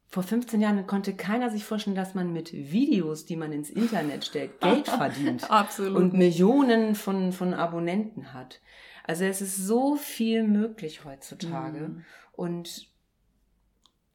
Vor 0.09 0.23
15 0.23 0.61
Jahren 0.61 0.87
konnte 0.87 1.15
keiner 1.15 1.51
sich 1.51 1.65
vorstellen, 1.65 1.97
dass 1.97 2.15
man 2.15 2.33
mit 2.33 2.53
Videos, 2.53 3.27
die 3.27 3.37
man 3.37 3.53
ins 3.53 3.71
Internet 3.71 4.25
stellt, 4.25 4.61
Geld 4.61 4.89
verdient. 4.89 5.51
Absolut. 5.51 5.97
Und 5.97 6.15
Millionen 6.15 6.95
von, 6.95 7.33
von 7.33 7.55
Abonnenten 7.55 8.33
hat. 8.33 8.61
Also 9.07 9.25
es 9.25 9.41
ist 9.41 9.57
so 9.57 9.97
viel 9.97 10.43
möglich 10.43 11.05
heutzutage. 11.05 11.81
Mhm. 11.81 12.05
Und 12.33 12.89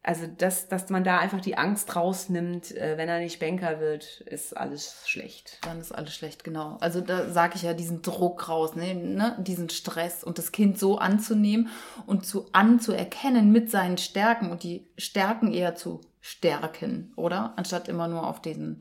also 0.04 0.26
dass, 0.26 0.68
dass 0.68 0.90
man 0.90 1.04
da 1.04 1.20
einfach 1.20 1.42
die 1.42 1.58
Angst 1.58 1.96
rausnimmt, 1.96 2.76
äh, 2.76 2.98
wenn 2.98 3.08
er 3.08 3.20
nicht 3.20 3.40
Banker 3.40 3.80
wird, 3.80 4.22
ist 4.22 4.58
alles 4.58 5.04
schlecht. 5.08 5.60
Dann 5.62 5.80
ist 5.80 5.92
alles 5.92 6.16
schlecht, 6.16 6.44
genau. 6.44 6.78
Also 6.82 7.02
da 7.02 7.30
sage 7.30 7.54
ich 7.56 7.62
ja 7.62 7.74
diesen 7.74 8.02
Druck 8.02 8.50
rausnehmen, 8.50 9.14
ne? 9.14 9.38
diesen 9.40 9.70
Stress 9.70 10.24
und 10.24 10.40
das 10.40 10.52
Kind 10.52 10.80
so 10.80 10.98
anzunehmen 10.98 11.70
und 12.08 12.26
zu 12.26 12.48
anzuerkennen 12.52 13.52
mit 13.52 13.70
seinen 13.70 14.00
Stärken 14.00 14.50
und 14.50 14.64
die 14.64 14.88
Stärken 14.98 15.54
eher 15.54 15.76
zu 15.76 16.02
stärken, 16.20 17.14
oder? 17.16 17.54
Anstatt 17.58 17.88
immer 17.88 18.08
nur 18.08 18.28
auf 18.28 18.42
diesen 18.42 18.80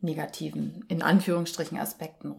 negativen, 0.00 0.84
in 0.88 1.02
Anführungsstrichen, 1.02 1.78
Aspekten 1.78 2.30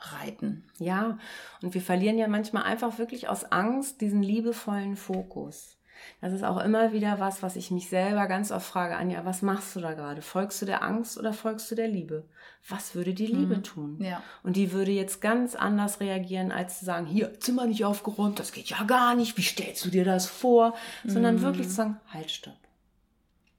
rumzureiten. 0.00 0.64
Ja, 0.78 1.18
und 1.62 1.74
wir 1.74 1.82
verlieren 1.82 2.18
ja 2.18 2.28
manchmal 2.28 2.64
einfach 2.64 2.98
wirklich 2.98 3.28
aus 3.28 3.44
Angst 3.44 4.00
diesen 4.00 4.22
liebevollen 4.22 4.96
Fokus. 4.96 5.76
Das 6.22 6.32
ist 6.32 6.44
auch 6.44 6.58
immer 6.64 6.92
wieder 6.92 7.20
was, 7.20 7.42
was 7.42 7.56
ich 7.56 7.70
mich 7.70 7.90
selber 7.90 8.26
ganz 8.26 8.50
oft 8.52 8.66
frage, 8.66 8.96
Anja, 8.96 9.26
was 9.26 9.42
machst 9.42 9.76
du 9.76 9.80
da 9.80 9.92
gerade? 9.92 10.22
Folgst 10.22 10.62
du 10.62 10.66
der 10.66 10.82
Angst 10.82 11.18
oder 11.18 11.34
folgst 11.34 11.70
du 11.70 11.74
der 11.74 11.88
Liebe? 11.88 12.24
Was 12.66 12.94
würde 12.94 13.12
die 13.12 13.26
Liebe 13.26 13.58
mhm. 13.58 13.62
tun? 13.62 13.98
Ja. 14.00 14.22
Und 14.42 14.56
die 14.56 14.72
würde 14.72 14.92
jetzt 14.92 15.20
ganz 15.20 15.54
anders 15.54 16.00
reagieren, 16.00 16.52
als 16.52 16.78
zu 16.78 16.86
sagen, 16.86 17.04
hier, 17.04 17.38
Zimmer 17.38 17.66
nicht 17.66 17.84
aufgeräumt, 17.84 18.38
das 18.38 18.52
geht 18.52 18.70
ja 18.70 18.82
gar 18.84 19.14
nicht, 19.14 19.36
wie 19.36 19.42
stellst 19.42 19.84
du 19.84 19.90
dir 19.90 20.06
das 20.06 20.24
vor? 20.24 20.74
Sondern 21.04 21.36
mhm. 21.36 21.42
wirklich 21.42 21.68
zu 21.68 21.74
sagen, 21.74 22.00
halt, 22.08 22.30
stopp. 22.30 22.56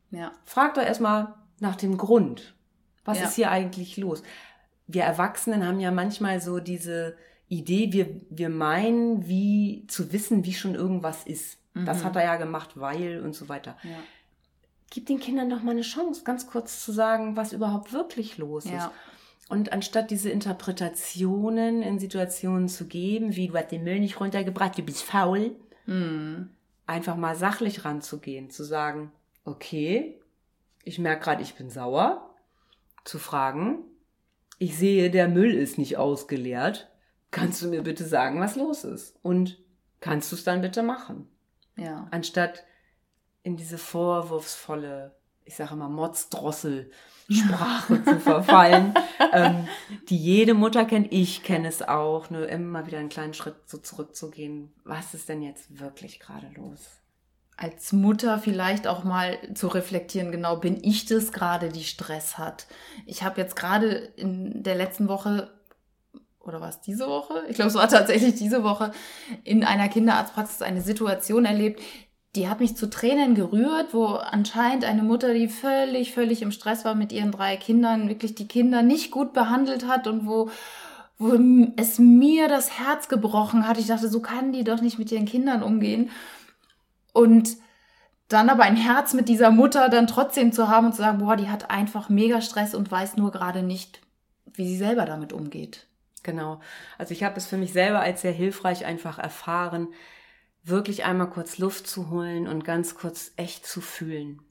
Ja. 0.09 0.31
Frag 0.43 0.73
doch 0.73 0.83
erstmal 0.83 1.35
nach 1.59 1.75
dem 1.75 1.95
Grund. 1.95 2.55
Was 3.05 3.19
ja. 3.19 3.25
ist 3.25 3.35
hier 3.35 3.51
eigentlich 3.51 3.97
los? 3.97 4.23
Wir 4.93 5.03
Erwachsenen 5.03 5.65
haben 5.65 5.79
ja 5.79 5.91
manchmal 5.91 6.41
so 6.41 6.59
diese 6.59 7.15
Idee, 7.47 7.91
wir, 7.91 8.21
wir 8.29 8.49
meinen, 8.49 9.27
wie 9.27 9.85
zu 9.87 10.13
wissen, 10.13 10.45
wie 10.45 10.53
schon 10.53 10.75
irgendwas 10.75 11.25
ist. 11.25 11.57
Mhm. 11.73 11.85
Das 11.85 12.03
hat 12.03 12.15
er 12.15 12.23
ja 12.23 12.35
gemacht, 12.37 12.79
weil 12.79 13.21
und 13.21 13.33
so 13.33 13.49
weiter. 13.49 13.77
Ja. 13.83 13.97
Gib 14.89 15.05
den 15.05 15.19
Kindern 15.19 15.49
doch 15.49 15.61
mal 15.61 15.71
eine 15.71 15.81
Chance, 15.81 16.23
ganz 16.23 16.47
kurz 16.47 16.83
zu 16.83 16.91
sagen, 16.91 17.35
was 17.35 17.53
überhaupt 17.53 17.93
wirklich 17.93 18.37
los 18.37 18.65
ist. 18.65 18.71
Ja. 18.71 18.91
Und 19.49 19.73
anstatt 19.73 20.11
diese 20.11 20.29
Interpretationen 20.29 21.81
in 21.81 21.99
Situationen 21.99 22.69
zu 22.69 22.87
geben, 22.87 23.35
wie 23.35 23.49
du 23.49 23.57
hast 23.57 23.67
den 23.67 23.83
Müll 23.83 23.99
nicht 23.99 24.19
runtergebracht, 24.19 24.77
du 24.77 24.81
bist 24.81 25.03
faul, 25.03 25.55
mhm. 25.85 26.49
einfach 26.87 27.17
mal 27.17 27.35
sachlich 27.35 27.83
ranzugehen, 27.83 28.49
zu 28.49 28.63
sagen, 28.63 29.11
okay, 29.43 30.17
ich 30.85 30.99
merke 30.99 31.25
gerade, 31.25 31.43
ich 31.43 31.55
bin 31.55 31.69
sauer, 31.69 32.33
zu 33.03 33.19
fragen, 33.19 33.79
ich 34.61 34.77
sehe, 34.77 35.09
der 35.09 35.27
Müll 35.27 35.55
ist 35.55 35.79
nicht 35.79 35.97
ausgeleert, 35.97 36.87
kannst 37.31 37.63
du 37.63 37.67
mir 37.67 37.81
bitte 37.81 38.05
sagen, 38.05 38.39
was 38.39 38.55
los 38.55 38.83
ist? 38.83 39.17
Und 39.23 39.57
kannst 40.01 40.31
du 40.31 40.35
es 40.35 40.43
dann 40.43 40.61
bitte 40.61 40.83
machen? 40.83 41.27
Ja. 41.77 42.07
Anstatt 42.11 42.63
in 43.41 43.57
diese 43.57 43.79
vorwurfsvolle, 43.79 45.15
ich 45.45 45.55
sage 45.55 45.73
immer 45.73 45.89
Motzdrossel, 45.89 46.91
Sprache 47.27 48.03
zu 48.05 48.19
verfallen, 48.19 48.93
ähm, 49.33 49.67
die 50.09 50.17
jede 50.17 50.53
Mutter 50.53 50.85
kennt. 50.85 51.11
Ich 51.11 51.41
kenne 51.41 51.67
es 51.67 51.81
auch, 51.81 52.29
nur 52.29 52.47
immer 52.47 52.85
wieder 52.85 52.99
einen 52.99 53.09
kleinen 53.09 53.33
Schritt 53.33 53.55
so 53.65 53.79
zurückzugehen. 53.79 54.71
Was 54.83 55.15
ist 55.15 55.27
denn 55.27 55.41
jetzt 55.41 55.79
wirklich 55.79 56.19
gerade 56.19 56.51
los? 56.53 57.00
Als 57.61 57.93
Mutter 57.93 58.39
vielleicht 58.39 58.87
auch 58.87 59.03
mal 59.03 59.37
zu 59.53 59.67
reflektieren, 59.67 60.31
genau, 60.31 60.55
bin 60.55 60.83
ich 60.83 61.05
das 61.05 61.31
gerade, 61.31 61.69
die 61.69 61.83
Stress 61.83 62.39
hat? 62.39 62.65
Ich 63.05 63.21
habe 63.21 63.39
jetzt 63.39 63.55
gerade 63.55 63.89
in 64.15 64.63
der 64.63 64.73
letzten 64.73 65.07
Woche 65.07 65.51
oder 66.39 66.59
war 66.59 66.69
es 66.69 66.81
diese 66.81 67.05
Woche? 67.05 67.43
Ich 67.49 67.55
glaube, 67.55 67.69
es 67.69 67.75
war 67.75 67.87
tatsächlich 67.87 68.33
diese 68.33 68.63
Woche 68.63 68.91
in 69.43 69.63
einer 69.63 69.89
Kinderarztpraxis 69.89 70.63
eine 70.63 70.81
Situation 70.81 71.45
erlebt, 71.45 71.79
die 72.35 72.47
hat 72.47 72.61
mich 72.61 72.77
zu 72.77 72.89
Tränen 72.89 73.35
gerührt, 73.35 73.93
wo 73.93 74.05
anscheinend 74.05 74.85
eine 74.85 75.03
Mutter, 75.03 75.33
die 75.33 75.47
völlig, 75.47 76.13
völlig 76.13 76.41
im 76.41 76.51
Stress 76.51 76.85
war 76.85 76.95
mit 76.95 77.11
ihren 77.11 77.31
drei 77.31 77.57
Kindern, 77.57 78.07
wirklich 78.07 78.35
die 78.35 78.47
Kinder 78.47 78.81
nicht 78.81 79.11
gut 79.11 79.33
behandelt 79.33 79.85
hat 79.85 80.07
und 80.07 80.25
wo, 80.25 80.49
wo 81.17 81.37
es 81.75 81.99
mir 81.99 82.47
das 82.47 82.79
Herz 82.79 83.09
gebrochen 83.09 83.67
hat. 83.67 83.77
Ich 83.77 83.87
dachte, 83.87 84.07
so 84.07 84.21
kann 84.21 84.53
die 84.53 84.63
doch 84.63 84.81
nicht 84.81 84.97
mit 84.97 85.11
ihren 85.11 85.25
Kindern 85.25 85.61
umgehen. 85.61 86.09
Und 87.13 87.57
dann 88.27 88.49
aber 88.49 88.63
ein 88.63 88.77
Herz 88.77 89.13
mit 89.13 89.27
dieser 89.27 89.51
Mutter 89.51 89.89
dann 89.89 90.07
trotzdem 90.07 90.53
zu 90.53 90.69
haben 90.69 90.87
und 90.87 90.93
zu 90.93 91.01
sagen, 91.01 91.17
boah, 91.17 91.35
die 91.35 91.49
hat 91.49 91.69
einfach 91.69 92.09
mega 92.09 92.41
Stress 92.41 92.73
und 92.73 92.89
weiß 92.89 93.17
nur 93.17 93.31
gerade 93.31 93.61
nicht, 93.61 94.01
wie 94.45 94.67
sie 94.67 94.77
selber 94.77 95.05
damit 95.05 95.33
umgeht. 95.33 95.87
Genau. 96.23 96.61
Also 96.97 97.13
ich 97.13 97.23
habe 97.23 97.35
es 97.37 97.47
für 97.47 97.57
mich 97.57 97.73
selber 97.73 97.99
als 97.99 98.21
sehr 98.21 98.31
hilfreich 98.31 98.85
einfach 98.85 99.19
erfahren, 99.19 99.89
wirklich 100.63 101.03
einmal 101.03 101.29
kurz 101.29 101.57
Luft 101.57 101.87
zu 101.87 102.09
holen 102.09 102.47
und 102.47 102.63
ganz 102.63 102.95
kurz 102.95 103.31
echt 103.35 103.65
zu 103.65 103.81
fühlen. 103.81 104.41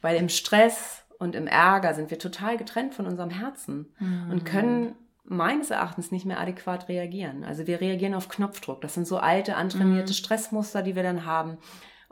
Weil 0.00 0.16
im 0.16 0.28
Stress 0.28 1.02
und 1.18 1.34
im 1.34 1.46
Ärger 1.46 1.94
sind 1.94 2.10
wir 2.10 2.18
total 2.18 2.56
getrennt 2.56 2.94
von 2.94 3.06
unserem 3.06 3.30
Herzen 3.30 3.92
mhm. 3.98 4.30
und 4.30 4.44
können 4.44 4.94
meines 5.30 5.70
Erachtens 5.70 6.10
nicht 6.10 6.26
mehr 6.26 6.40
adäquat 6.40 6.88
reagieren. 6.88 7.44
Also 7.44 7.68
wir 7.68 7.80
reagieren 7.80 8.14
auf 8.14 8.28
Knopfdruck. 8.28 8.80
Das 8.80 8.94
sind 8.94 9.06
so 9.06 9.18
alte, 9.18 9.54
antrainierte 9.54 10.10
mhm. 10.10 10.16
Stressmuster, 10.16 10.82
die 10.82 10.96
wir 10.96 11.04
dann 11.04 11.24
haben. 11.24 11.58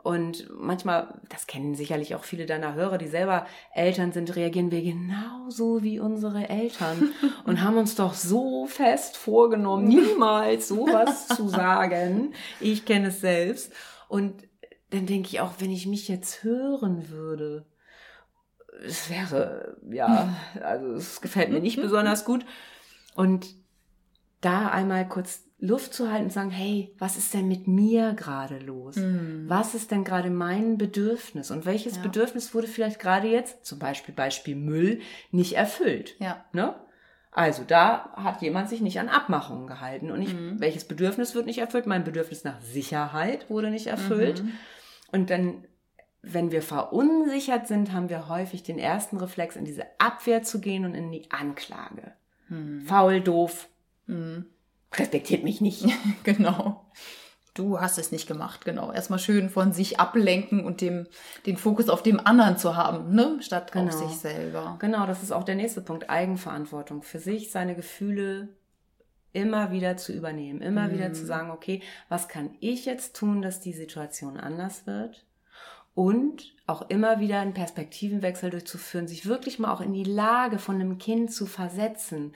Und 0.01 0.47
manchmal, 0.57 1.19
das 1.27 1.45
kennen 1.45 1.75
sicherlich 1.75 2.15
auch 2.15 2.23
viele 2.23 2.45
deiner 2.45 2.75
Hörer, 2.75 2.97
die 2.97 3.09
selber 3.09 3.45
Eltern 3.73 4.13
sind, 4.13 4.33
reagieren 4.37 4.71
wir 4.71 4.81
genauso 4.81 5.83
wie 5.83 5.99
unsere 5.99 6.47
Eltern 6.47 7.11
und 7.45 7.61
haben 7.61 7.77
uns 7.77 7.95
doch 7.95 8.13
so 8.13 8.65
fest 8.65 9.17
vorgenommen, 9.17 9.89
niemals 9.89 10.69
sowas 10.69 11.27
zu 11.35 11.49
sagen. 11.49 12.33
Ich 12.61 12.85
kenne 12.85 13.09
es 13.09 13.19
selbst. 13.19 13.73
Und 14.07 14.47
dann 14.91 15.05
denke 15.05 15.27
ich 15.27 15.41
auch, 15.41 15.55
wenn 15.59 15.71
ich 15.71 15.85
mich 15.85 16.07
jetzt 16.07 16.43
hören 16.43 17.09
würde, 17.09 17.65
es 18.85 19.09
wäre, 19.09 19.77
ja, 19.91 20.33
also 20.63 20.93
es 20.93 21.19
gefällt 21.19 21.51
mir 21.51 21.59
nicht 21.59 21.75
besonders 21.81 22.23
gut. 22.23 22.45
Und 23.19 23.53
da 24.39 24.69
einmal 24.69 25.05
kurz 25.05 25.43
Luft 25.57 25.93
zu 25.93 26.09
halten 26.09 26.27
und 26.27 26.31
sagen, 26.31 26.51
hey, 26.51 26.95
was 26.99 27.17
ist 27.17 27.33
denn 27.33 27.49
mit 27.49 27.67
mir 27.67 28.13
gerade 28.13 28.59
los? 28.59 28.95
Mhm. 28.95 29.43
Was 29.45 29.75
ist 29.75 29.91
denn 29.91 30.05
gerade 30.05 30.29
mein 30.29 30.77
Bedürfnis? 30.77 31.51
Und 31.51 31.65
welches 31.65 31.97
ja. 31.97 32.01
Bedürfnis 32.01 32.53
wurde 32.53 32.67
vielleicht 32.67 32.97
gerade 32.97 33.27
jetzt, 33.27 33.65
zum 33.65 33.77
Beispiel 33.77 34.15
Beispiel 34.15 34.55
Müll, 34.55 35.01
nicht 35.31 35.57
erfüllt? 35.57 36.15
Ja. 36.19 36.45
Ne? 36.53 36.75
Also 37.33 37.65
da 37.67 38.13
hat 38.15 38.41
jemand 38.41 38.69
sich 38.69 38.79
nicht 38.79 39.01
an 39.01 39.09
Abmachungen 39.09 39.67
gehalten. 39.67 40.11
Und 40.11 40.21
ich, 40.21 40.33
mhm. 40.33 40.61
welches 40.61 40.85
Bedürfnis 40.85 41.35
wird 41.35 41.45
nicht 41.45 41.59
erfüllt? 41.59 41.87
Mein 41.87 42.05
Bedürfnis 42.05 42.45
nach 42.45 42.61
Sicherheit 42.61 43.49
wurde 43.49 43.69
nicht 43.69 43.87
erfüllt. 43.87 44.43
Mhm. 44.43 44.53
Und 45.11 45.29
dann, 45.29 45.65
wenn 46.21 46.51
wir 46.53 46.61
verunsichert 46.61 47.67
sind, 47.67 47.91
haben 47.91 48.07
wir 48.07 48.29
häufig 48.29 48.63
den 48.63 48.79
ersten 48.79 49.17
Reflex, 49.17 49.57
in 49.57 49.65
diese 49.65 49.87
Abwehr 49.97 50.41
zu 50.41 50.61
gehen 50.61 50.85
und 50.85 50.95
in 50.95 51.11
die 51.11 51.29
Anklage. 51.31 52.13
Mhm. 52.49 52.81
Faul, 52.85 53.21
doof. 53.21 53.69
Mhm 54.07 54.45
respektiert 54.97 55.43
mich 55.43 55.61
nicht. 55.61 55.85
genau. 56.23 56.85
Du 57.53 57.79
hast 57.79 57.97
es 57.97 58.11
nicht 58.11 58.27
gemacht, 58.27 58.63
genau. 58.63 58.91
Erstmal 58.91 59.19
schön 59.19 59.49
von 59.49 59.73
sich 59.73 59.99
ablenken 59.99 60.63
und 60.63 60.81
dem, 60.81 61.07
den 61.45 61.57
Fokus 61.57 61.89
auf 61.89 62.03
dem 62.03 62.25
anderen 62.25 62.57
zu 62.57 62.77
haben, 62.77 63.13
ne? 63.13 63.37
statt 63.41 63.71
genau. 63.71 63.87
auf 63.87 63.93
sich 63.93 64.17
selber. 64.17 64.77
Genau, 64.79 65.05
das 65.05 65.23
ist 65.23 65.31
auch 65.31 65.43
der 65.43 65.55
nächste 65.55 65.81
Punkt. 65.81 66.09
Eigenverantwortung. 66.09 67.01
Für 67.01 67.19
sich 67.19 67.51
seine 67.51 67.75
Gefühle 67.75 68.49
immer 69.33 69.71
wieder 69.71 69.97
zu 69.97 70.13
übernehmen. 70.13 70.61
Immer 70.61 70.87
mhm. 70.87 70.93
wieder 70.93 71.13
zu 71.13 71.25
sagen, 71.25 71.51
okay, 71.51 71.81
was 72.07 72.27
kann 72.29 72.51
ich 72.61 72.85
jetzt 72.85 73.15
tun, 73.15 73.41
dass 73.41 73.59
die 73.59 73.73
Situation 73.73 74.37
anders 74.37 74.87
wird? 74.87 75.25
Und 75.99 76.55
auch 76.65 76.89
immer 76.89 77.19
wieder 77.19 77.41
einen 77.41 77.53
Perspektivenwechsel 77.53 78.51
durchzuführen, 78.51 79.09
sich 79.09 79.25
wirklich 79.25 79.59
mal 79.59 79.73
auch 79.73 79.81
in 79.81 79.91
die 79.91 80.05
Lage 80.05 80.57
von 80.57 80.75
einem 80.75 80.97
Kind 80.97 81.33
zu 81.33 81.45
versetzen. 81.45 82.33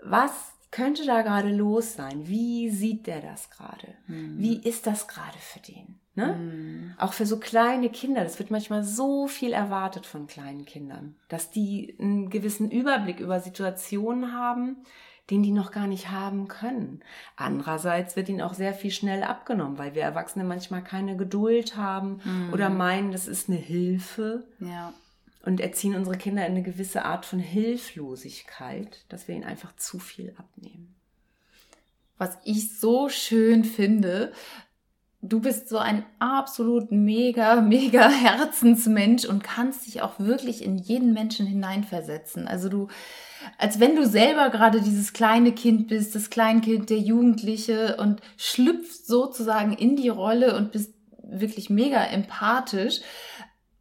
Was 0.00 0.52
könnte 0.70 1.04
da 1.04 1.22
gerade 1.22 1.48
los 1.48 1.94
sein? 1.94 2.28
Wie 2.28 2.70
sieht 2.70 3.08
der 3.08 3.20
das 3.20 3.50
gerade? 3.50 3.88
Mhm. 4.06 4.38
Wie 4.38 4.62
ist 4.62 4.86
das 4.86 5.08
gerade 5.08 5.36
für 5.40 5.58
den? 5.58 5.98
Ne? 6.14 6.34
Mm. 6.34 6.94
Auch 6.96 7.14
für 7.14 7.26
so 7.26 7.40
kleine 7.40 7.90
Kinder, 7.90 8.22
das 8.22 8.38
wird 8.38 8.52
manchmal 8.52 8.84
so 8.84 9.26
viel 9.26 9.52
erwartet 9.52 10.06
von 10.06 10.28
kleinen 10.28 10.64
Kindern, 10.64 11.16
dass 11.28 11.50
die 11.50 11.96
einen 11.98 12.30
gewissen 12.30 12.70
Überblick 12.70 13.18
über 13.18 13.40
Situationen 13.40 14.32
haben, 14.32 14.84
den 15.30 15.42
die 15.42 15.52
noch 15.52 15.70
gar 15.70 15.86
nicht 15.86 16.10
haben 16.10 16.48
können. 16.48 17.02
Andererseits 17.36 18.14
wird 18.16 18.28
ihnen 18.28 18.42
auch 18.42 18.54
sehr 18.54 18.74
viel 18.74 18.90
schnell 18.90 19.22
abgenommen, 19.22 19.78
weil 19.78 19.94
wir 19.94 20.02
Erwachsene 20.02 20.44
manchmal 20.44 20.82
keine 20.82 21.16
Geduld 21.16 21.76
haben 21.76 22.20
mm. 22.24 22.52
oder 22.52 22.68
meinen, 22.68 23.10
das 23.10 23.26
ist 23.26 23.48
eine 23.48 23.58
Hilfe. 23.58 24.46
Ja. 24.60 24.92
Und 25.44 25.60
erziehen 25.60 25.94
unsere 25.94 26.16
Kinder 26.16 26.46
in 26.46 26.52
eine 26.52 26.62
gewisse 26.62 27.04
Art 27.04 27.26
von 27.26 27.38
Hilflosigkeit, 27.38 29.04
dass 29.08 29.28
wir 29.28 29.34
ihnen 29.34 29.44
einfach 29.44 29.76
zu 29.76 29.98
viel 29.98 30.34
abnehmen. 30.36 30.94
Was 32.16 32.38
ich 32.44 32.78
so 32.78 33.08
schön 33.08 33.64
finde, 33.64 34.32
du 35.28 35.40
bist 35.40 35.68
so 35.68 35.78
ein 35.78 36.04
absolut 36.18 36.92
mega, 36.92 37.60
mega 37.60 38.08
Herzensmensch 38.08 39.24
und 39.24 39.42
kannst 39.42 39.86
dich 39.86 40.02
auch 40.02 40.18
wirklich 40.18 40.64
in 40.64 40.78
jeden 40.78 41.12
Menschen 41.12 41.46
hineinversetzen. 41.46 42.46
Also 42.46 42.68
du, 42.68 42.88
als 43.58 43.80
wenn 43.80 43.96
du 43.96 44.06
selber 44.06 44.50
gerade 44.50 44.80
dieses 44.80 45.12
kleine 45.12 45.52
Kind 45.52 45.88
bist, 45.88 46.14
das 46.14 46.30
Kleinkind, 46.30 46.90
der 46.90 46.98
Jugendliche 46.98 47.96
und 47.96 48.20
schlüpfst 48.36 49.06
sozusagen 49.06 49.72
in 49.72 49.96
die 49.96 50.08
Rolle 50.08 50.56
und 50.56 50.72
bist 50.72 50.94
wirklich 51.22 51.70
mega 51.70 52.04
empathisch. 52.04 53.00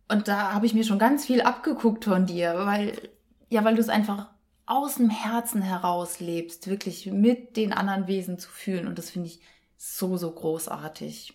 Und 0.07 0.27
da 0.27 0.53
habe 0.53 0.65
ich 0.65 0.73
mir 0.73 0.83
schon 0.83 0.99
ganz 0.99 1.25
viel 1.25 1.41
abgeguckt 1.41 2.05
von 2.05 2.25
dir, 2.25 2.53
weil, 2.65 2.93
ja, 3.49 3.63
weil 3.63 3.75
du 3.75 3.81
es 3.81 3.89
einfach 3.89 4.29
aus 4.65 4.95
dem 4.95 5.09
Herzen 5.09 5.61
heraus 5.61 6.19
lebst, 6.19 6.69
wirklich 6.69 7.07
mit 7.07 7.57
den 7.57 7.73
anderen 7.73 8.07
Wesen 8.07 8.39
zu 8.39 8.49
fühlen. 8.49 8.87
Und 8.87 8.97
das 8.97 9.09
finde 9.09 9.27
ich 9.27 9.41
so, 9.84 10.15
so 10.15 10.31
großartig. 10.31 11.34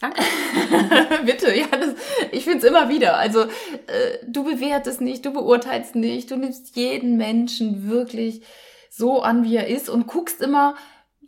Danke. 0.00 0.22
Bitte, 1.26 1.54
ja, 1.54 1.66
das, 1.66 1.94
ich 2.32 2.44
finde 2.44 2.58
es 2.58 2.64
immer 2.64 2.88
wieder. 2.88 3.18
Also 3.18 3.42
äh, 3.42 4.18
du 4.26 4.44
bewertest 4.44 5.02
nicht, 5.02 5.24
du 5.26 5.32
beurteilst 5.32 5.94
nicht, 5.94 6.30
du 6.30 6.36
nimmst 6.36 6.76
jeden 6.76 7.16
Menschen 7.16 7.88
wirklich 7.88 8.42
so 8.88 9.22
an, 9.22 9.44
wie 9.44 9.56
er 9.56 9.68
ist 9.68 9.90
und 9.90 10.06
guckst 10.06 10.40
immer, 10.40 10.76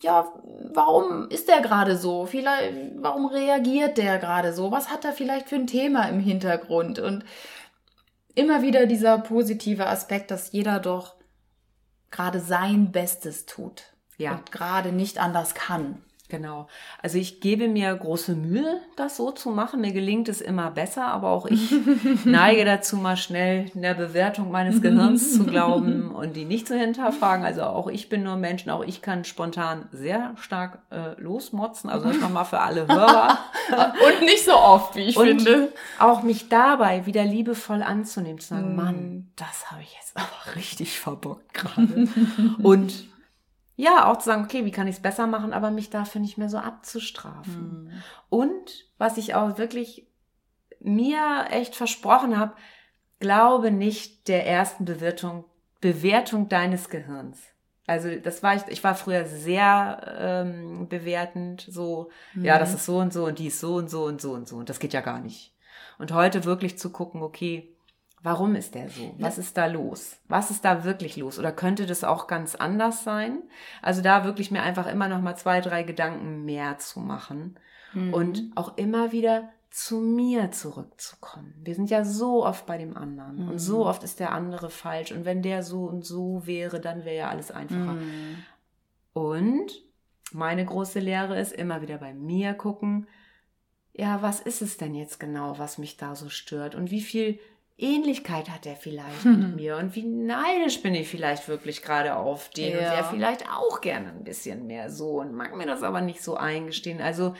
ja, 0.01 0.33
warum 0.72 1.29
ist 1.29 1.49
der 1.49 1.61
gerade 1.61 1.97
so? 1.97 2.27
Vielleicht, 2.27 2.74
warum 2.97 3.27
reagiert 3.27 3.99
der 3.99 4.18
gerade 4.18 4.53
so? 4.53 4.70
Was 4.70 4.91
hat 4.91 5.05
er 5.05 5.12
vielleicht 5.12 5.49
für 5.49 5.57
ein 5.57 5.66
Thema 5.66 6.09
im 6.09 6.20
Hintergrund? 6.20 6.99
Und 6.99 7.24
immer 8.35 8.62
wieder 8.62 8.87
dieser 8.87 9.18
positive 9.18 9.87
Aspekt, 9.87 10.31
dass 10.31 10.53
jeder 10.53 10.81
doch 10.81 11.16
gerade 12.11 12.41
sein 12.41 12.93
Bestes 12.93 13.47
tut. 13.47 13.96
Ja. 14.19 14.33
Und 14.33 14.53
gerade 14.53 14.93
nicht 14.93 15.19
anders 15.19 15.55
kann. 15.55 16.03
Genau. 16.29 16.67
Also 17.03 17.19
ich 17.19 17.41
gebe 17.41 17.69
mir 17.69 17.95
große 17.95 18.35
Mühe, 18.35 18.81
das 18.97 19.17
so 19.17 19.31
zu 19.31 19.51
machen. 19.51 19.81
Mir 19.81 19.93
gelingt 19.93 20.29
es 20.29 20.41
immer 20.41 20.71
besser, 20.73 21.07
aber 21.07 21.31
auch 21.31 21.47
ich 21.47 21.73
neige 22.25 22.64
dazu, 22.64 22.97
mal 22.97 23.17
schnell 23.17 23.71
in 23.75 23.83
der 23.83 23.95
Bewertung 23.95 24.51
meines 24.51 24.83
Gehirns 24.83 25.35
zu 25.35 25.45
glauben 25.45 26.11
und 26.14 26.35
die 26.35 26.45
nicht 26.45 26.67
zu 26.67 26.77
hinterfragen. 26.77 27.45
Also 27.45 27.62
auch 27.62 27.87
ich 27.87 28.09
bin 28.09 28.25
nur 28.25 28.37
Mensch, 28.37 28.67
auch 28.67 28.83
ich 28.85 29.03
kann 29.03 29.25
spontan 29.25 29.89
sehr 29.93 30.35
stark 30.41 30.81
äh, 30.91 31.21
losmotzen. 31.21 31.91
Also 31.91 32.09
das 32.09 32.19
nochmal 32.19 32.45
für 32.45 32.61
alle 32.61 32.89
Hörer. 32.89 33.39
und 34.07 34.25
nicht 34.25 34.45
so 34.45 34.55
oft, 34.55 34.97
wie 34.97 35.05
ich 35.05 35.17
und 35.17 35.43
finde. 35.43 35.73
Auch 36.01 36.23
mich 36.23 36.49
dabei 36.49 37.07
wieder 37.07 37.25
liebevoll 37.25 37.83
anzunehmen, 37.83 38.41
zu 38.41 38.49
sagen, 38.49 38.75
mm. 38.75 38.77
Mann, 38.77 39.31
das 39.37 39.71
habe 39.71 39.83
ich 39.83 39.95
jetzt 39.95 40.17
aber 40.17 40.57
richtig 40.57 40.99
verbockt 40.99 41.55
gerade. 41.55 42.09
und 42.62 43.07
ja, 43.77 44.11
auch 44.11 44.16
zu 44.18 44.27
sagen, 44.27 44.45
okay, 44.45 44.64
wie 44.64 44.70
kann 44.70 44.89
ich 44.89 44.97
es 44.97 45.03
besser 45.03 45.27
machen, 45.27 45.53
aber 45.53 45.70
mich 45.70 45.91
dafür 45.91 46.20
nicht 46.20 46.39
mehr 46.39 46.49
so 46.49 46.59
abzustrafen. 46.59 47.85
Mhm. 47.85 48.03
Und 48.31 48.87
was 48.97 49.18
ich 49.18 49.35
auch 49.35 49.59
wirklich 49.59 50.07
mir 50.81 51.47
echt 51.51 51.77
versprochen 51.77 52.39
habe, 52.39 52.55
glaube 53.20 53.70
nicht 53.70 54.29
der 54.29 54.47
ersten 54.47 54.87
Bewertung, 54.87 55.45
Bewertung 55.81 56.49
deines 56.49 56.89
Gehirns. 56.89 57.43
Also 57.87 58.16
das 58.16 58.43
war 58.43 58.57
ich, 58.57 58.62
ich 58.68 58.83
war 58.83 58.95
früher 58.95 59.27
sehr 59.27 60.16
ähm, 60.18 60.89
bewertend, 60.89 61.66
so, 61.70 62.11
mhm. 62.35 62.45
ja, 62.45 62.59
das 62.59 62.74
ist 62.74 62.85
so 62.85 62.99
und 62.99 63.12
so 63.12 63.27
und 63.27 63.39
die 63.39 63.47
ist 63.47 63.61
so 63.61 63.77
und 63.77 63.91
so 63.91 64.05
und 64.05 64.20
so 64.20 64.33
und 64.33 64.49
so 64.49 64.57
und 64.57 64.68
das 64.68 64.81
geht 64.81 64.93
ja 64.93 65.03
gar 65.03 65.20
nicht. 65.20 65.55
Und 65.99 66.12
heute 66.12 66.45
wirklich 66.45 66.79
zu 66.79 66.91
gucken, 66.91 67.22
okay, 67.22 67.76
Warum 68.27 68.57
ist 68.57 68.74
der 68.74 68.89
so? 68.91 69.14
Was 69.18 69.39
ist 69.39 69.57
da 69.57 69.66
los? 69.66 70.16
Was 70.27 70.51
ist 70.51 70.64
da 70.64 70.83
wirklich 70.83 71.16
los? 71.16 71.39
Oder 71.39 71.53
könnte 71.53 71.87
das 71.87 72.03
auch 72.03 72.27
ganz 72.27 72.57
anders 72.57 73.05
sein? 73.05 73.39
Also 73.83 74.03
da 74.03 74.24
wirklich 74.24 74.51
mir 74.51 74.64
einfach 74.64 74.89
immer 74.89 75.07
noch 75.07 75.20
mal 75.20 75.37
zwei, 75.37 75.61
drei 75.61 75.85
Gedanken 75.85 76.45
mehr 76.45 76.77
zu 76.79 76.99
machen 76.99 77.57
mhm. 77.93 78.12
und 78.12 78.43
auch 78.57 78.77
immer 78.79 79.12
wieder 79.12 79.49
zu 79.70 80.01
mir 80.01 80.51
zurückzukommen. 80.51 81.55
Wir 81.62 81.77
sind 81.77 81.89
ja 81.89 82.05
so 82.05 82.45
oft 82.45 82.66
bei 82.66 82.79
dem 82.79 82.97
anderen 82.97 83.45
mhm. 83.45 83.49
und 83.51 83.59
so 83.61 83.85
mhm. 83.85 83.91
oft 83.91 84.03
ist 84.03 84.18
der 84.18 84.33
andere 84.33 84.70
falsch 84.70 85.12
und 85.12 85.24
wenn 85.24 85.41
der 85.41 85.62
so 85.62 85.85
und 85.85 86.05
so 86.05 86.45
wäre, 86.49 86.81
dann 86.81 87.05
wäre 87.05 87.16
ja 87.16 87.29
alles 87.29 87.53
einfacher. 87.53 87.93
Mhm. 87.93 88.39
Und 89.12 89.85
meine 90.33 90.64
große 90.64 90.99
Lehre 90.99 91.39
ist 91.39 91.53
immer 91.53 91.81
wieder 91.81 91.99
bei 91.99 92.12
mir 92.12 92.55
gucken, 92.55 93.07
ja, 93.93 94.20
was 94.20 94.41
ist 94.41 94.62
es 94.62 94.79
denn 94.79 94.97
jetzt 94.97 95.20
genau, 95.20 95.61
was 95.61 95.79
mich 95.79 95.97
da 95.97 96.16
so 96.16 96.29
stört 96.29 96.74
und 96.74 96.91
wie 96.91 97.01
viel 97.01 97.39
Ähnlichkeit 97.79 98.49
hat 98.49 98.64
er 98.64 98.77
vielleicht 98.77 99.24
mhm. 99.24 99.39
mit 99.39 99.57
mir 99.57 99.77
und 99.77 99.95
wie 99.95 100.03
neidisch 100.03 100.81
bin 100.81 100.95
ich 100.95 101.09
vielleicht 101.09 101.47
wirklich 101.47 101.83
gerade 101.83 102.16
auf 102.16 102.49
den 102.51 102.72
ja. 102.72 102.79
und 102.79 102.85
wäre 102.85 103.11
vielleicht 103.11 103.51
auch 103.51 103.83
gerne 103.83 104.09
ein 104.09 104.24
bisschen 104.24 104.66
mehr 104.66 104.91
so 104.91 105.20
und 105.20 105.35
mag 105.35 105.55
mir 105.55 105.66
das 105.66 105.83
aber 105.83 106.01
nicht 106.01 106.22
so 106.22 106.37
eingestehen. 106.37 107.03
Also 107.03 107.35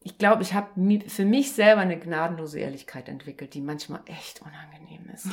ich 0.00 0.18
glaube, 0.18 0.42
ich 0.42 0.54
habe 0.54 0.68
für 1.06 1.24
mich 1.24 1.52
selber 1.52 1.82
eine 1.82 1.98
gnadenlose 1.98 2.58
Ehrlichkeit 2.58 3.08
entwickelt, 3.08 3.54
die 3.54 3.60
manchmal 3.60 4.00
echt 4.06 4.40
unangenehm 4.40 5.08
ist. 5.12 5.28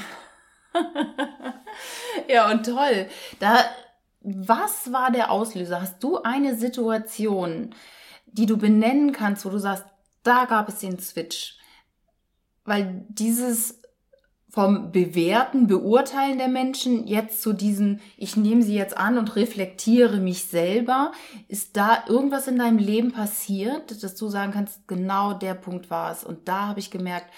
ja, 2.27 2.51
und 2.51 2.65
toll. 2.65 3.07
Da, 3.39 3.63
was 4.21 4.91
war 4.91 5.11
der 5.11 5.31
Auslöser? 5.31 5.81
Hast 5.81 6.03
du 6.03 6.21
eine 6.21 6.55
Situation, 6.55 7.73
die 8.27 8.45
du 8.45 8.57
benennen 8.57 9.11
kannst, 9.11 9.45
wo 9.45 9.49
du 9.49 9.57
sagst, 9.57 9.85
da 10.23 10.45
gab 10.45 10.69
es 10.69 10.79
den 10.79 10.99
Switch? 10.99 11.57
Weil 12.65 13.05
dieses 13.07 13.81
vom 14.49 14.91
Bewerten, 14.91 15.67
Beurteilen 15.67 16.39
der 16.39 16.47
Menschen 16.47 17.05
jetzt 17.05 17.41
zu 17.41 17.53
diesem, 17.53 17.99
ich 18.17 18.35
nehme 18.35 18.63
sie 18.63 18.75
jetzt 18.75 18.97
an 18.97 19.17
und 19.19 19.35
reflektiere 19.35 20.17
mich 20.17 20.45
selber. 20.45 21.11
Ist 21.47 21.77
da 21.77 22.03
irgendwas 22.07 22.47
in 22.47 22.57
deinem 22.57 22.79
Leben 22.79 23.11
passiert, 23.11 24.03
dass 24.03 24.15
du 24.15 24.27
sagen 24.27 24.51
kannst, 24.51 24.87
genau 24.87 25.33
der 25.33 25.53
Punkt 25.53 25.91
war 25.91 26.11
es. 26.11 26.23
Und 26.23 26.47
da 26.47 26.67
habe 26.67 26.79
ich 26.79 26.89
gemerkt, 26.89 27.31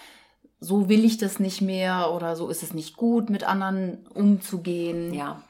so 0.62 0.88
will 0.88 1.04
ich 1.04 1.18
das 1.18 1.40
nicht 1.40 1.62
mehr 1.62 2.14
oder 2.14 2.36
so 2.36 2.48
ist 2.48 2.64
es 2.64 2.74
nicht 2.74 2.96
gut, 2.96 3.30
mit 3.30 3.44
anderen 3.44 4.08
umzugehen. 4.14 5.14
Ja. 5.14 5.44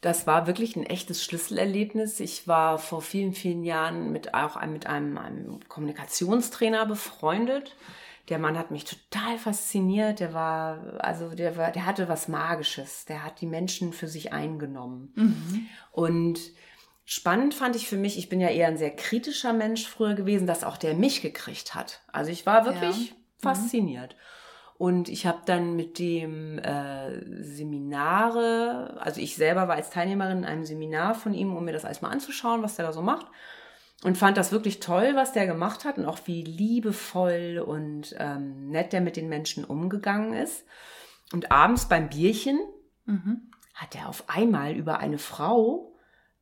Das 0.00 0.28
war 0.28 0.46
wirklich 0.46 0.76
ein 0.76 0.86
echtes 0.86 1.24
Schlüsselerlebnis. 1.24 2.20
Ich 2.20 2.46
war 2.46 2.78
vor 2.78 3.02
vielen, 3.02 3.32
vielen 3.32 3.64
Jahren 3.64 4.12
mit 4.12 4.32
auch 4.32 4.64
mit 4.66 4.86
einem, 4.86 5.18
einem 5.18 5.58
Kommunikationstrainer 5.68 6.86
befreundet 6.86 7.74
der 8.28 8.38
Mann 8.38 8.58
hat 8.58 8.70
mich 8.70 8.84
total 8.84 9.38
fasziniert. 9.38 10.20
Der 10.20 10.34
war, 10.34 10.78
also 10.98 11.34
der 11.34 11.56
war, 11.56 11.72
der 11.72 11.86
hatte 11.86 12.08
was 12.08 12.28
Magisches. 12.28 13.04
Der 13.06 13.24
hat 13.24 13.40
die 13.40 13.46
Menschen 13.46 13.92
für 13.92 14.08
sich 14.08 14.32
eingenommen. 14.32 15.12
Mhm. 15.14 15.66
Und 15.92 16.40
spannend 17.04 17.54
fand 17.54 17.76
ich 17.76 17.88
für 17.88 17.96
mich, 17.96 18.18
ich 18.18 18.28
bin 18.28 18.40
ja 18.40 18.48
eher 18.48 18.68
ein 18.68 18.78
sehr 18.78 18.94
kritischer 18.94 19.52
Mensch 19.52 19.86
früher 19.86 20.14
gewesen, 20.14 20.46
dass 20.46 20.64
auch 20.64 20.76
der 20.76 20.94
mich 20.94 21.22
gekriegt 21.22 21.74
hat. 21.74 22.02
Also 22.12 22.30
ich 22.30 22.46
war 22.46 22.64
wirklich 22.64 23.08
ja. 23.08 23.14
Mhm. 23.14 23.42
fasziniert. 23.42 24.14
Mhm. 24.14 24.20
Und 24.78 25.08
ich 25.08 25.26
habe 25.26 25.40
dann 25.44 25.74
mit 25.74 25.98
dem 25.98 26.58
äh, 26.58 27.42
Seminare, 27.42 28.96
also 29.00 29.20
ich 29.20 29.34
selber 29.34 29.66
war 29.66 29.74
als 29.74 29.90
Teilnehmerin 29.90 30.38
in 30.38 30.44
einem 30.44 30.64
Seminar 30.64 31.16
von 31.16 31.34
ihm, 31.34 31.56
um 31.56 31.64
mir 31.64 31.72
das 31.72 31.84
alles 31.84 32.00
mal 32.00 32.10
anzuschauen, 32.10 32.62
was 32.62 32.76
der 32.76 32.86
da 32.86 32.92
so 32.92 33.02
macht 33.02 33.26
und 34.04 34.16
fand 34.16 34.36
das 34.36 34.52
wirklich 34.52 34.80
toll, 34.80 35.12
was 35.14 35.32
der 35.32 35.46
gemacht 35.46 35.84
hat 35.84 35.98
und 35.98 36.06
auch 36.06 36.20
wie 36.26 36.42
liebevoll 36.44 37.62
und 37.64 38.14
ähm, 38.18 38.70
nett 38.70 38.92
der 38.92 39.00
mit 39.00 39.16
den 39.16 39.28
Menschen 39.28 39.64
umgegangen 39.64 40.34
ist. 40.34 40.64
Und 41.32 41.50
abends 41.50 41.88
beim 41.88 42.08
Bierchen 42.08 42.60
mhm. 43.06 43.50
hat 43.74 43.96
er 43.96 44.08
auf 44.08 44.24
einmal 44.28 44.74
über 44.74 45.00
eine 45.00 45.18
Frau, 45.18 45.92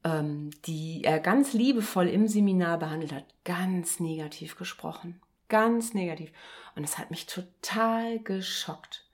ähm, 0.04 0.50
die 0.66 1.02
er 1.04 1.18
ganz 1.18 1.54
liebevoll 1.54 2.08
im 2.08 2.28
Seminar 2.28 2.78
behandelt 2.78 3.12
hat, 3.12 3.24
ganz 3.44 4.00
negativ 4.00 4.56
gesprochen. 4.56 5.20
Ganz 5.48 5.94
negativ. 5.94 6.32
Und 6.74 6.84
es 6.84 6.98
hat 6.98 7.10
mich 7.10 7.26
total 7.26 8.18
geschockt. 8.18 9.06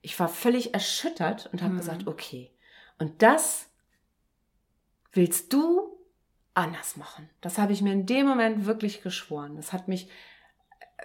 Ich 0.00 0.18
war 0.18 0.28
völlig 0.28 0.74
erschüttert 0.74 1.50
und 1.52 1.60
habe 1.60 1.74
mhm. 1.74 1.78
gesagt, 1.78 2.06
okay, 2.06 2.50
und 2.98 3.22
das 3.22 3.68
willst 5.12 5.52
du 5.52 5.91
anders 6.54 6.96
machen. 6.96 7.28
Das 7.40 7.58
habe 7.58 7.72
ich 7.72 7.82
mir 7.82 7.92
in 7.92 8.06
dem 8.06 8.26
Moment 8.26 8.66
wirklich 8.66 9.02
geschworen. 9.02 9.56
Das 9.56 9.72
hat 9.72 9.88
mich, 9.88 10.08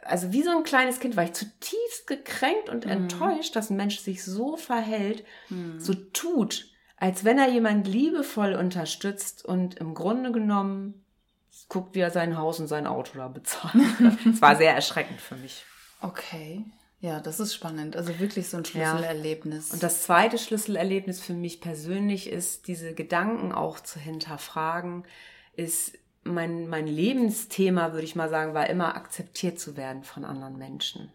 also 0.03 0.31
wie 0.33 0.43
so 0.43 0.51
ein 0.51 0.63
kleines 0.63 0.99
Kind 0.99 1.15
war 1.15 1.23
ich 1.23 1.33
zutiefst 1.33 2.07
gekränkt 2.07 2.69
und 2.69 2.85
mhm. 2.85 2.91
enttäuscht, 2.91 3.55
dass 3.55 3.69
ein 3.69 3.77
Mensch 3.77 3.99
sich 3.99 4.23
so 4.23 4.57
verhält, 4.57 5.23
mhm. 5.49 5.79
so 5.79 5.93
tut, 5.93 6.67
als 6.97 7.23
wenn 7.23 7.37
er 7.37 7.49
jemand 7.49 7.87
liebevoll 7.87 8.53
unterstützt 8.55 9.45
und 9.45 9.75
im 9.75 9.93
Grunde 9.93 10.31
genommen 10.31 11.05
guckt, 11.69 11.95
wie 11.95 11.99
er 11.99 12.11
sein 12.11 12.37
Haus 12.37 12.59
und 12.59 12.67
sein 12.67 12.87
Auto 12.87 13.17
da 13.17 13.27
bezahlt. 13.27 13.73
Es 14.25 14.41
war 14.41 14.55
sehr 14.55 14.73
erschreckend 14.73 15.19
für 15.19 15.35
mich. 15.35 15.65
Okay. 16.01 16.63
Ja, 16.99 17.19
das 17.19 17.39
ist 17.39 17.53
spannend. 17.53 17.95
Also 17.95 18.19
wirklich 18.19 18.49
so 18.49 18.57
ein 18.57 18.65
Schlüsselerlebnis. 18.65 19.69
Ja. 19.69 19.73
Und 19.75 19.83
das 19.83 20.03
zweite 20.03 20.37
Schlüsselerlebnis 20.37 21.19
für 21.19 21.33
mich 21.33 21.61
persönlich 21.61 22.29
ist, 22.29 22.67
diese 22.67 22.93
Gedanken 22.93 23.51
auch 23.51 23.79
zu 23.79 23.99
hinterfragen, 23.99 25.03
ist 25.57 25.97
mein, 26.23 26.69
mein 26.69 26.87
Lebensthema, 26.87 27.91
würde 27.91 28.05
ich 28.05 28.15
mal 28.15 28.29
sagen, 28.29 28.53
war 28.53 28.69
immer 28.69 28.95
akzeptiert 28.95 29.59
zu 29.59 29.75
werden 29.75 30.03
von 30.03 30.23
anderen 30.23 30.57
Menschen. 30.57 31.11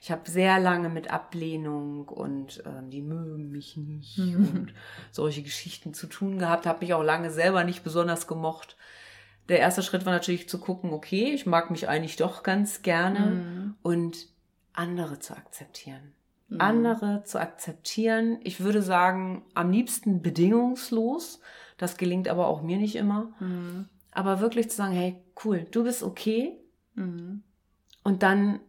Ich 0.00 0.10
habe 0.10 0.30
sehr 0.30 0.60
lange 0.60 0.88
mit 0.88 1.10
Ablehnung 1.10 2.08
und 2.08 2.62
ähm, 2.66 2.90
die 2.90 3.02
mögen 3.02 3.50
mich 3.50 3.76
nicht 3.76 4.18
mhm. 4.18 4.48
und 4.54 4.74
solche 5.10 5.42
Geschichten 5.42 5.94
zu 5.94 6.06
tun 6.06 6.38
gehabt, 6.38 6.66
habe 6.66 6.80
mich 6.80 6.94
auch 6.94 7.02
lange 7.02 7.30
selber 7.30 7.64
nicht 7.64 7.82
besonders 7.82 8.26
gemocht. 8.26 8.76
Der 9.48 9.58
erste 9.58 9.82
Schritt 9.82 10.06
war 10.06 10.12
natürlich 10.12 10.48
zu 10.48 10.58
gucken, 10.58 10.92
okay, 10.92 11.32
ich 11.32 11.44
mag 11.46 11.70
mich 11.70 11.88
eigentlich 11.88 12.16
doch 12.16 12.42
ganz 12.42 12.82
gerne 12.82 13.20
mhm. 13.20 13.74
und 13.82 14.28
andere 14.72 15.18
zu 15.18 15.36
akzeptieren. 15.36 16.12
Mhm. 16.48 16.60
Andere 16.60 17.24
zu 17.24 17.40
akzeptieren. 17.40 18.38
Ich 18.42 18.60
würde 18.60 18.82
sagen, 18.82 19.44
am 19.54 19.70
liebsten 19.70 20.22
bedingungslos. 20.22 21.40
Das 21.76 21.96
gelingt 21.96 22.28
aber 22.28 22.46
auch 22.46 22.62
mir 22.62 22.78
nicht 22.78 22.96
immer. 22.96 23.32
Mhm. 23.40 23.88
Aber 24.10 24.40
wirklich 24.40 24.70
zu 24.70 24.76
sagen, 24.76 24.94
hey, 24.94 25.22
cool, 25.44 25.66
du 25.70 25.84
bist 25.84 26.02
okay. 26.02 26.58
Mhm. 26.94 27.42
Und 28.02 28.22
dann 28.22 28.60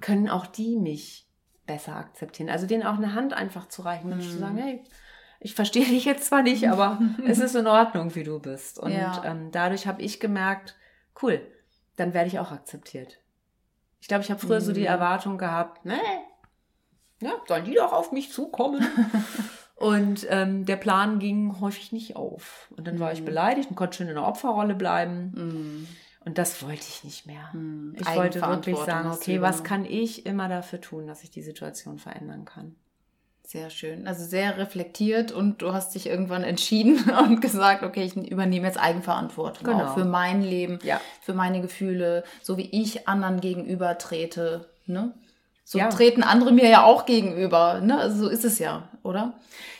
können 0.00 0.28
auch 0.28 0.46
die 0.46 0.76
mich 0.76 1.28
besser 1.66 1.96
akzeptieren. 1.96 2.50
Also 2.50 2.66
denen 2.66 2.82
auch 2.82 2.96
eine 2.96 3.14
Hand 3.14 3.32
einfach 3.32 3.68
zu 3.68 3.82
reichen 3.82 4.12
und 4.12 4.22
zu 4.22 4.38
sagen, 4.38 4.54
mhm. 4.54 4.60
hey, 4.60 4.84
ich 5.40 5.54
verstehe 5.54 5.84
dich 5.84 6.04
jetzt 6.04 6.26
zwar 6.26 6.42
nicht, 6.42 6.68
aber 6.68 7.00
es 7.26 7.38
ist 7.38 7.54
in 7.54 7.66
Ordnung, 7.66 8.14
wie 8.14 8.24
du 8.24 8.38
bist. 8.38 8.78
Und 8.78 8.92
ja. 8.92 9.24
ähm, 9.24 9.50
dadurch 9.50 9.86
habe 9.86 10.02
ich 10.02 10.20
gemerkt, 10.20 10.76
cool, 11.22 11.40
dann 11.96 12.14
werde 12.14 12.28
ich 12.28 12.38
auch 12.38 12.50
akzeptiert. 12.50 13.18
Ich 14.00 14.08
glaube, 14.08 14.24
ich 14.24 14.30
habe 14.30 14.40
früher 14.40 14.60
mhm. 14.60 14.64
so 14.64 14.72
die 14.72 14.80
mhm. 14.80 14.86
Erwartung 14.86 15.38
gehabt, 15.38 15.84
ne, 15.84 15.98
ja, 17.20 17.40
sollen 17.46 17.64
die 17.64 17.74
doch 17.74 17.92
auf 17.92 18.10
mich 18.10 18.32
zukommen. 18.32 18.84
und 19.82 20.28
ähm, 20.30 20.64
der 20.64 20.76
Plan 20.76 21.18
ging 21.18 21.60
häufig 21.60 21.90
nicht 21.90 22.14
auf. 22.14 22.72
Und 22.76 22.86
dann 22.86 23.00
war 23.00 23.12
ich 23.12 23.22
mhm. 23.22 23.24
beleidigt 23.24 23.68
und 23.68 23.74
konnte 23.74 23.96
schön 23.96 24.08
in 24.08 24.14
der 24.14 24.24
Opferrolle 24.24 24.76
bleiben. 24.76 25.32
Mhm. 25.34 25.88
Und 26.24 26.38
das 26.38 26.62
wollte 26.62 26.84
ich 26.88 27.02
nicht 27.02 27.26
mehr. 27.26 27.50
Mhm. 27.52 27.96
Ich 27.98 28.06
wollte 28.14 28.40
wirklich 28.40 28.76
sagen, 28.76 29.10
okay, 29.10 29.40
was 29.40 29.64
kann 29.64 29.84
ich 29.84 30.24
immer 30.24 30.48
dafür 30.48 30.80
tun, 30.80 31.08
dass 31.08 31.24
ich 31.24 31.32
die 31.32 31.42
Situation 31.42 31.98
verändern 31.98 32.44
kann? 32.44 32.76
Sehr 33.42 33.70
schön. 33.70 34.06
Also 34.06 34.24
sehr 34.24 34.56
reflektiert 34.56 35.32
und 35.32 35.62
du 35.62 35.72
hast 35.72 35.96
dich 35.96 36.06
irgendwann 36.06 36.44
entschieden 36.44 37.10
und 37.24 37.40
gesagt, 37.40 37.82
okay, 37.82 38.04
ich 38.04 38.16
übernehme 38.16 38.68
jetzt 38.68 38.80
Eigenverantwortung 38.80 39.64
genau. 39.64 39.86
auch 39.86 39.94
für 39.94 40.04
mein 40.04 40.42
Leben, 40.42 40.78
ja. 40.84 41.00
für 41.22 41.34
meine 41.34 41.60
Gefühle, 41.60 42.22
so 42.40 42.56
wie 42.56 42.68
ich 42.70 43.08
anderen 43.08 43.40
gegenüber 43.40 43.98
trete. 43.98 44.70
Ne? 44.86 45.12
So 45.64 45.78
ja. 45.78 45.88
treten 45.88 46.22
andere 46.22 46.52
mir 46.52 46.68
ja 46.68 46.84
auch 46.84 47.04
gegenüber. 47.04 47.80
Ne? 47.80 47.98
Also 47.98 48.24
so 48.24 48.28
ist 48.28 48.44
es 48.44 48.60
ja, 48.60 48.88
oder? 49.02 49.34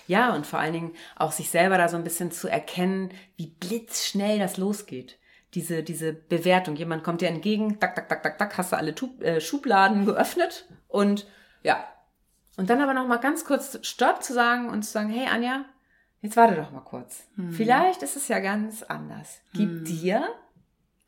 Ja, 0.07 0.35
und 0.35 0.47
vor 0.47 0.59
allen 0.59 0.73
Dingen 0.73 0.93
auch 1.17 1.33
sich 1.33 1.51
selber 1.51 1.79
da 1.79 1.89
so 1.89 1.97
ein 1.97 2.05
bisschen 2.05 2.31
zu 2.31 2.49
erkennen, 2.49 3.13
wie 3.37 3.49
blitzschnell 3.49 4.39
das 4.39 4.57
losgeht 4.57 5.19
diese, 5.55 5.83
diese 5.83 6.13
Bewertung. 6.13 6.77
Jemand 6.77 7.05
kommt 7.05 7.21
dir 7.21 7.29
entgegen, 7.29 7.79
tak, 7.79 7.95
tak, 7.95 8.09
tak, 8.09 8.23
tak, 8.23 8.39
tak, 8.39 8.59
hast 8.59 8.73
du 8.73 8.77
alle 8.77 8.95
Tub, 8.95 9.23
äh, 9.23 9.41
Schubladen 9.41 10.07
geöffnet 10.07 10.67
und 10.89 11.27
ja, 11.63 11.85
und 12.57 12.71
dann 12.71 12.81
aber 12.81 12.95
noch 12.95 13.07
mal 13.07 13.19
ganz 13.19 13.45
kurz 13.45 13.79
Stopp 13.87 14.23
zu 14.23 14.33
sagen 14.33 14.69
und 14.69 14.83
zu 14.83 14.93
sagen, 14.93 15.11
hey 15.11 15.27
Anja, 15.29 15.65
jetzt 16.21 16.37
warte 16.37 16.57
doch 16.57 16.71
mal 16.71 16.81
kurz. 16.81 17.27
Hm. 17.37 17.53
Vielleicht 17.53 18.03
ist 18.03 18.17
es 18.17 18.29
ja 18.29 18.41
ganz 18.41 18.83
anders. 18.83 19.41
Gib 19.53 19.71
hm. 19.71 19.85
dir 19.85 20.29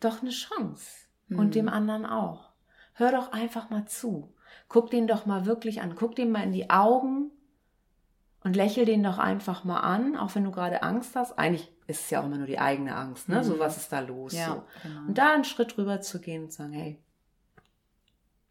doch 0.01 0.23
eine 0.23 0.31
Chance 0.31 1.07
hm. 1.29 1.39
und 1.39 1.55
dem 1.55 1.69
anderen 1.69 2.07
auch. 2.07 2.51
Hör 2.95 3.13
doch 3.13 3.33
einfach 3.33 3.71
mal 3.71 3.87
zu. 3.87 4.35
Guck 4.69 4.91
den 4.91 5.07
doch 5.07 5.27
mal 5.27 5.47
wirklich 5.47 5.83
an. 5.83 5.97
Guck 5.97 6.17
den 6.17 6.31
mal 6.31 6.45
in 6.45 6.53
die 6.53 6.71
Augen 6.71 7.31
und 8.45 8.55
lächel 8.55 8.85
den 8.85 9.03
doch 9.03 9.19
einfach 9.19 9.65
mal 9.65 9.81
an, 9.81 10.17
auch 10.17 10.35
wenn 10.35 10.45
du 10.45 10.53
gerade 10.53 10.83
Angst 10.83 11.17
hast. 11.17 11.39
Eigentlich 11.39 11.73
ist 11.87 12.05
es 12.05 12.11
ja 12.11 12.21
auch 12.21 12.27
immer 12.27 12.39
nur 12.39 12.47
die 12.47 12.59
eigene 12.59 12.95
Angst, 12.95 13.29
ne? 13.29 13.43
So, 13.43 13.55
mhm. 13.55 13.59
was 13.59 13.77
ist 13.79 13.91
da 13.91 14.01
los? 14.01 14.35
Ja, 14.35 14.47
so. 14.47 14.63
genau. 14.83 15.01
Und 15.09 15.19
da 15.19 15.33
einen 15.33 15.45
Schritt 15.45 15.77
rüber 15.77 16.01
zu 16.01 16.21
gehen 16.21 16.45
und 16.45 16.51
zu 16.51 16.59
sagen, 16.59 16.73
hey, 16.73 16.99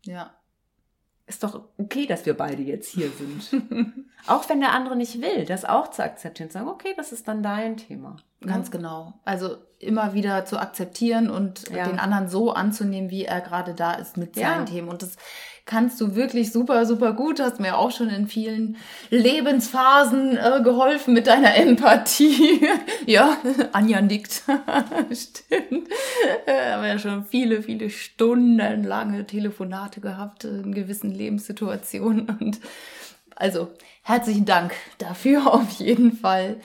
ja, 0.04 0.34
ist 1.26 1.44
doch 1.44 1.70
okay, 1.78 2.06
dass 2.06 2.26
wir 2.26 2.36
beide 2.36 2.62
jetzt 2.64 2.90
hier 2.90 3.10
sind. 3.12 3.64
auch 4.28 4.50
wenn 4.50 4.60
der 4.60 4.74
andere 4.74 4.96
nicht 4.96 5.22
will, 5.22 5.46
das 5.46 5.64
auch 5.64 5.90
zu 5.90 6.04
akzeptieren, 6.04 6.50
zu 6.50 6.58
sagen, 6.58 6.68
okay, 6.68 6.94
das 6.98 7.12
ist 7.12 7.28
dann 7.28 7.44
dein 7.44 7.78
Thema. 7.78 8.18
Ganz 8.46 8.72
genau. 8.72 9.14
Also 9.26 9.58
immer 9.80 10.14
wieder 10.14 10.46
zu 10.46 10.58
akzeptieren 10.58 11.30
und 11.30 11.70
ja. 11.70 11.86
den 11.88 12.00
anderen 12.00 12.30
so 12.30 12.54
anzunehmen, 12.54 13.10
wie 13.10 13.26
er 13.26 13.42
gerade 13.42 13.74
da 13.74 13.94
ist 13.94 14.18
mit 14.18 14.36
seinen 14.36 14.46
ja. 14.46 14.66
Themen. 14.66 14.88
Und 14.88 15.02
das 15.02 15.18
kannst 15.66 16.00
du 16.02 16.16
wirklich 16.16 16.52
super, 16.52 16.86
super 16.86 17.14
gut. 17.14 17.40
Hast 17.40 17.60
mir 17.60 17.78
auch 17.78 17.92
schon 17.92 18.10
in 18.10 18.28
vielen 18.28 18.78
Lebensphasen 19.10 20.38
äh, 20.38 20.62
geholfen 20.64 21.14
mit 21.14 21.28
deiner 21.28 21.56
Empathie. 21.56 22.68
ja, 23.06 23.38
Anja 23.72 24.02
nickt. 24.02 24.44
Stimmt. 25.12 25.90
Äh, 26.46 26.72
haben 26.72 26.86
ja 26.86 27.00
schon 27.00 27.26
viele, 27.26 27.62
viele 27.62 27.90
stundenlange 27.90 29.26
Telefonate 29.26 30.02
gehabt 30.02 30.44
in 30.44 30.74
gewissen 30.74 31.12
Lebenssituationen. 31.12 32.30
Und 32.40 32.60
also 33.36 33.72
herzlichen 34.04 34.46
Dank 34.46 34.74
dafür 34.98 35.54
auf 35.54 35.72
jeden 35.72 36.16
Fall. 36.16 36.58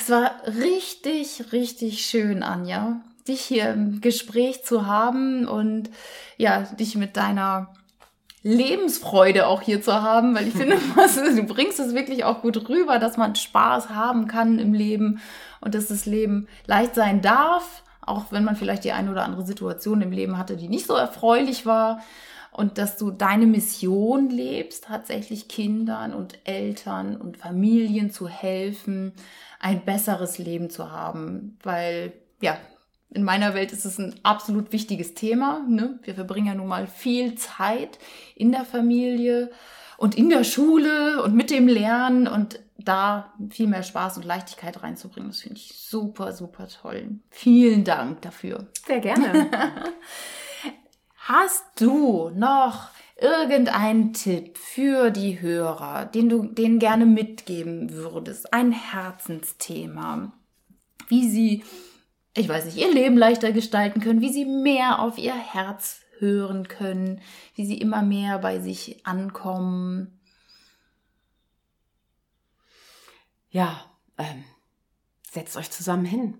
Es 0.00 0.10
war 0.10 0.32
richtig, 0.46 1.52
richtig 1.52 2.04
schön, 2.04 2.42
Anja 2.42 3.00
dich 3.26 3.40
hier 3.40 3.70
im 3.70 4.00
Gespräch 4.00 4.64
zu 4.64 4.86
haben 4.86 5.46
und 5.46 5.90
ja, 6.36 6.62
dich 6.78 6.94
mit 6.94 7.16
deiner 7.16 7.72
Lebensfreude 8.42 9.46
auch 9.46 9.62
hier 9.62 9.80
zu 9.80 10.02
haben, 10.02 10.34
weil 10.34 10.46
ich 10.46 10.54
finde, 10.54 10.76
du 11.36 11.42
bringst 11.44 11.80
es 11.80 11.94
wirklich 11.94 12.24
auch 12.24 12.42
gut 12.42 12.68
rüber, 12.68 12.98
dass 12.98 13.16
man 13.16 13.34
Spaß 13.34 13.90
haben 13.90 14.28
kann 14.28 14.58
im 14.58 14.74
Leben 14.74 15.20
und 15.60 15.74
dass 15.74 15.86
das 15.88 16.04
Leben 16.04 16.46
leicht 16.66 16.94
sein 16.94 17.22
darf, 17.22 17.82
auch 18.02 18.26
wenn 18.30 18.44
man 18.44 18.56
vielleicht 18.56 18.84
die 18.84 18.92
eine 18.92 19.10
oder 19.10 19.24
andere 19.24 19.46
Situation 19.46 20.02
im 20.02 20.12
Leben 20.12 20.36
hatte, 20.36 20.56
die 20.56 20.68
nicht 20.68 20.86
so 20.86 20.94
erfreulich 20.94 21.64
war. 21.64 22.00
Und 22.52 22.78
dass 22.78 22.96
du 22.96 23.10
deine 23.10 23.46
Mission 23.46 24.30
lebst, 24.30 24.84
tatsächlich 24.84 25.48
Kindern 25.48 26.14
und 26.14 26.38
Eltern 26.44 27.16
und 27.16 27.36
Familien 27.36 28.12
zu 28.12 28.28
helfen, 28.28 29.12
ein 29.64 29.82
besseres 29.82 30.36
Leben 30.36 30.68
zu 30.68 30.92
haben, 30.92 31.56
weil 31.62 32.12
ja, 32.42 32.58
in 33.08 33.24
meiner 33.24 33.54
Welt 33.54 33.72
ist 33.72 33.86
es 33.86 33.98
ein 33.98 34.14
absolut 34.22 34.72
wichtiges 34.72 35.14
Thema. 35.14 35.64
Ne? 35.66 35.98
Wir 36.02 36.14
verbringen 36.14 36.48
ja 36.48 36.54
nun 36.54 36.66
mal 36.66 36.86
viel 36.86 37.34
Zeit 37.36 37.98
in 38.34 38.52
der 38.52 38.66
Familie 38.66 39.50
und 39.96 40.16
in 40.16 40.28
der 40.28 40.44
Schule 40.44 41.22
und 41.22 41.34
mit 41.34 41.50
dem 41.50 41.66
Lernen 41.66 42.28
und 42.28 42.60
da 42.76 43.32
viel 43.48 43.66
mehr 43.66 43.82
Spaß 43.82 44.18
und 44.18 44.26
Leichtigkeit 44.26 44.82
reinzubringen. 44.82 45.30
Das 45.30 45.40
finde 45.40 45.56
ich 45.56 45.72
super, 45.78 46.34
super 46.34 46.68
toll. 46.68 47.20
Vielen 47.30 47.84
Dank 47.84 48.20
dafür. 48.20 48.66
Sehr 48.86 49.00
gerne. 49.00 49.50
Hast 51.16 51.64
du 51.80 52.30
noch 52.34 52.90
irgendeinen 53.24 54.12
Tipp 54.12 54.58
für 54.58 55.10
die 55.10 55.40
Hörer, 55.40 56.04
den 56.04 56.28
du 56.28 56.44
denen 56.44 56.78
gerne 56.78 57.06
mitgeben 57.06 57.90
würdest? 57.90 58.52
Ein 58.52 58.70
Herzensthema, 58.70 60.32
wie 61.08 61.28
sie 61.28 61.64
ich 62.36 62.48
weiß 62.48 62.64
nicht, 62.64 62.76
ihr 62.76 62.92
Leben 62.92 63.16
leichter 63.16 63.52
gestalten 63.52 64.00
können, 64.00 64.20
wie 64.20 64.32
sie 64.32 64.44
mehr 64.44 64.98
auf 64.98 65.18
ihr 65.18 65.34
Herz 65.34 66.00
hören 66.18 66.66
können, 66.66 67.20
wie 67.54 67.64
sie 67.64 67.78
immer 67.78 68.02
mehr 68.02 68.40
bei 68.40 68.58
sich 68.58 69.06
ankommen. 69.06 70.20
Ja, 73.50 73.84
ähm, 74.18 74.44
setzt 75.30 75.56
euch 75.56 75.70
zusammen 75.70 76.04
hin. 76.04 76.38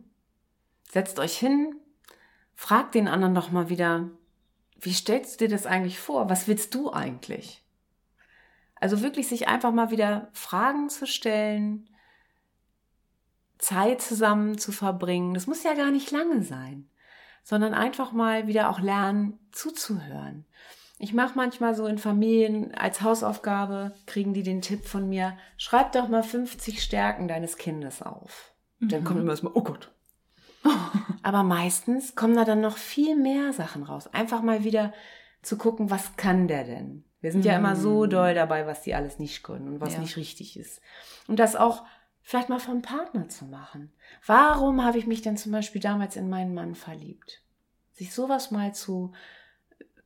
Setzt 0.91 1.21
euch 1.21 1.37
hin, 1.39 1.77
fragt 2.55 2.95
den 2.95 3.09
anderen 3.09 3.35
doch 3.35 3.51
mal 3.51 3.69
wieder, 3.69 4.11
wie 4.85 4.93
stellst 4.93 5.41
du 5.41 5.47
dir 5.47 5.55
das 5.55 5.67
eigentlich 5.67 5.99
vor? 5.99 6.29
Was 6.29 6.47
willst 6.47 6.75
du 6.75 6.93
eigentlich? 6.93 7.63
Also 8.77 9.01
wirklich 9.03 9.29
sich 9.29 9.49
einfach 9.49 9.73
mal 9.73 9.91
wieder 9.91 10.29
Fragen 10.33 10.91
zu 10.91 11.07
stellen, 11.07 11.89
Zeit 13.59 14.03
zusammen 14.03 14.59
zu 14.59 14.73
verbringen. 14.73 15.33
Das 15.33 15.47
muss 15.47 15.63
ja 15.63 15.75
gar 15.75 15.91
nicht 15.91 16.11
lange 16.11 16.43
sein, 16.43 16.89
sondern 17.43 17.73
einfach 17.73 18.13
mal 18.13 18.47
wieder 18.47 18.69
auch 18.69 18.81
lernen 18.81 19.39
zuzuhören. 19.53 20.45
Ich 20.99 21.15
mache 21.15 21.33
manchmal 21.35 21.75
so 21.75 21.87
in 21.87 21.99
Familien 21.99 22.75
als 22.75 23.01
Hausaufgabe, 23.01 23.95
kriegen 24.07 24.35
die 24.35 24.43
den 24.43 24.61
Tipp 24.61 24.85
von 24.85 25.09
mir, 25.09 25.37
schreib 25.57 25.93
doch 25.93 26.09
mal 26.09 26.23
50 26.23 26.83
Stärken 26.83 27.27
deines 27.27 27.57
Kindes 27.57 28.03
auf. 28.03 28.53
Mhm. 28.81 28.89
Dann 28.89 29.05
kommt 29.05 29.21
immer 29.21 29.31
erstmal, 29.31 29.55
oh 29.55 29.63
Gott. 29.63 29.94
Aber 31.23 31.43
meistens 31.43 32.15
kommen 32.15 32.37
da 32.37 32.45
dann 32.45 32.61
noch 32.61 32.77
viel 32.77 33.17
mehr 33.17 33.53
Sachen 33.53 33.83
raus. 33.83 34.13
Einfach 34.13 34.43
mal 34.43 34.65
wieder 34.65 34.93
zu 35.43 35.57
gucken, 35.57 35.91
was 35.91 36.17
kann 36.17 36.49
der 36.49 36.65
denn? 36.65 37.05
Wir 37.21 37.33
sind 37.33 37.41
mhm. 37.41 37.47
ja 37.47 37.57
immer 37.57 37.77
so 37.77 38.05
mhm. 38.05 38.11
doll 38.11 38.35
dabei, 38.35 38.67
was 38.67 38.83
die 38.83 38.95
alles 38.95 39.19
nicht 39.19 39.43
können 39.43 39.69
und 39.69 39.81
was 39.81 39.95
ja. 39.95 40.01
nicht 40.01 40.17
richtig 40.17 40.59
ist. 40.59 40.81
Und 41.27 41.39
das 41.39 41.57
auch 41.57 41.85
vielleicht 42.23 42.49
mal 42.49 42.61
vom 42.61 42.83
Partner 42.83 43.29
zu 43.29 43.45
machen. 43.45 43.93
Warum 44.27 44.85
habe 44.85 44.99
ich 44.99 45.07
mich 45.07 45.23
denn 45.23 45.37
zum 45.37 45.53
Beispiel 45.53 45.81
damals 45.81 46.17
in 46.17 46.29
meinen 46.29 46.55
Mann 46.55 46.75
verliebt? 46.75 47.43
Sich 47.93 48.13
sowas 48.13 48.51
mal 48.51 48.75
zu, 48.75 49.13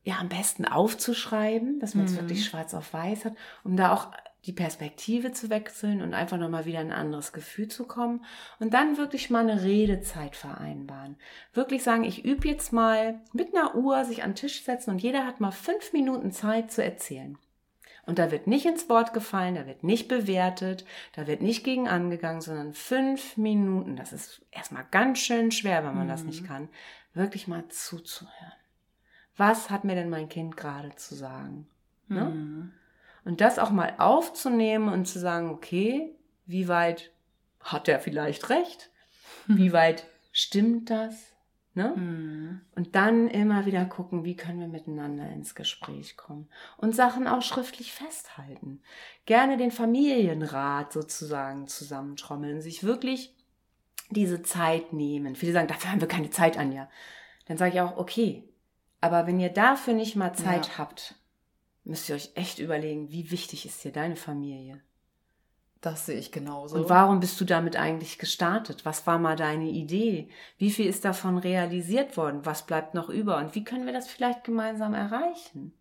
ja, 0.03 0.19
am 0.19 0.29
besten 0.29 0.65
aufzuschreiben, 0.65 1.79
dass 1.79 1.95
man 1.95 2.05
es 2.05 2.13
Mhm. 2.13 2.17
wirklich 2.17 2.45
schwarz 2.45 2.73
auf 2.73 2.93
weiß 2.93 3.25
hat, 3.25 3.35
um 3.63 3.75
da 3.75 3.93
auch 3.93 4.11
die 4.45 4.53
Perspektive 4.53 5.31
zu 5.31 5.49
wechseln 5.49 6.01
und 6.01 6.13
einfach 6.13 6.37
nochmal 6.37 6.65
wieder 6.65 6.81
in 6.81 6.91
ein 6.91 6.99
anderes 6.99 7.33
Gefühl 7.33 7.67
zu 7.67 7.85
kommen. 7.85 8.23
Und 8.59 8.73
dann 8.73 8.97
wirklich 8.97 9.29
mal 9.29 9.47
eine 9.47 9.63
Redezeit 9.63 10.35
vereinbaren. 10.35 11.17
Wirklich 11.53 11.83
sagen, 11.83 12.03
ich 12.03 12.23
übe 12.23 12.47
jetzt 12.47 12.71
mal 12.71 13.19
mit 13.33 13.53
einer 13.53 13.75
Uhr 13.75 14.05
sich 14.05 14.23
an 14.23 14.31
den 14.31 14.35
Tisch 14.35 14.63
setzen 14.63 14.91
und 14.91 15.01
jeder 15.01 15.25
hat 15.25 15.39
mal 15.39 15.51
fünf 15.51 15.93
Minuten 15.93 16.31
Zeit 16.31 16.71
zu 16.71 16.83
erzählen. 16.83 17.37
Und 18.05 18.17
da 18.17 18.31
wird 18.31 18.47
nicht 18.47 18.65
ins 18.65 18.89
Wort 18.89 19.13
gefallen, 19.13 19.53
da 19.53 19.67
wird 19.67 19.83
nicht 19.83 20.07
bewertet, 20.07 20.83
da 21.15 21.27
wird 21.27 21.43
nicht 21.43 21.63
gegen 21.63 21.87
angegangen, 21.87 22.41
sondern 22.41 22.73
fünf 22.73 23.37
Minuten. 23.37 23.97
Das 23.97 24.13
ist 24.13 24.41
erstmal 24.49 24.85
ganz 24.89 25.19
schön 25.19 25.51
schwer, 25.51 25.83
wenn 25.85 25.95
man 25.95 26.07
das 26.07 26.23
nicht 26.23 26.47
kann. 26.47 26.69
Wirklich 27.13 27.47
mal 27.47 27.67
zuzuhören. 27.67 28.53
Was 29.37 29.69
hat 29.69 29.83
mir 29.83 29.95
denn 29.95 30.09
mein 30.09 30.27
Kind 30.27 30.57
gerade 30.57 30.95
zu 30.95 31.13
sagen? 31.13 31.67
Ne? 32.07 32.25
Mhm. 32.25 32.73
Und 33.25 33.41
das 33.41 33.59
auch 33.59 33.71
mal 33.71 33.93
aufzunehmen 33.97 34.89
und 34.89 35.05
zu 35.05 35.19
sagen, 35.19 35.49
okay, 35.49 36.15
wie 36.45 36.67
weit 36.67 37.11
hat 37.59 37.87
er 37.87 37.99
vielleicht 37.99 38.49
recht? 38.49 38.89
Wie 39.47 39.73
weit 39.73 40.05
stimmt 40.31 40.89
das? 40.89 41.15
Ne? 41.75 41.93
Mhm. 41.95 42.61
Und 42.75 42.95
dann 42.95 43.27
immer 43.27 43.65
wieder 43.65 43.85
gucken, 43.85 44.25
wie 44.25 44.35
können 44.35 44.59
wir 44.59 44.67
miteinander 44.67 45.29
ins 45.29 45.53
Gespräch 45.53 46.17
kommen. 46.17 46.49
Und 46.77 46.95
Sachen 46.95 47.27
auch 47.27 47.41
schriftlich 47.41 47.93
festhalten. 47.93 48.81
Gerne 49.25 49.55
den 49.57 49.71
Familienrat 49.71 50.91
sozusagen 50.91 51.67
zusammentrommeln, 51.67 52.61
sich 52.61 52.83
wirklich 52.83 53.35
diese 54.09 54.41
Zeit 54.41 54.93
nehmen. 54.93 55.35
Viele 55.35 55.53
sagen, 55.53 55.67
dafür 55.67 55.91
haben 55.91 56.01
wir 56.01 56.07
keine 56.07 56.31
Zeit, 56.31 56.57
Anja. 56.57 56.89
Dann 57.45 57.57
sage 57.57 57.75
ich 57.75 57.81
auch, 57.81 57.97
okay, 57.97 58.43
aber 59.01 59.27
wenn 59.27 59.39
ihr 59.39 59.49
dafür 59.49 59.93
nicht 59.93 60.15
mal 60.15 60.33
Zeit 60.33 60.67
Ja. 60.69 60.77
habt, 60.79 61.15
müsst 61.89 62.07
ihr 62.07 62.15
euch 62.15 62.31
echt 62.35 62.59
überlegen, 62.59 63.11
wie 63.11 63.31
wichtig 63.31 63.65
ist 63.65 63.83
dir 63.83 63.91
deine 63.91 64.15
Familie? 64.15 64.81
Das 65.81 66.05
sehe 66.05 66.19
ich 66.19 66.31
genauso. 66.31 66.75
Und 66.75 66.89
warum 66.89 67.19
bist 67.19 67.39
du 67.39 67.45
damit 67.45 67.77
eigentlich 67.77 68.19
gestartet? 68.19 68.85
Was 68.85 69.07
war 69.07 69.17
mal 69.17 69.35
deine 69.35 69.69
Idee? 69.69 70.29
Wie 70.57 70.71
viel 70.71 70.87
ist 70.87 71.05
davon 71.05 71.37
realisiert 71.37 72.17
worden? 72.17 72.45
Was 72.45 72.65
bleibt 72.65 72.93
noch 72.93 73.09
über? 73.09 73.37
Und 73.37 73.55
wie 73.55 73.63
können 73.63 73.85
wir 73.85 73.93
das 73.93 74.09
vielleicht 74.09 74.43
gemeinsam 74.43 74.93
erreichen? 74.93 75.73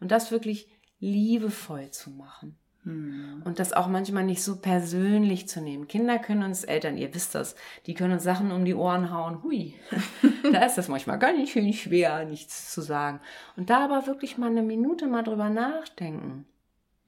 Und 0.00 0.10
das 0.12 0.30
wirklich 0.30 0.68
liebevoll 1.00 1.90
zu 1.90 2.10
machen. 2.10 2.56
Mhm. 2.88 3.42
Und 3.44 3.58
das 3.58 3.72
auch 3.72 3.86
manchmal 3.86 4.24
nicht 4.24 4.42
so 4.42 4.56
persönlich 4.56 5.48
zu 5.48 5.60
nehmen. 5.60 5.88
Kinder 5.88 6.18
können 6.18 6.42
uns, 6.42 6.64
Eltern, 6.64 6.96
ihr 6.96 7.14
wisst 7.14 7.34
das, 7.34 7.54
die 7.86 7.94
können 7.94 8.14
uns 8.14 8.22
Sachen 8.22 8.50
um 8.50 8.64
die 8.64 8.74
Ohren 8.74 9.12
hauen. 9.12 9.42
Hui, 9.42 9.74
da 10.52 10.64
ist 10.64 10.78
das 10.78 10.88
manchmal 10.88 11.18
ganz 11.18 11.50
schön 11.50 11.72
schwer, 11.72 12.24
nichts 12.24 12.72
zu 12.72 12.80
sagen. 12.80 13.20
Und 13.56 13.70
da 13.70 13.84
aber 13.84 14.06
wirklich 14.06 14.38
mal 14.38 14.50
eine 14.50 14.62
Minute 14.62 15.06
mal 15.06 15.22
drüber 15.22 15.50
nachdenken. 15.50 16.46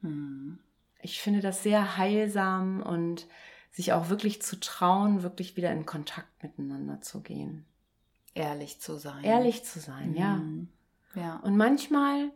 Mhm. 0.02 0.58
Ich 1.02 1.22
finde 1.22 1.40
das 1.40 1.62
sehr 1.62 1.96
heilsam 1.96 2.82
und 2.82 3.26
sich 3.70 3.94
auch 3.94 4.10
wirklich 4.10 4.42
zu 4.42 4.60
trauen, 4.60 5.22
wirklich 5.22 5.56
wieder 5.56 5.72
in 5.72 5.86
Kontakt 5.86 6.42
miteinander 6.42 7.00
zu 7.00 7.22
gehen. 7.22 7.64
Ehrlich 8.34 8.80
zu 8.80 8.98
sein. 8.98 9.24
Ehrlich 9.24 9.64
zu 9.64 9.80
sein, 9.80 10.14
ja. 10.14 10.36
Mhm. 10.36 10.68
Ja. 11.14 11.36
Und 11.36 11.56
manchmal 11.56 12.30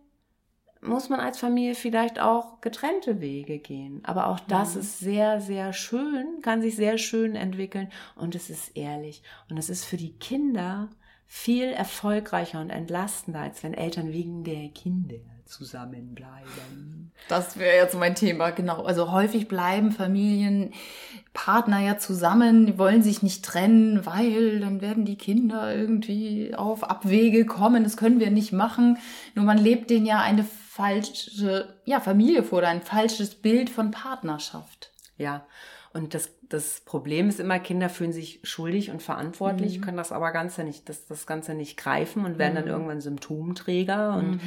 muss 0.84 1.08
man 1.08 1.20
als 1.20 1.38
Familie 1.38 1.74
vielleicht 1.74 2.20
auch 2.20 2.60
getrennte 2.60 3.20
Wege 3.20 3.58
gehen. 3.58 4.00
Aber 4.04 4.28
auch 4.28 4.40
das 4.40 4.74
Mhm. 4.74 4.80
ist 4.80 4.98
sehr, 5.00 5.40
sehr 5.40 5.72
schön, 5.72 6.26
kann 6.42 6.62
sich 6.62 6.76
sehr 6.76 6.98
schön 6.98 7.34
entwickeln 7.36 7.88
und 8.16 8.34
es 8.34 8.50
ist 8.50 8.76
ehrlich. 8.76 9.22
Und 9.50 9.58
es 9.58 9.68
ist 9.70 9.84
für 9.84 9.96
die 9.96 10.12
Kinder 10.12 10.88
viel 11.26 11.64
erfolgreicher 11.72 12.60
und 12.60 12.70
entlastender, 12.70 13.40
als 13.40 13.62
wenn 13.62 13.74
Eltern 13.74 14.12
wegen 14.12 14.44
der 14.44 14.68
Kinder 14.68 15.16
zusammenbleiben. 15.46 17.12
Das 17.28 17.58
wäre 17.58 17.76
jetzt 17.76 17.96
mein 17.98 18.14
Thema, 18.14 18.50
genau. 18.50 18.82
Also 18.84 19.10
häufig 19.12 19.46
bleiben 19.48 19.92
Familienpartner 19.92 21.80
ja 21.80 21.98
zusammen, 21.98 22.66
die 22.66 22.78
wollen 22.78 23.02
sich 23.02 23.22
nicht 23.22 23.44
trennen, 23.44 24.06
weil 24.06 24.60
dann 24.60 24.80
werden 24.80 25.04
die 25.04 25.16
Kinder 25.16 25.74
irgendwie 25.74 26.54
auf 26.54 26.84
Abwege 26.84 27.46
kommen. 27.46 27.84
Das 27.84 27.96
können 27.96 28.20
wir 28.20 28.30
nicht 28.30 28.52
machen. 28.52 28.98
Nur 29.34 29.44
man 29.44 29.58
lebt 29.58 29.90
denen 29.90 30.06
ja 30.06 30.20
eine 30.20 30.44
falsche 30.74 31.76
ja, 31.84 32.00
Familie 32.00 32.42
vor 32.42 32.58
oder 32.58 32.68
ein 32.68 32.82
falsches 32.82 33.36
Bild 33.36 33.70
von 33.70 33.92
Partnerschaft. 33.92 34.90
Ja, 35.16 35.46
und 35.92 36.14
das, 36.14 36.30
das 36.48 36.80
Problem 36.80 37.28
ist 37.28 37.38
immer, 37.38 37.60
Kinder 37.60 37.88
fühlen 37.88 38.12
sich 38.12 38.40
schuldig 38.42 38.90
und 38.90 39.00
verantwortlich, 39.00 39.80
können 39.80 39.96
das 39.96 40.10
aber 40.10 40.32
Ganze 40.32 40.64
nicht, 40.64 40.88
das, 40.88 41.06
das 41.06 41.28
Ganze 41.28 41.54
nicht 41.54 41.76
greifen 41.76 42.24
und 42.24 42.38
werden 42.38 42.56
dann 42.56 42.66
irgendwann 42.66 43.00
Symptomträger 43.00 44.16
und 44.16 44.40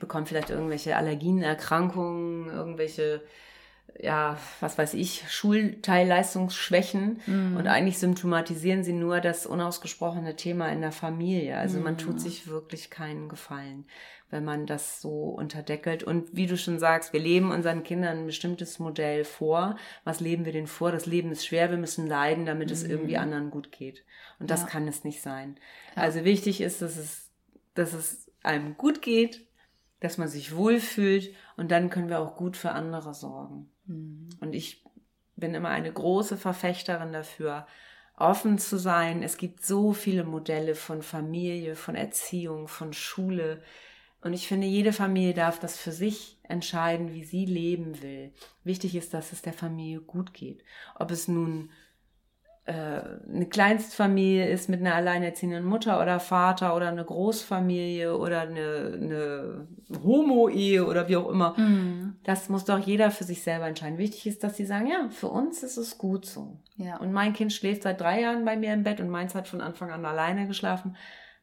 bekommen 0.00 0.24
vielleicht 0.24 0.48
irgendwelche 0.48 0.96
Allergien, 0.96 1.42
Erkrankungen, 1.42 2.48
irgendwelche, 2.48 3.20
ja, 4.00 4.38
was 4.60 4.78
weiß 4.78 4.94
ich, 4.94 5.24
Schulteilleistungsschwächen. 5.28 7.20
Und 7.58 7.66
eigentlich 7.66 7.98
symptomatisieren 7.98 8.84
sie 8.84 8.94
nur 8.94 9.20
das 9.20 9.44
unausgesprochene 9.44 10.36
Thema 10.36 10.68
in 10.68 10.80
der 10.80 10.92
Familie. 10.92 11.58
Also 11.58 11.78
man 11.80 11.98
tut 11.98 12.22
sich 12.22 12.46
wirklich 12.46 12.88
keinen 12.88 13.28
Gefallen, 13.28 13.84
wenn 14.34 14.44
man 14.44 14.66
das 14.66 15.00
so 15.00 15.28
unterdeckelt. 15.28 16.02
Und 16.02 16.36
wie 16.36 16.46
du 16.46 16.56
schon 16.58 16.80
sagst, 16.80 17.12
wir 17.12 17.20
leben 17.20 17.52
unseren 17.52 17.84
Kindern 17.84 18.18
ein 18.18 18.26
bestimmtes 18.26 18.80
Modell 18.80 19.24
vor. 19.24 19.76
Was 20.02 20.18
leben 20.18 20.44
wir 20.44 20.52
denen 20.52 20.66
vor? 20.66 20.90
Das 20.90 21.06
Leben 21.06 21.30
ist 21.30 21.46
schwer, 21.46 21.70
wir 21.70 21.78
müssen 21.78 22.08
leiden, 22.08 22.44
damit 22.44 22.72
es 22.72 22.82
irgendwie 22.82 23.16
anderen 23.16 23.50
gut 23.50 23.70
geht. 23.70 24.04
Und 24.40 24.50
das 24.50 24.62
Ja. 24.62 24.66
kann 24.66 24.88
es 24.88 25.04
nicht 25.04 25.22
sein. 25.22 25.56
Also 25.94 26.24
wichtig 26.24 26.60
ist, 26.60 26.82
dass 26.82 26.96
es, 26.96 27.30
dass 27.74 27.92
es 27.92 28.28
einem 28.42 28.76
gut 28.76 29.02
geht, 29.02 29.46
dass 30.00 30.18
man 30.18 30.26
sich 30.26 30.56
wohlfühlt 30.56 31.32
und 31.56 31.70
dann 31.70 31.88
können 31.88 32.08
wir 32.08 32.18
auch 32.18 32.34
gut 32.34 32.56
für 32.56 32.72
andere 32.72 33.14
sorgen. 33.14 33.70
Und 34.40 34.52
ich 34.52 34.84
bin 35.36 35.54
immer 35.54 35.68
eine 35.68 35.92
große 35.92 36.36
Verfechterin 36.36 37.12
dafür, 37.12 37.68
offen 38.16 38.58
zu 38.58 38.78
sein. 38.78 39.22
Es 39.22 39.36
gibt 39.36 39.64
so 39.64 39.92
viele 39.92 40.24
Modelle 40.24 40.74
von 40.74 41.02
Familie, 41.02 41.76
von 41.76 41.94
Erziehung, 41.94 42.66
von 42.66 42.92
Schule. 42.92 43.62
Und 44.24 44.32
ich 44.32 44.48
finde, 44.48 44.66
jede 44.66 44.94
Familie 44.94 45.34
darf 45.34 45.60
das 45.60 45.76
für 45.76 45.92
sich 45.92 46.38
entscheiden, 46.44 47.12
wie 47.12 47.24
sie 47.24 47.44
leben 47.44 48.02
will. 48.02 48.32
Wichtig 48.64 48.96
ist, 48.96 49.12
dass 49.12 49.32
es 49.32 49.42
der 49.42 49.52
Familie 49.52 50.00
gut 50.00 50.32
geht. 50.32 50.64
Ob 50.98 51.10
es 51.10 51.28
nun 51.28 51.68
äh, 52.64 52.72
eine 52.72 53.46
Kleinstfamilie 53.50 54.48
ist 54.48 54.70
mit 54.70 54.80
einer 54.80 54.94
alleinerziehenden 54.94 55.66
Mutter 55.66 56.00
oder 56.00 56.20
Vater 56.20 56.74
oder 56.74 56.88
eine 56.88 57.04
Großfamilie 57.04 58.16
oder 58.16 58.40
eine, 58.40 58.92
eine 58.94 59.68
Homo-Ehe 60.02 60.86
oder 60.86 61.06
wie 61.08 61.16
auch 61.16 61.28
immer. 61.28 61.54
Das 62.22 62.48
muss 62.48 62.64
doch 62.64 62.78
jeder 62.78 63.10
für 63.10 63.24
sich 63.24 63.42
selber 63.42 63.66
entscheiden. 63.66 63.98
Wichtig 63.98 64.26
ist, 64.26 64.42
dass 64.42 64.56
sie 64.56 64.64
sagen, 64.64 64.86
ja, 64.86 65.10
für 65.10 65.28
uns 65.28 65.62
ist 65.62 65.76
es 65.76 65.98
gut 65.98 66.24
so. 66.24 66.56
Ja. 66.76 66.96
Und 66.96 67.12
mein 67.12 67.34
Kind 67.34 67.52
schläft 67.52 67.82
seit 67.82 68.00
drei 68.00 68.22
Jahren 68.22 68.46
bei 68.46 68.56
mir 68.56 68.72
im 68.72 68.84
Bett 68.84 69.00
und 69.00 69.10
meins 69.10 69.34
hat 69.34 69.48
von 69.48 69.60
Anfang 69.60 69.90
an 69.90 70.06
alleine 70.06 70.46
geschlafen. 70.46 70.96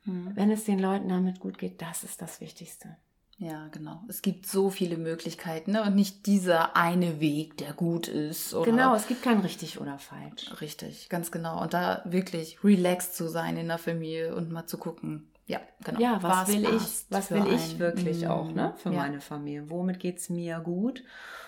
Wenn 0.04 0.50
es 0.50 0.64
den 0.64 0.80
Leuten 0.80 1.10
damit 1.10 1.40
gut 1.40 1.58
geht, 1.58 1.82
das 1.82 2.04
ist 2.04 2.22
das 2.22 2.42
Wichtigste. 2.42 2.98
Ja, 3.38 3.68
genau. 3.70 4.04
Es 4.08 4.22
gibt 4.22 4.46
so 4.46 4.70
viele 4.70 4.98
Möglichkeiten 4.98 5.72
ne? 5.72 5.84
und 5.84 5.96
nicht 5.96 6.28
dieser 6.28 6.76
eine 6.76 7.20
Weg, 7.20 7.58
der 7.58 7.74
gut 7.74 8.08
ist. 8.08 8.54
Oder 8.54 8.70
Genau, 8.70 8.94
es 8.96 9.08
gibt 9.08 9.24
kein 9.24 9.40
richtig 9.40 9.82
oder 9.82 9.98
falsch. 9.98 10.62
Richtig, 10.62 11.10
ganz 11.10 11.32
genau. 11.32 11.60
Und 11.62 11.74
da 11.74 12.04
wirklich 12.06 12.64
relaxed 12.64 13.16
zu 13.16 13.28
sein 13.30 13.58
in 13.58 13.68
der 13.68 13.80
Familie 13.80 14.36
und 14.36 14.52
mal 14.52 14.68
zu 14.68 14.78
gucken. 14.78 15.28
Ja, 15.48 15.60
genau. 15.84 16.00
Ja, 16.00 16.22
was, 16.22 16.50
will 16.50 16.64
ich, 16.66 17.06
was 17.10 17.32
will 17.32 17.48
ich 17.52 17.80
wirklich 17.80 18.22
Mhm. 18.22 18.28
auch, 18.32 18.52
ne, 18.52 18.74
für 18.78 18.92
ja. 18.92 19.00
meine 19.00 19.22
Familie? 19.22 19.70
Womit 19.72 20.00
geht's 20.00 20.30
mir 20.30 20.60
gut? 20.60 21.04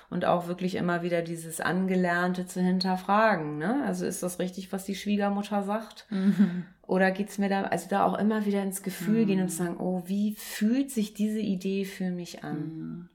Und 0.10 0.26
auch 0.26 0.48
wirklich 0.48 0.76
immer 0.76 1.02
wieder 1.02 1.22
dieses 1.22 1.60
Angelernte 1.60 2.46
zu 2.46 2.62
hinterfragen, 2.62 3.58
ne? 3.58 3.84
Also 3.86 4.06
ist 4.06 4.22
das 4.22 4.40
richtig, 4.40 4.72
was 4.72 4.86
die 4.86 4.96
Schwiegermutter 4.96 5.64
sagt? 5.64 6.06
Mhm. 6.10 6.66
Oder 6.86 7.12
geht's 7.12 7.38
mir 7.38 7.50
da, 7.50 7.64
also 7.64 7.88
da 7.90 8.06
auch 8.06 8.18
immer 8.20 8.46
wieder 8.46 8.62
ins 8.62 8.84
Gefühl 8.84 9.26
gehen 9.26 9.42
und 9.42 9.50
zu 9.50 9.58
sagen, 9.58 9.78
oh, 9.78 10.04
wie 10.06 10.36
fühlt 10.36 10.92
sich 10.92 11.14
diese 11.14 11.40
Idee 11.40 11.86
für 11.86 12.12
mich 12.12 12.44
an? 12.44 13.10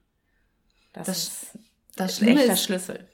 Das, 0.92 1.06
Das, 1.06 1.18
ist, 1.18 1.58
das 1.96 2.16
Schlimme 2.16 2.40
echt 2.40 2.48
der 2.48 2.54
ist, 2.54 2.64
Schlüssel. 2.64 3.08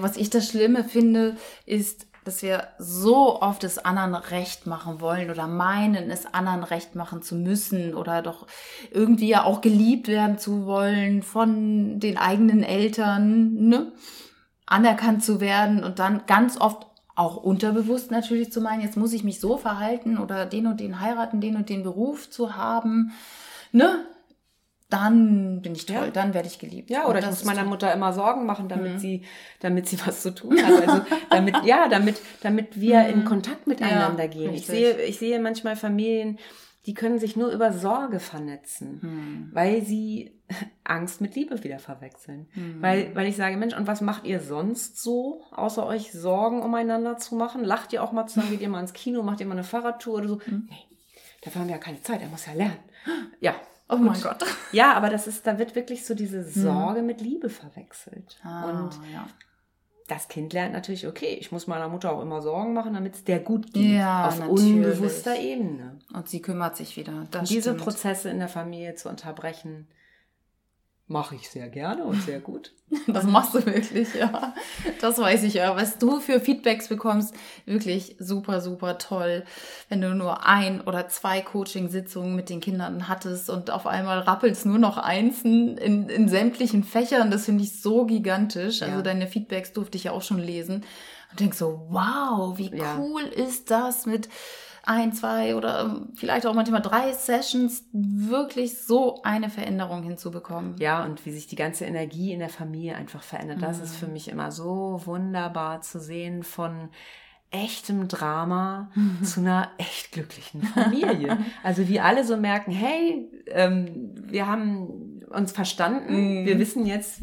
Was 0.00 0.16
ich 0.16 0.28
das 0.28 0.48
Schlimme 0.48 0.84
finde, 0.84 1.36
ist, 1.64 2.06
dass 2.30 2.42
wir 2.42 2.68
so 2.78 3.42
oft 3.42 3.64
es 3.64 3.78
anderen 3.78 4.14
recht 4.14 4.64
machen 4.68 5.00
wollen 5.00 5.32
oder 5.32 5.48
meinen, 5.48 6.12
es 6.12 6.32
anderen 6.32 6.62
recht 6.62 6.94
machen 6.94 7.22
zu 7.22 7.34
müssen 7.34 7.92
oder 7.92 8.22
doch 8.22 8.46
irgendwie 8.92 9.26
ja 9.26 9.42
auch 9.42 9.62
geliebt 9.62 10.06
werden 10.06 10.38
zu 10.38 10.64
wollen 10.64 11.24
von 11.24 11.98
den 11.98 12.18
eigenen 12.18 12.62
Eltern, 12.62 13.54
ne? 13.54 13.90
anerkannt 14.64 15.24
zu 15.24 15.40
werden 15.40 15.82
und 15.82 15.98
dann 15.98 16.22
ganz 16.28 16.56
oft 16.56 16.86
auch 17.16 17.36
unterbewusst 17.36 18.12
natürlich 18.12 18.52
zu 18.52 18.60
meinen, 18.60 18.82
jetzt 18.82 18.96
muss 18.96 19.12
ich 19.12 19.24
mich 19.24 19.40
so 19.40 19.58
verhalten 19.58 20.16
oder 20.16 20.46
den 20.46 20.68
und 20.68 20.78
den 20.78 21.00
heiraten, 21.00 21.40
den 21.40 21.56
und 21.56 21.68
den 21.68 21.82
Beruf 21.82 22.30
zu 22.30 22.54
haben, 22.54 23.10
ne? 23.72 24.04
Dann 24.90 25.62
bin 25.62 25.74
ich 25.74 25.86
toll, 25.86 25.96
Ja. 26.06 26.10
dann 26.10 26.34
werde 26.34 26.48
ich 26.48 26.58
geliebt. 26.58 26.90
Ja, 26.90 27.06
oder 27.06 27.20
ich 27.20 27.26
muss 27.26 27.44
meiner 27.44 27.60
toll. 27.60 27.68
Mutter 27.70 27.92
immer 27.94 28.12
Sorgen 28.12 28.44
machen, 28.46 28.68
damit 28.68 29.00
sie, 29.00 29.22
damit 29.60 29.88
sie 29.88 29.98
was 30.06 30.22
zu 30.22 30.34
tun 30.34 30.56
hat. 30.62 30.88
Also 30.88 31.02
damit, 31.30 31.56
ja, 31.64 31.88
damit, 31.88 32.20
damit 32.42 32.80
wir 32.80 33.06
in 33.06 33.24
Kontakt 33.24 33.66
miteinander 33.66 34.12
Mhm. 34.12 34.18
Ja, 34.18 34.26
gehen. 34.26 34.54
Ich 34.54 34.66
sehe, 34.66 35.00
ich 35.02 35.18
sehe 35.18 35.38
manchmal 35.40 35.76
Familien, 35.76 36.38
die 36.86 36.94
können 36.94 37.18
sich 37.18 37.36
nur 37.36 37.50
über 37.50 37.72
Sorge 37.72 38.20
vernetzen, 38.20 39.00
Hm. 39.02 39.50
weil 39.52 39.82
sie 39.82 40.32
Angst 40.84 41.20
mit 41.20 41.34
Liebe 41.36 41.62
wieder 41.62 41.78
verwechseln. 41.78 42.48
Hm. 42.54 42.80
Weil, 42.82 43.14
weil 43.14 43.26
ich 43.26 43.36
sage, 43.36 43.56
Mensch, 43.58 43.76
und 43.76 43.86
was 43.86 44.00
macht 44.00 44.24
ihr 44.26 44.40
sonst 44.40 45.00
so, 45.00 45.44
außer 45.52 45.86
euch 45.86 46.10
Sorgen 46.12 46.62
umeinander 46.62 47.18
zu 47.18 47.34
machen? 47.36 47.62
Lacht 47.64 47.92
ihr 47.92 48.02
auch 48.02 48.12
mal 48.12 48.26
zusammen, 48.26 48.50
geht 48.50 48.62
ihr 48.62 48.68
mal 48.70 48.80
ins 48.80 48.94
Kino, 48.94 49.22
macht 49.22 49.40
ihr 49.40 49.46
mal 49.46 49.52
eine 49.52 49.62
Fahrradtour 49.62 50.14
oder 50.18 50.28
so? 50.28 50.40
Hm. 50.42 50.66
Nee, 50.70 50.76
dafür 51.42 51.60
haben 51.60 51.68
wir 51.68 51.76
ja 51.76 51.80
keine 51.82 52.02
Zeit, 52.02 52.22
er 52.22 52.28
muss 52.28 52.46
ja 52.46 52.54
lernen. 52.54 52.78
Ja, 53.40 53.54
Oh 53.90 53.96
mein 53.96 54.20
Gott. 54.20 54.44
ja, 54.72 54.94
aber 54.94 55.10
das 55.10 55.26
ist, 55.26 55.46
da 55.46 55.58
wird 55.58 55.74
wirklich 55.74 56.06
so 56.06 56.14
diese 56.14 56.44
Sorge 56.44 57.02
mit 57.02 57.20
Liebe 57.20 57.48
verwechselt. 57.48 58.38
Ah, 58.44 58.70
Und 58.70 58.94
ja. 59.12 59.26
das 60.08 60.28
Kind 60.28 60.52
lernt 60.52 60.72
natürlich, 60.72 61.06
okay, 61.06 61.36
ich 61.40 61.50
muss 61.50 61.66
meiner 61.66 61.88
Mutter 61.88 62.12
auch 62.12 62.22
immer 62.22 62.40
Sorgen 62.40 62.72
machen, 62.72 62.94
damit 62.94 63.14
es 63.16 63.24
der 63.24 63.40
gut 63.40 63.72
geht. 63.72 63.96
Ja, 63.96 64.28
auf 64.28 64.38
natürlich. 64.38 64.72
unbewusster 64.72 65.38
Ebene. 65.38 65.98
Und 66.12 66.28
sie 66.28 66.40
kümmert 66.40 66.76
sich 66.76 66.96
wieder. 66.96 67.26
Diese 67.42 67.62
stimmt. 67.62 67.78
Prozesse 67.78 68.30
in 68.30 68.38
der 68.38 68.48
Familie 68.48 68.94
zu 68.94 69.08
unterbrechen, 69.08 69.88
mache 71.10 71.34
ich 71.34 71.50
sehr 71.50 71.68
gerne 71.68 72.04
und 72.04 72.22
sehr 72.22 72.40
gut. 72.40 72.72
Das 73.06 73.22
machst 73.24 73.54
du 73.54 73.64
wirklich, 73.66 74.14
ja. 74.14 74.52
Das 75.00 75.18
weiß 75.18 75.44
ich 75.44 75.54
ja. 75.54 75.76
Was 75.76 75.98
du 75.98 76.18
für 76.18 76.40
Feedbacks 76.40 76.88
bekommst, 76.88 77.32
wirklich 77.64 78.16
super, 78.18 78.60
super 78.60 78.98
toll. 78.98 79.44
Wenn 79.88 80.00
du 80.00 80.12
nur 80.12 80.44
ein 80.44 80.80
oder 80.80 81.08
zwei 81.08 81.40
Coaching-Sitzungen 81.40 82.34
mit 82.34 82.48
den 82.50 82.60
Kindern 82.60 83.06
hattest 83.08 83.48
und 83.48 83.70
auf 83.70 83.86
einmal 83.86 84.18
rappelst 84.20 84.66
nur 84.66 84.78
noch 84.78 84.98
Einsen 84.98 85.78
in, 85.78 86.08
in 86.08 86.28
sämtlichen 86.28 86.82
Fächern, 86.82 87.30
das 87.30 87.44
finde 87.44 87.62
ich 87.62 87.80
so 87.80 88.06
gigantisch. 88.06 88.82
Also 88.82 88.96
Ja. 88.96 89.02
deine 89.02 89.28
Feedbacks 89.28 89.72
durfte 89.72 89.96
ich 89.96 90.04
ja 90.04 90.10
auch 90.12 90.22
schon 90.22 90.38
lesen. 90.40 90.84
Und 91.30 91.38
denk 91.38 91.54
so, 91.54 91.86
wow, 91.90 92.58
wie 92.58 92.74
Ja. 92.76 92.98
cool 92.98 93.22
ist 93.22 93.70
das 93.70 94.04
mit 94.06 94.28
ein, 94.84 95.12
zwei 95.12 95.54
oder 95.56 95.82
ähm, 95.82 96.08
vielleicht 96.14 96.46
auch 96.46 96.54
manchmal 96.54 96.82
drei 96.82 97.12
Sessions 97.12 97.84
wirklich 97.92 98.78
so 98.82 99.22
eine 99.22 99.50
Veränderung 99.50 100.02
hinzubekommen. 100.02 100.76
Ja, 100.78 101.04
und 101.04 101.24
wie 101.26 101.32
sich 101.32 101.46
die 101.46 101.56
ganze 101.56 101.84
Energie 101.84 102.32
in 102.32 102.38
der 102.40 102.48
Familie 102.48 102.96
einfach 102.96 103.22
verändert. 103.22 103.62
Das 103.62 103.78
ist 103.80 103.96
für 103.96 104.06
Mhm. 104.06 104.12
mich 104.14 104.28
immer 104.28 104.50
so 104.52 105.00
wunderbar 105.04 105.80
zu 105.82 106.00
sehen 106.00 106.42
von 106.42 106.88
echtem 107.52 108.06
Drama 108.08 108.90
zu 109.24 109.40
einer 109.40 109.70
echt 109.78 110.12
glücklichen 110.12 110.62
Familie. 110.62 111.38
Also 111.64 111.88
wie 111.88 111.98
alle 112.00 112.24
so 112.24 112.36
merken, 112.36 112.70
hey, 112.70 113.28
ähm, 113.48 114.12
wir 114.28 114.46
haben 114.46 115.20
uns 115.30 115.52
verstanden, 115.52 116.40
Mhm. 116.42 116.46
wir 116.46 116.58
wissen 116.58 116.86
jetzt, 116.86 117.20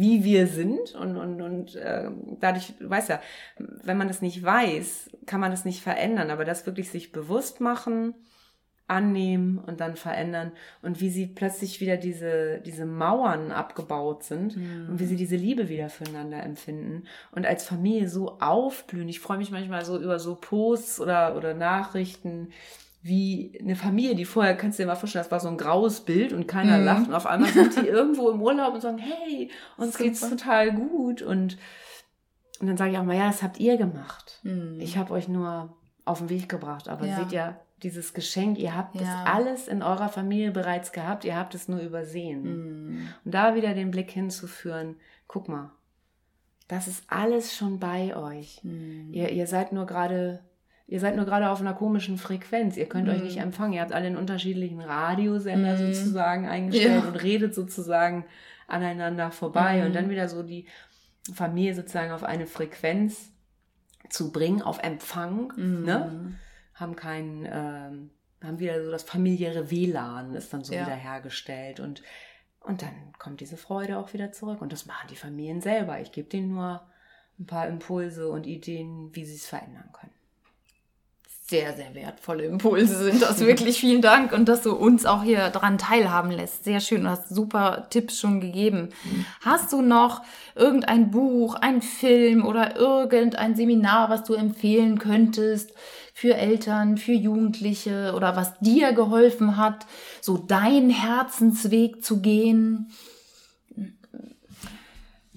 wie 0.00 0.24
wir 0.24 0.46
sind 0.46 0.94
und, 0.94 1.16
und, 1.16 1.42
und 1.42 1.76
äh, 1.76 2.10
dadurch, 2.40 2.72
du 2.78 2.88
weißt 2.88 3.10
ja, 3.10 3.20
wenn 3.58 3.98
man 3.98 4.08
das 4.08 4.22
nicht 4.22 4.42
weiß, 4.42 5.10
kann 5.26 5.40
man 5.40 5.50
das 5.50 5.66
nicht 5.66 5.82
verändern, 5.82 6.30
aber 6.30 6.46
das 6.46 6.64
wirklich 6.64 6.90
sich 6.90 7.12
bewusst 7.12 7.60
machen, 7.60 8.14
annehmen 8.90 9.58
und 9.58 9.80
dann 9.80 9.94
verändern 9.94 10.52
und 10.82 11.00
wie 11.00 11.10
sie 11.10 11.26
plötzlich 11.26 11.80
wieder 11.80 11.96
diese, 11.96 12.60
diese 12.60 12.86
Mauern 12.86 13.52
abgebaut 13.52 14.24
sind 14.24 14.56
und 14.56 14.98
wie 14.98 15.06
sie 15.06 15.16
diese 15.16 15.36
Liebe 15.36 15.68
wieder 15.68 15.88
füreinander 15.90 16.42
empfinden 16.42 17.04
und 17.30 17.46
als 17.46 17.64
Familie 17.64 18.08
so 18.08 18.38
aufblühen. 18.40 19.08
Ich 19.08 19.20
freue 19.20 19.38
mich 19.38 19.52
manchmal 19.52 19.84
so 19.84 20.00
über 20.00 20.18
so 20.18 20.34
Posts 20.34 21.00
oder, 21.00 21.36
oder 21.36 21.54
Nachrichten, 21.54 22.48
wie 23.02 23.58
eine 23.60 23.76
Familie, 23.76 24.14
die 24.14 24.24
vorher, 24.26 24.56
kannst 24.56 24.78
du 24.78 24.82
dir 24.82 24.86
mal 24.88 24.94
vorstellen, 24.96 25.24
das 25.24 25.30
war 25.32 25.40
so 25.40 25.48
ein 25.48 25.56
graues 25.56 26.00
Bild 26.02 26.32
und 26.34 26.46
keiner 26.46 26.78
Mhm. 26.78 26.84
lacht 26.84 27.08
und 27.08 27.14
auf 27.14 27.26
einmal 27.26 27.50
sind 27.50 27.76
die 27.76 27.86
irgendwo 27.86 28.28
im 28.30 28.42
Urlaub 28.42 28.74
und 28.74 28.80
sagen, 28.82 28.98
hey, 28.98 29.50
uns 29.78 29.92
Super. 29.94 30.04
geht's 30.04 30.28
total 30.28 30.72
gut 30.72 31.22
und, 31.22 31.56
und 32.60 32.66
dann 32.66 32.76
sage 32.76 32.92
ich 32.92 32.98
auch 32.98 33.04
mal, 33.04 33.16
ja, 33.16 33.26
das 33.28 33.42
habt 33.42 33.58
ihr 33.58 33.78
gemacht. 33.78 34.40
Mhm. 34.42 34.78
Ich 34.80 34.98
habe 34.98 35.14
euch 35.14 35.28
nur 35.28 35.74
auf 36.04 36.18
den 36.18 36.28
Weg 36.28 36.48
gebracht, 36.48 36.88
aber 36.88 37.06
Ja. 37.06 37.16
seht 37.16 37.32
ihr, 37.32 37.56
dieses 37.82 38.12
Geschenk, 38.12 38.58
ihr 38.58 38.76
habt 38.76 38.94
das 38.96 39.08
Ja. 39.08 39.24
alles 39.24 39.66
in 39.66 39.82
eurer 39.82 40.10
Familie 40.10 40.50
bereits 40.50 40.92
gehabt, 40.92 41.24
ihr 41.24 41.34
habt 41.36 41.54
es 41.54 41.68
nur 41.68 41.80
übersehen. 41.80 42.42
Mhm. 42.42 43.08
Und 43.24 43.32
da 43.34 43.54
wieder 43.54 43.72
den 43.72 43.90
Blick 43.90 44.10
hinzuführen, 44.10 44.96
guck 45.26 45.48
mal, 45.48 45.70
das 46.68 46.86
ist 46.86 47.04
alles 47.08 47.56
schon 47.56 47.78
bei 47.80 48.14
euch. 48.14 48.60
Mhm. 48.62 49.08
Ihr, 49.12 49.30
ihr 49.30 49.46
seid 49.46 49.72
nur 49.72 49.86
gerade, 49.86 50.40
ihr 50.90 51.00
seid 51.00 51.16
nur 51.16 51.24
gerade 51.24 51.48
auf 51.50 51.60
einer 51.60 51.72
komischen 51.72 52.18
Frequenz. 52.18 52.76
Ihr 52.76 52.88
könnt 52.88 53.08
euch 53.08 53.18
Mhm. 53.18 53.24
nicht 53.24 53.36
empfangen. 53.38 53.72
Ihr 53.74 53.80
habt 53.80 53.92
alle 53.92 54.06
einen 54.08 54.16
unterschiedlichen 54.16 54.80
Radiosender 54.80 55.74
Mhm. 55.78 55.94
sozusagen 55.94 56.46
eingestellt 56.48 57.02
Ja. 57.04 57.08
und 57.08 57.16
redet 57.22 57.54
sozusagen 57.54 58.26
aneinander 58.66 59.30
vorbei 59.30 59.78
Mhm. 59.80 59.86
und 59.86 59.94
dann 59.94 60.10
wieder 60.10 60.28
so 60.28 60.42
die 60.42 60.66
Familie 61.32 61.74
sozusagen 61.74 62.12
auf 62.12 62.24
eine 62.24 62.46
Frequenz 62.46 63.30
zu 64.08 64.32
bringen, 64.32 64.62
auf 64.62 64.82
Empfang, 64.82 65.52
Mhm. 65.56 65.82
ne? 65.84 66.34
Haben 66.74 66.96
keinen, 66.96 67.44
ähm, 67.46 68.10
haben 68.42 68.58
wieder 68.58 68.82
so 68.84 68.90
das 68.90 69.02
familiäre 69.04 69.70
WLAN 69.70 70.34
ist 70.34 70.52
dann 70.52 70.64
so 70.64 70.74
Ja. 70.74 70.82
wieder 70.86 70.96
hergestellt 70.96 71.80
und 71.80 72.02
und 72.62 72.82
dann 72.82 72.90
kommt 73.18 73.40
diese 73.40 73.56
Freude 73.56 73.96
auch 73.96 74.12
wieder 74.12 74.32
zurück. 74.32 74.60
Und 74.60 74.70
das 74.74 74.84
machen 74.84 75.08
die 75.08 75.16
Familien 75.16 75.62
selber. 75.62 75.98
Ich 75.98 76.12
gebe 76.12 76.28
denen 76.28 76.50
nur 76.50 76.82
ein 77.38 77.46
paar 77.46 77.66
Impulse 77.66 78.28
und 78.28 78.46
Ideen, 78.46 79.08
wie 79.14 79.24
sie 79.24 79.36
es 79.36 79.46
verändern 79.46 79.88
können. 79.98 80.12
Sehr, 81.50 81.74
sehr 81.74 81.92
wertvolle 81.96 82.44
Impulse 82.44 83.10
sind 83.10 83.22
das 83.22 83.40
wirklich. 83.40 83.80
Vielen 83.80 84.02
Dank 84.02 84.32
und 84.32 84.48
dass 84.48 84.62
du 84.62 84.72
uns 84.72 85.04
auch 85.04 85.24
hier 85.24 85.50
dran 85.50 85.78
teilhaben 85.78 86.30
lässt. 86.30 86.62
Sehr 86.62 86.78
schön. 86.78 87.02
Du 87.02 87.10
hast 87.10 87.28
super 87.28 87.88
Tipps 87.90 88.20
schon 88.20 88.40
gegeben. 88.40 88.90
Hast 89.40 89.72
du 89.72 89.82
noch 89.82 90.22
irgendein 90.54 91.10
Buch, 91.10 91.56
ein 91.56 91.82
Film 91.82 92.46
oder 92.46 92.76
irgendein 92.76 93.56
Seminar, 93.56 94.10
was 94.10 94.22
du 94.22 94.34
empfehlen 94.34 95.00
könntest 95.00 95.72
für 96.14 96.36
Eltern, 96.36 96.98
für 96.98 97.14
Jugendliche 97.14 98.12
oder 98.14 98.36
was 98.36 98.56
dir 98.60 98.92
geholfen 98.92 99.56
hat, 99.56 99.86
so 100.20 100.38
deinen 100.38 100.90
Herzensweg 100.90 102.04
zu 102.04 102.20
gehen? 102.20 102.92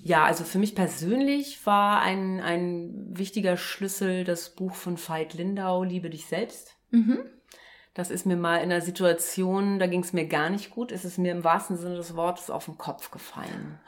Ja, 0.06 0.26
also 0.26 0.44
für 0.44 0.60
mich 0.60 0.76
persönlich 0.76 1.66
war 1.66 2.02
ein, 2.02 2.42
ein 2.42 3.18
wichtiger 3.18 3.56
Schlüssel 3.56 4.26
das 4.26 4.50
Buch 4.50 4.76
von 4.76 4.98
Veit 4.98 5.34
Lindau, 5.34 5.84
Liebe 5.84 6.10
dich 6.10 6.26
selbst. 6.26 6.76
Das 7.94 8.12
ist 8.12 8.26
mir 8.26 8.36
mal 8.36 8.58
in 8.58 8.72
einer 8.72 8.82
Situation, 8.82 9.80
da 9.80 9.88
ging 9.88 10.02
es 10.02 10.14
mir 10.14 10.28
gar 10.28 10.50
nicht 10.50 10.72
gut, 10.72 10.92
ist 10.92 11.06
es 11.06 11.18
mir 11.18 11.32
im 11.32 11.44
wahrsten 11.44 11.78
Sinne 11.78 11.96
des 11.96 12.16
Wortes 12.16 12.50
auf 12.50 12.66
den 12.66 12.78
Kopf 12.78 13.12
gefallen. 13.12 13.80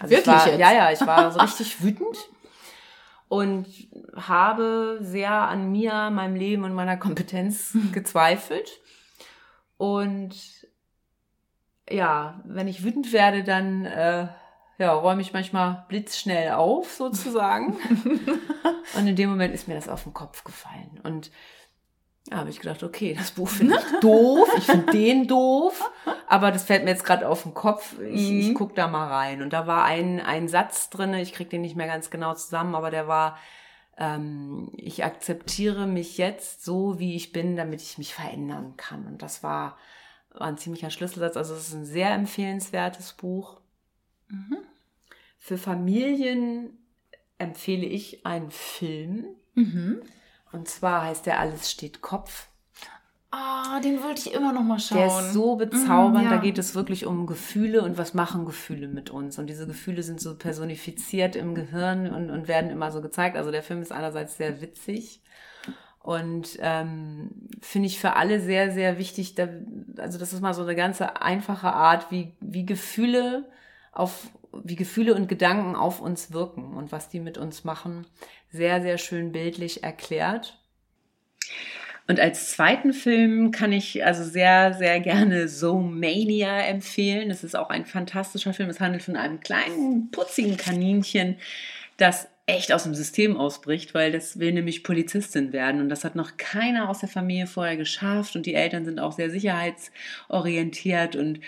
Also 0.00 0.14
Wirklich 0.14 0.20
ich 0.20 0.26
war, 0.26 0.46
jetzt? 0.48 0.58
Ja, 0.60 0.72
ja, 0.72 0.92
ich 0.92 1.00
war 1.06 1.30
so 1.30 1.40
richtig 1.42 1.82
wütend 1.82 2.16
und 3.28 3.66
habe 4.16 4.98
sehr 5.02 5.30
an 5.30 5.70
mir, 5.70 6.10
meinem 6.10 6.36
Leben 6.36 6.64
und 6.64 6.72
meiner 6.72 6.96
Kompetenz 6.96 7.76
gezweifelt. 7.92 8.80
Und 9.76 10.66
ja, 11.88 12.40
wenn 12.44 12.66
ich 12.66 12.82
wütend 12.82 13.12
werde, 13.12 13.44
dann 13.44 13.84
äh, 13.84 14.28
ja, 14.80 14.92
räume 14.94 15.20
ich 15.22 15.32
manchmal 15.32 15.84
blitzschnell 15.88 16.52
auf, 16.52 16.90
sozusagen. 16.92 17.76
und 18.96 19.06
in 19.06 19.14
dem 19.14 19.30
Moment 19.30 19.54
ist 19.54 19.68
mir 19.68 19.74
das 19.74 19.88
auf 19.88 20.02
den 20.04 20.14
Kopf 20.14 20.42
gefallen. 20.42 20.98
Und 21.02 21.30
da 22.26 22.38
habe 22.38 22.50
ich 22.50 22.60
gedacht, 22.60 22.82
okay, 22.82 23.14
das 23.16 23.30
Buch 23.32 23.48
finde 23.48 23.76
ich 23.76 24.00
doof, 24.00 24.48
ich 24.56 24.64
finde 24.64 24.90
den 24.92 25.26
doof, 25.28 25.90
aber 26.28 26.50
das 26.50 26.64
fällt 26.64 26.84
mir 26.84 26.90
jetzt 26.90 27.04
gerade 27.04 27.28
auf 27.28 27.42
den 27.42 27.54
Kopf. 27.54 27.98
Ich, 28.00 28.30
ich 28.30 28.48
Mhm. 28.48 28.54
gucke 28.54 28.74
da 28.74 28.88
mal 28.88 29.06
rein. 29.08 29.42
Und 29.42 29.52
da 29.52 29.66
war 29.66 29.84
ein, 29.84 30.18
ein 30.20 30.48
Satz 30.48 30.90
drin, 30.90 31.12
ich 31.14 31.32
kriege 31.32 31.50
den 31.50 31.60
nicht 31.62 31.76
mehr 31.76 31.86
ganz 31.86 32.10
genau 32.10 32.34
zusammen, 32.34 32.74
aber 32.74 32.90
der 32.90 33.06
war, 33.06 33.38
ähm, 33.98 34.70
ich 34.76 35.04
akzeptiere 35.04 35.86
mich 35.86 36.16
jetzt 36.18 36.64
so, 36.64 36.98
wie 36.98 37.16
ich 37.16 37.32
bin, 37.32 37.56
damit 37.56 37.82
ich 37.82 37.98
mich 37.98 38.14
verändern 38.14 38.74
kann. 38.78 39.06
Und 39.06 39.22
das 39.22 39.42
war, 39.42 39.76
war 40.32 40.46
ein 40.46 40.56
ziemlicher 40.58 40.90
Schlüsselsatz. 40.90 41.36
Also 41.36 41.54
es 41.54 41.68
ist 41.68 41.74
ein 41.74 41.84
sehr 41.84 42.12
empfehlenswertes 42.12 43.12
Buch. 43.14 43.60
Mhm. 44.28 44.58
Für 45.42 45.56
Familien 45.58 46.78
empfehle 47.38 47.86
ich 47.86 48.26
einen 48.26 48.50
Film. 48.50 49.24
Mhm. 49.54 50.02
Und 50.52 50.68
zwar 50.68 51.06
heißt 51.06 51.26
der 51.26 51.40
Alles 51.40 51.70
steht 51.70 52.02
Kopf. 52.02 52.48
Ah, 53.32 53.80
den 53.80 54.02
wollte 54.02 54.28
ich 54.28 54.34
immer 54.34 54.52
noch 54.52 54.62
mal 54.62 54.78
schauen. 54.78 54.98
Der 54.98 55.06
ist 55.06 55.32
so 55.32 55.56
bezaubernd. 55.56 56.26
Mm, 56.26 56.30
ja. 56.30 56.30
Da 56.30 56.36
geht 56.38 56.58
es 56.58 56.74
wirklich 56.74 57.06
um 57.06 57.26
Gefühle 57.26 57.82
und 57.82 57.96
was 57.96 58.12
machen 58.12 58.44
Gefühle 58.44 58.88
mit 58.88 59.10
uns. 59.10 59.38
Und 59.38 59.46
diese 59.46 59.66
Gefühle 59.66 60.02
sind 60.02 60.20
so 60.20 60.36
personifiziert 60.36 61.36
im 61.36 61.54
Gehirn 61.54 62.12
und, 62.12 62.30
und 62.30 62.46
werden 62.46 62.70
immer 62.70 62.90
so 62.90 63.00
gezeigt. 63.00 63.36
Also 63.36 63.50
der 63.50 63.62
Film 63.62 63.82
ist 63.82 63.92
einerseits 63.92 64.36
sehr 64.36 64.60
witzig 64.60 65.22
und 66.00 66.58
ähm, 66.60 67.30
finde 67.60 67.86
ich 67.86 68.00
für 68.00 68.16
alle 68.16 68.40
sehr, 68.40 68.72
sehr 68.72 68.98
wichtig. 68.98 69.36
Da, 69.36 69.48
also 69.98 70.18
das 70.18 70.32
ist 70.32 70.40
mal 70.40 70.54
so 70.54 70.62
eine 70.62 70.74
ganze 70.74 71.22
einfache 71.22 71.72
Art, 71.72 72.10
wie, 72.10 72.34
wie 72.40 72.66
Gefühle 72.66 73.48
auf 73.92 74.28
wie 74.52 74.76
Gefühle 74.76 75.14
und 75.14 75.28
Gedanken 75.28 75.76
auf 75.76 76.00
uns 76.00 76.32
wirken 76.32 76.74
und 76.74 76.92
was 76.92 77.08
die 77.08 77.20
mit 77.20 77.38
uns 77.38 77.64
machen. 77.64 78.06
Sehr, 78.52 78.82
sehr 78.82 78.98
schön 78.98 79.32
bildlich 79.32 79.82
erklärt. 79.82 80.58
Und 82.08 82.18
als 82.18 82.50
zweiten 82.50 82.92
Film 82.92 83.52
kann 83.52 83.72
ich 83.72 84.04
also 84.04 84.24
sehr, 84.24 84.74
sehr 84.74 84.98
gerne 84.98 85.46
Zoomania 85.46 86.58
empfehlen. 86.62 87.28
Das 87.28 87.44
ist 87.44 87.54
auch 87.54 87.70
ein 87.70 87.86
fantastischer 87.86 88.52
Film. 88.52 88.68
Es 88.68 88.80
handelt 88.80 89.04
von 89.04 89.16
einem 89.16 89.38
kleinen, 89.38 90.10
putzigen 90.10 90.56
Kaninchen, 90.56 91.36
das 91.98 92.26
echt 92.46 92.72
aus 92.72 92.82
dem 92.82 92.96
System 92.96 93.36
ausbricht, 93.36 93.94
weil 93.94 94.10
das 94.10 94.40
will 94.40 94.52
nämlich 94.52 94.82
Polizistin 94.82 95.52
werden 95.52 95.80
und 95.80 95.88
das 95.88 96.04
hat 96.04 96.16
noch 96.16 96.36
keiner 96.36 96.88
aus 96.88 96.98
der 96.98 97.08
Familie 97.08 97.46
vorher 97.46 97.76
geschafft 97.76 98.34
und 98.34 98.44
die 98.44 98.54
Eltern 98.54 98.84
sind 98.84 98.98
auch 98.98 99.12
sehr 99.12 99.30
sicherheitsorientiert 99.30 101.14
und 101.14 101.38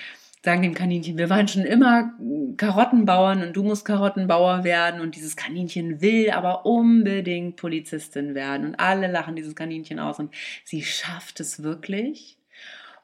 sagen 0.44 0.62
dem 0.62 0.74
Kaninchen, 0.74 1.18
wir 1.18 1.30
waren 1.30 1.46
schon 1.46 1.64
immer 1.64 2.12
Karottenbauern 2.56 3.42
und 3.42 3.52
du 3.54 3.62
musst 3.62 3.84
Karottenbauer 3.84 4.64
werden 4.64 5.00
und 5.00 5.14
dieses 5.14 5.36
Kaninchen 5.36 6.00
will 6.00 6.30
aber 6.30 6.66
unbedingt 6.66 7.56
Polizistin 7.56 8.34
werden 8.34 8.66
und 8.66 8.74
alle 8.80 9.06
lachen 9.06 9.36
dieses 9.36 9.54
Kaninchen 9.54 10.00
aus 10.00 10.18
und 10.18 10.34
sie 10.64 10.82
schafft 10.82 11.40
es 11.40 11.62
wirklich. 11.62 12.36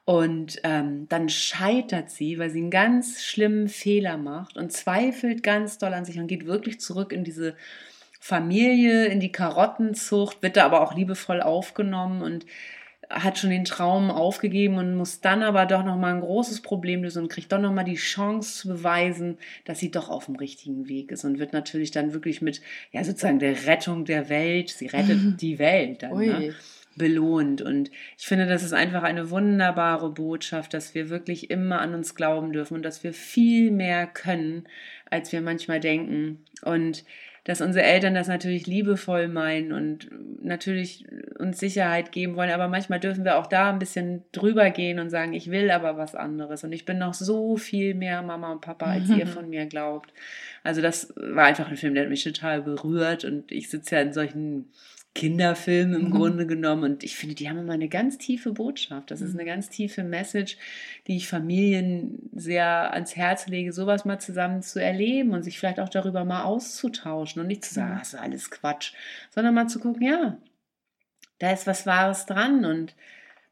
Und 0.05 0.59
ähm, 0.63 1.07
dann 1.07 1.29
scheitert 1.29 2.09
sie, 2.09 2.39
weil 2.39 2.49
sie 2.49 2.61
einen 2.61 2.71
ganz 2.71 3.21
schlimmen 3.23 3.67
Fehler 3.67 4.17
macht 4.17 4.57
und 4.57 4.71
zweifelt 4.71 5.43
ganz 5.43 5.77
doll 5.77 5.93
an 5.93 6.03
sich 6.03 6.17
und 6.17 6.25
geht 6.25 6.47
wirklich 6.47 6.79
zurück 6.79 7.13
in 7.13 7.23
diese 7.23 7.55
Familie, 8.19 9.05
in 9.05 9.19
die 9.19 9.31
Karottenzucht, 9.31 10.41
wird 10.41 10.57
da 10.57 10.65
aber 10.65 10.81
auch 10.81 10.95
liebevoll 10.95 11.41
aufgenommen 11.41 12.23
und 12.23 12.47
hat 13.09 13.39
schon 13.39 13.49
den 13.49 13.65
Traum 13.65 14.11
aufgegeben 14.11 14.77
und 14.77 14.95
muss 14.95 15.19
dann 15.19 15.41
aber 15.41 15.65
doch 15.65 15.83
nochmal 15.83 16.13
ein 16.13 16.21
großes 16.21 16.61
Problem 16.61 17.03
lösen 17.03 17.23
und 17.23 17.31
kriegt 17.31 17.51
doch 17.51 17.59
nochmal 17.59 17.85
die 17.85 17.95
Chance 17.95 18.59
zu 18.59 18.67
beweisen, 18.67 19.39
dass 19.65 19.79
sie 19.79 19.89
doch 19.89 20.09
auf 20.09 20.25
dem 20.25 20.35
richtigen 20.35 20.87
Weg 20.87 21.11
ist 21.11 21.25
und 21.25 21.39
wird 21.39 21.51
natürlich 21.51 21.89
dann 21.89 22.13
wirklich 22.13 22.41
mit, 22.41 22.61
ja, 22.91 23.03
sozusagen 23.03 23.39
der 23.39 23.65
Rettung 23.65 24.05
der 24.05 24.29
Welt, 24.29 24.69
sie 24.69 24.87
rettet 24.87 25.19
die 25.41 25.57
Welt 25.57 26.03
dann, 26.03 26.17
ne, 26.17 26.53
belohnt. 26.95 27.63
Und 27.63 27.89
ich 28.17 28.27
finde, 28.27 28.45
das 28.45 28.61
ist 28.61 28.73
einfach 28.73 29.01
eine 29.01 29.31
wunderbare 29.31 30.11
Botschaft, 30.11 30.75
dass 30.75 30.93
wir 30.93 31.09
wirklich 31.09 31.49
immer 31.49 31.81
an 31.81 31.95
uns 31.95 32.13
glauben 32.13 32.53
dürfen 32.53 32.75
und 32.75 32.83
dass 32.83 33.03
wir 33.03 33.13
viel 33.13 33.71
mehr 33.71 34.05
können, 34.05 34.65
als 35.09 35.31
wir 35.31 35.41
manchmal 35.41 35.79
denken. 35.79 36.45
Und 36.61 37.05
dass 37.49 37.61
unsere 37.61 37.83
Eltern 37.83 38.13
das 38.13 38.27
natürlich 38.27 38.67
liebevoll 38.67 39.27
meinen 39.27 39.71
und 39.71 40.07
natürlich 40.43 41.07
uns 41.39 41.57
Sicherheit 41.57 42.11
geben 42.11 42.35
wollen, 42.35 42.51
aber 42.51 42.67
manchmal 42.67 42.99
dürfen 42.99 43.25
wir 43.25 43.39
auch 43.39 43.47
da 43.47 43.71
ein 43.71 43.79
bisschen 43.79 44.21
drüber 44.31 44.69
gehen 44.69 44.99
und 44.99 45.09
sagen, 45.09 45.33
ich 45.33 45.49
will 45.49 45.71
aber 45.71 45.97
was 45.97 46.13
anderes. 46.13 46.63
Und 46.63 46.73
ich 46.73 46.85
bin 46.85 46.99
noch 46.99 47.15
so 47.15 47.57
viel 47.57 47.95
mehr 47.95 48.21
Mama 48.21 48.51
und 48.51 48.61
Papa, 48.61 48.85
als 48.85 49.09
ihr 49.09 49.25
von 49.27 49.49
mir 49.49 49.65
glaubt. 49.65 50.13
Also 50.63 50.83
das 50.83 51.11
war 51.15 51.45
einfach 51.45 51.67
ein 51.67 51.77
Film, 51.77 51.95
der 51.95 52.03
hat 52.03 52.11
mich 52.11 52.23
total 52.23 52.61
berührt. 52.61 53.25
Und 53.25 53.51
ich 53.51 53.67
sitze 53.67 53.95
ja 53.95 54.01
in 54.03 54.13
solchen 54.13 54.69
Kinderfilm 55.15 55.93
im 55.93 56.05
mhm. 56.05 56.11
Grunde 56.11 56.47
genommen. 56.47 56.83
Und 56.83 57.03
ich 57.03 57.17
finde, 57.17 57.35
die 57.35 57.49
haben 57.49 57.57
immer 57.57 57.73
eine 57.73 57.89
ganz 57.89 58.17
tiefe 58.17 58.53
Botschaft. 58.53 59.11
Das 59.11 59.21
ist 59.21 59.33
eine 59.33 59.45
ganz 59.45 59.69
tiefe 59.69 60.03
Message, 60.03 60.57
die 61.07 61.17
ich 61.17 61.27
Familien 61.27 62.29
sehr 62.33 62.93
ans 62.93 63.15
Herz 63.15 63.47
lege, 63.47 63.73
sowas 63.73 64.05
mal 64.05 64.19
zusammen 64.19 64.61
zu 64.61 64.81
erleben 64.81 65.33
und 65.33 65.43
sich 65.43 65.59
vielleicht 65.59 65.79
auch 65.79 65.89
darüber 65.89 66.25
mal 66.25 66.43
auszutauschen 66.43 67.41
und 67.41 67.47
nicht 67.47 67.65
zu 67.65 67.73
sagen, 67.73 67.97
das 67.99 68.13
ist 68.13 68.19
alles 68.19 68.51
Quatsch, 68.51 68.93
sondern 69.31 69.55
mal 69.55 69.67
zu 69.67 69.79
gucken, 69.79 70.03
ja, 70.03 70.37
da 71.39 71.51
ist 71.51 71.67
was 71.67 71.85
Wahres 71.85 72.25
dran 72.25 72.65
und 72.65 72.95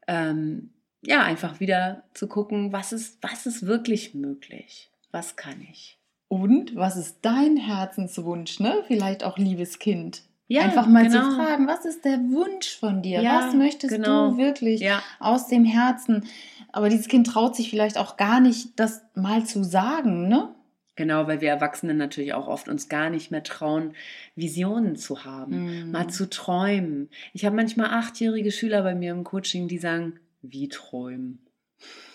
ähm, 0.06 0.70
ja, 1.02 1.22
einfach 1.22 1.60
wieder 1.60 2.04
zu 2.14 2.28
gucken, 2.28 2.72
was 2.72 2.92
ist, 2.92 3.18
was 3.22 3.46
ist 3.46 3.66
wirklich 3.66 4.14
möglich? 4.14 4.90
Was 5.10 5.36
kann 5.36 5.60
ich? 5.70 5.98
Und 6.28 6.76
was 6.76 6.96
ist 6.96 7.18
dein 7.22 7.56
Herzenswunsch, 7.56 8.60
ne? 8.60 8.84
Vielleicht 8.86 9.24
auch 9.24 9.38
liebes 9.38 9.78
Kind. 9.78 10.22
Ja, 10.50 10.62
Einfach 10.62 10.86
mal 10.86 11.04
genau. 11.04 11.28
zu 11.28 11.36
fragen, 11.36 11.68
was 11.68 11.84
ist 11.84 12.06
der 12.06 12.18
Wunsch 12.18 12.74
von 12.74 13.02
dir? 13.02 13.20
Ja, 13.20 13.44
was 13.44 13.54
möchtest 13.54 13.94
genau. 13.94 14.30
du 14.30 14.38
wirklich 14.38 14.80
ja. 14.80 15.02
aus 15.20 15.46
dem 15.46 15.66
Herzen? 15.66 16.24
Aber 16.72 16.88
dieses 16.88 17.08
Kind 17.08 17.26
traut 17.26 17.54
sich 17.54 17.68
vielleicht 17.68 17.98
auch 17.98 18.16
gar 18.16 18.40
nicht, 18.40 18.80
das 18.80 19.02
mal 19.14 19.44
zu 19.44 19.62
sagen, 19.62 20.26
ne? 20.26 20.54
Genau, 20.96 21.26
weil 21.26 21.42
wir 21.42 21.50
Erwachsenen 21.50 21.98
natürlich 21.98 22.32
auch 22.32 22.48
oft 22.48 22.68
uns 22.68 22.88
gar 22.88 23.10
nicht 23.10 23.30
mehr 23.30 23.44
trauen, 23.44 23.92
Visionen 24.34 24.96
zu 24.96 25.24
haben, 25.24 25.88
mm. 25.88 25.90
mal 25.92 26.08
zu 26.08 26.28
träumen. 26.28 27.08
Ich 27.34 27.44
habe 27.44 27.54
manchmal 27.54 27.90
achtjährige 27.90 28.50
Schüler 28.50 28.82
bei 28.82 28.96
mir 28.96 29.12
im 29.12 29.24
Coaching, 29.24 29.68
die 29.68 29.78
sagen, 29.78 30.18
wie 30.42 30.68
träumen? 30.68 31.46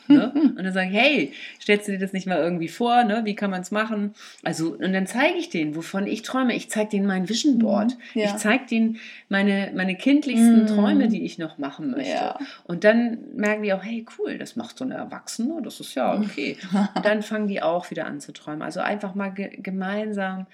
Ne? 0.08 0.32
Und 0.34 0.64
dann 0.64 0.74
sage 0.74 0.89
ich, 0.89 0.95
hey, 0.95 1.34
stellst 1.62 1.88
du 1.88 1.93
dir 1.93 1.99
das 1.99 2.14
nicht 2.14 2.28
mal 2.28 2.38
irgendwie 2.38 2.68
vor? 2.68 3.04
Ne? 3.04 3.22
Wie 3.24 3.36
kann 3.36 3.51
man 3.51 3.62
es 3.62 3.72
machen? 3.72 4.14
Also, 4.43 4.74
und 4.74 4.93
dann 4.93 5.08
zeige 5.08 5.38
ich 5.38 5.49
denen, 5.49 5.76
wovon 5.76 6.08
ich 6.08 6.22
träume. 6.22 6.56
Ich 6.56 6.70
zeige 6.70 6.89
denen 6.91 7.08
mein 7.08 7.30
Vision 7.30 7.60
Board. 7.60 7.97
Mhm, 8.14 8.22
ja. 8.22 8.28
Ich 8.28 8.36
zeige 8.36 8.66
denen 8.66 8.99
meine, 9.30 9.72
meine 9.76 9.95
kindlichsten 9.95 10.66
mm. 10.66 10.68
Träume, 10.68 11.08
die 11.08 11.24
ich 11.24 11.38
noch 11.38 11.58
machen 11.58 11.91
möchte. 11.91 12.14
Ja. 12.14 12.38
Und 12.66 12.84
dann 12.84 13.20
merken 13.36 13.64
die 13.64 13.74
auch, 13.74 13.84
hey, 13.84 14.06
cool, 14.18 14.38
das 14.38 14.56
macht 14.56 14.78
so 14.78 14.86
eine 14.86 14.95
Erwachsene, 14.95 15.62
das 15.62 15.80
ist 15.80 15.95
ja 15.95 16.16
okay. 16.16 16.58
und 16.95 17.04
dann 17.06 17.22
fangen 17.22 17.47
die 17.47 17.62
auch 17.62 17.89
wieder 17.89 18.06
an 18.06 18.20
zu 18.20 18.32
träumen. 18.34 18.62
Also 18.62 18.80
einfach 18.80 19.16
mal 19.16 19.30
ge 19.30 19.49
gemeinsam 19.62 20.47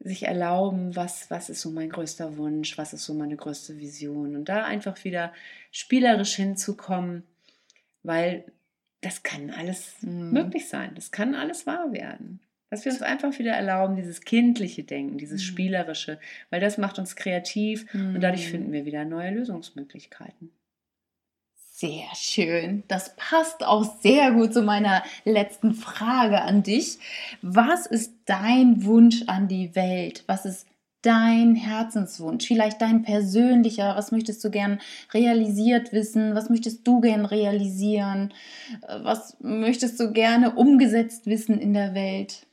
sich 0.00 0.24
erlauben, 0.24 0.94
was, 0.96 1.30
was 1.30 1.48
ist 1.48 1.62
so 1.62 1.70
mein 1.70 1.88
größter 1.88 2.36
Wunsch, 2.36 2.76
was 2.76 2.92
ist 2.92 3.04
so 3.04 3.14
meine 3.14 3.36
größte 3.36 3.78
Vision. 3.78 4.36
Und 4.36 4.48
da 4.48 4.64
einfach 4.64 5.02
wieder 5.04 5.32
spielerisch 5.70 6.34
hinzukommen, 6.34 7.24
weil 8.02 8.44
das 9.04 9.22
kann 9.22 9.50
alles 9.50 9.96
mhm. 10.00 10.32
möglich 10.32 10.68
sein. 10.68 10.92
Das 10.94 11.10
kann 11.10 11.34
alles 11.34 11.66
wahr 11.66 11.92
werden. 11.92 12.40
Dass 12.70 12.84
wir 12.84 12.92
uns 12.92 13.02
einfach 13.02 13.38
wieder 13.38 13.52
erlauben, 13.52 13.96
dieses 13.96 14.22
kindliche 14.22 14.82
Denken, 14.82 15.18
dieses 15.18 15.42
mhm. 15.42 15.46
spielerische, 15.46 16.18
weil 16.50 16.60
das 16.60 16.78
macht 16.78 16.98
uns 16.98 17.14
kreativ 17.14 17.92
mhm. 17.92 18.14
und 18.14 18.20
dadurch 18.20 18.46
mhm. 18.46 18.50
finden 18.50 18.72
wir 18.72 18.84
wieder 18.86 19.04
neue 19.04 19.30
Lösungsmöglichkeiten. 19.30 20.50
Sehr 21.76 22.06
schön. 22.14 22.84
Das 22.88 23.14
passt 23.16 23.64
auch 23.64 24.00
sehr 24.00 24.30
gut 24.30 24.54
zu 24.54 24.62
meiner 24.62 25.02
letzten 25.24 25.74
Frage 25.74 26.40
an 26.40 26.62
dich. 26.62 26.98
Was 27.42 27.86
ist 27.86 28.12
dein 28.26 28.84
Wunsch 28.84 29.24
an 29.26 29.48
die 29.48 29.74
Welt? 29.74 30.22
Was 30.26 30.46
ist 30.46 30.66
dein 31.04 31.54
Herzenswunsch, 31.54 32.46
vielleicht 32.46 32.80
dein 32.80 33.02
persönlicher, 33.02 33.94
was 33.96 34.10
möchtest 34.10 34.42
du 34.42 34.50
gern 34.50 34.80
realisiert 35.12 35.92
wissen, 35.92 36.34
was 36.34 36.48
möchtest 36.48 36.86
du 36.86 37.00
gern 37.00 37.26
realisieren, 37.26 38.32
äh, 38.88 38.98
was 39.02 39.36
möchtest 39.40 40.00
du 40.00 40.12
gerne 40.12 40.54
umgesetzt 40.54 41.26
wissen 41.26 41.58
in 41.58 41.74
der 41.74 41.94
Welt? 41.94 42.46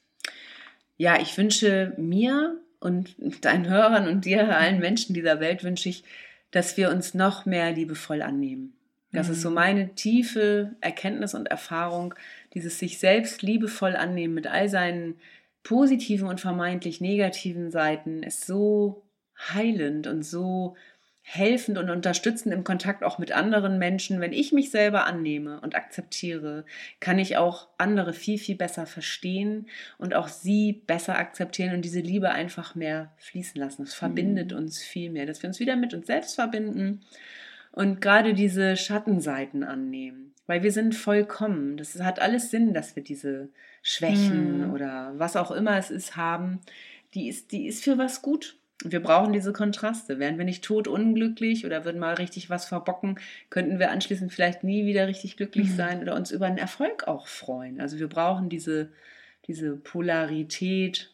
Ja, 0.98 1.20
ich 1.20 1.38
wünsche 1.38 1.94
mir 1.98 2.58
und 2.80 3.16
deinen 3.42 3.68
Hörern 3.68 4.08
und 4.08 4.26
dir, 4.26 4.56
allen 4.56 4.80
Menschen 4.80 5.14
dieser 5.14 5.40
Welt, 5.40 5.64
wünsche 5.64 5.90
ich, 5.90 6.04
dass 6.52 6.78
wir 6.78 6.90
uns 6.90 7.14
noch 7.14 7.46
mehr 7.46 7.72
liebevoll 7.72 8.22
annehmen. 8.22 8.74
Das 9.14 9.28
mhm. 9.28 9.34
ist 9.34 9.42
so 9.42 9.50
mhm. 9.50 9.56
meine 9.56 9.96
tiefe 9.96 10.76
Erkenntnis 10.82 11.34
und 11.34 11.48
Erfahrung, 11.48 12.14
dieses 12.54 12.80
sich 12.80 13.00
selbst 13.00 13.42
liebevoll 13.42 13.96
annehmen 13.96 14.34
mit 14.34 14.48
all 14.48 14.68
seinen 14.68 15.16
positiven 15.64 16.28
und 16.28 16.42
vermeintlich 16.42 17.02
negativen 17.02 17.72
Seiten 17.72 18.24
ist 18.24 18.46
so 18.46 19.04
heilend 19.38 20.08
und 20.08 20.24
so 20.24 20.76
helfend 21.24 21.78
und 21.78 21.90
unterstützend 21.90 22.54
im 22.54 22.64
Kontakt 22.64 23.04
auch 23.04 23.20
mit 23.20 23.32
anderen 23.32 23.78
Menschen. 23.78 24.20
Wenn 24.20 24.34
ich 24.34 24.52
mich 24.52 24.72
selber 24.72 25.06
annehme 25.06 25.62
und 25.62 25.76
akzeptiere, 25.76 26.66
kann 27.00 27.20
ich 27.20 27.38
auch 27.38 27.68
andere 27.78 28.14
viel, 28.14 28.38
viel 28.38 28.56
besser 28.56 28.86
verstehen 28.86 29.68
und 29.98 30.14
auch 30.16 30.28
sie 30.28 30.84
besser 30.88 31.18
akzeptieren 31.18 31.76
und 31.76 31.86
diese 31.86 32.02
Liebe 32.02 32.32
einfach 32.32 32.76
mehr 32.76 33.12
fließen 33.18 33.60
lassen. 33.60 33.84
Es 33.84 33.94
verbindet 33.94 34.52
mhm. 34.52 34.58
uns 34.58 34.82
viel 34.82 35.12
mehr, 35.12 35.26
dass 35.26 35.42
wir 35.44 35.48
uns 35.48 35.60
wieder 35.60 35.76
mit 35.76 35.94
uns 35.94 36.08
selbst 36.08 36.36
verbinden 36.36 37.02
und 37.72 38.02
gerade 38.02 38.34
diese 38.34 38.76
Schattenseiten 38.76 39.64
annehmen, 39.64 40.34
weil 40.48 40.64
wir 40.64 40.72
sind 40.72 40.96
vollkommen. 40.96 41.78
Das 41.78 41.98
hat 42.02 42.20
alles 42.20 42.52
Sinn, 42.52 42.74
dass 42.74 42.96
wir 42.96 43.04
diese 43.04 43.50
Schwächen 43.82 44.68
mhm. 44.68 44.74
oder 44.74 45.14
was 45.16 45.36
auch 45.36 45.52
immer 45.52 45.78
es 45.78 45.90
ist 45.90 46.16
haben, 46.16 46.60
die 47.14 47.28
ist, 47.28 47.52
die 47.52 47.68
ist 47.68 47.84
für 47.84 47.98
was 47.98 48.22
gut. 48.22 48.58
Wir 48.84 49.02
brauchen 49.02 49.34
diese 49.34 49.54
Kontraste. 49.54 50.18
Wären 50.18 50.38
wir 50.38 50.46
nicht 50.46 50.64
tot 50.64 50.88
unglücklich 50.88 51.66
oder 51.66 51.86
würden 51.86 52.00
mal 52.00 52.16
richtig 52.16 52.50
was 52.50 52.66
verbocken, 52.66 53.20
könnten 53.50 53.80
wir 53.80 53.92
anschließend 53.92 54.32
vielleicht 54.32 54.64
nie 54.64 54.86
wieder 54.86 55.08
richtig 55.08 55.38
glücklich 55.38 55.70
mhm. 55.70 55.76
sein 55.76 56.02
oder 56.02 56.16
uns 56.16 56.32
über 56.32 56.48
einen 56.48 56.58
Erfolg 56.58 57.08
auch 57.08 57.28
freuen. 57.28 57.80
Also 57.80 58.00
wir 58.00 58.08
brauchen 58.08 58.50
diese, 58.50 58.92
diese 59.46 59.76
Polarität, 59.76 61.14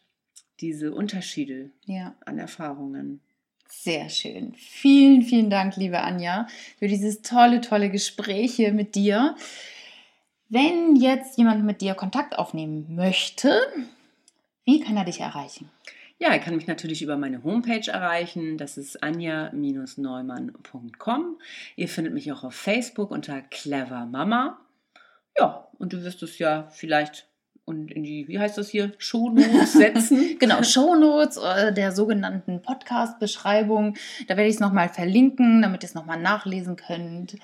diese 0.60 0.94
Unterschiede 0.94 1.72
ja. 1.86 2.16
an 2.26 2.40
Erfahrungen. 2.40 3.22
Sehr 3.70 4.10
schön. 4.10 4.54
Vielen, 4.56 5.24
vielen 5.24 5.50
Dank, 5.50 5.76
liebe 5.76 6.00
Anja, 6.00 6.48
für 6.80 6.88
dieses 6.88 7.22
tolle, 7.22 7.60
tolle 7.60 7.90
Gespräch 7.90 8.56
hier 8.56 8.72
mit 8.72 8.96
dir. 8.96 9.36
Wenn 10.50 10.96
jetzt 10.96 11.38
jemand 11.38 11.66
mit 11.66 11.82
dir 11.82 11.94
Kontakt 11.94 12.38
aufnehmen 12.38 12.96
möchte, 12.96 13.60
wie 14.64 14.80
kann 14.80 14.96
er 14.96 15.06
dich 15.06 15.20
erreichen? 15.20 15.70
Ja, 16.20 16.30
er 16.30 16.40
kann 16.40 16.56
mich 16.56 16.68
natürlich 16.68 17.02
über 17.02 17.18
meine 17.18 17.44
Homepage 17.44 17.92
erreichen. 17.92 18.58
Das 18.58 18.78
ist 18.78 19.04
anja-neumann.com. 19.04 21.38
Ihr 21.76 21.88
findet 21.88 22.14
mich 22.14 22.32
auch 22.32 22.44
auf 22.44 22.56
Facebook 22.56 23.12
unter 23.12 23.42
Clever 23.42 24.06
Mama. 24.06 24.60
Ja, 25.38 25.68
und 25.78 25.94
du 25.94 26.04
wirst 26.04 26.24
es 26.24 26.40
ja 26.40 26.68
vielleicht 26.72 27.28
und 27.66 27.92
in 27.92 28.04
die, 28.04 28.28
wie 28.30 28.40
heißt 28.40 28.58
das 28.58 28.70
hier, 28.70 28.94
Shownotes 28.98 29.74
setzen. 29.78 30.40
genau, 30.40 30.64
Shownotes 30.64 31.36
äh, 31.36 31.74
der 31.74 31.92
sogenannten 31.92 32.62
Podcast-Beschreibung. 32.62 33.98
Da 34.28 34.38
werde 34.38 34.48
ich 34.48 34.56
es 34.56 34.62
nochmal 34.62 34.88
verlinken, 34.88 35.62
damit 35.62 35.84
ihr 35.84 35.88
es 35.88 35.94
nochmal 35.94 36.20
nachlesen 36.20 36.78
könnt. 36.78 37.36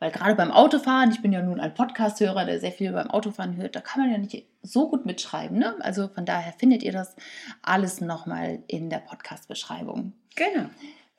Weil 0.00 0.12
gerade 0.12 0.36
beim 0.36 0.52
Autofahren, 0.52 1.10
ich 1.10 1.22
bin 1.22 1.32
ja 1.32 1.42
nun 1.42 1.58
ein 1.58 1.74
Podcast-Hörer, 1.74 2.44
der 2.44 2.60
sehr 2.60 2.70
viel 2.70 2.92
beim 2.92 3.10
Autofahren 3.10 3.56
hört, 3.56 3.74
da 3.74 3.80
kann 3.80 4.02
man 4.02 4.12
ja 4.12 4.18
nicht 4.18 4.46
so 4.62 4.88
gut 4.88 5.06
mitschreiben. 5.06 5.58
Ne? 5.58 5.74
Also 5.80 6.08
von 6.08 6.24
daher 6.24 6.52
findet 6.52 6.82
ihr 6.82 6.92
das 6.92 7.16
alles 7.62 8.00
nochmal 8.00 8.62
in 8.68 8.90
der 8.90 8.98
Podcast-Beschreibung. 8.98 10.12
Genau. 10.36 10.66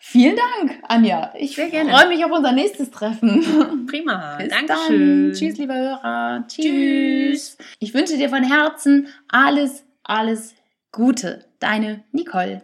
Vielen 0.01 0.37
Dank, 0.37 0.81
Anja. 0.87 1.33
Ich 1.37 1.57
freue 1.57 2.07
mich 2.07 2.23
auf 2.23 2.31
unser 2.31 2.53
nächstes 2.53 2.89
Treffen. 2.89 3.85
Prima. 3.85 4.37
Bis 4.39 4.47
Dankeschön. 4.47 5.25
dann. 5.25 5.33
Tschüss, 5.33 5.57
lieber 5.57 5.75
Hörer. 5.75 6.45
Tschüss. 6.47 7.57
Ich 7.79 7.93
wünsche 7.93 8.15
dir 8.15 8.29
von 8.29 8.43
Herzen 8.43 9.09
alles, 9.27 9.83
alles 10.03 10.55
Gute. 10.93 11.45
Deine 11.59 12.05
Nicole. 12.13 12.61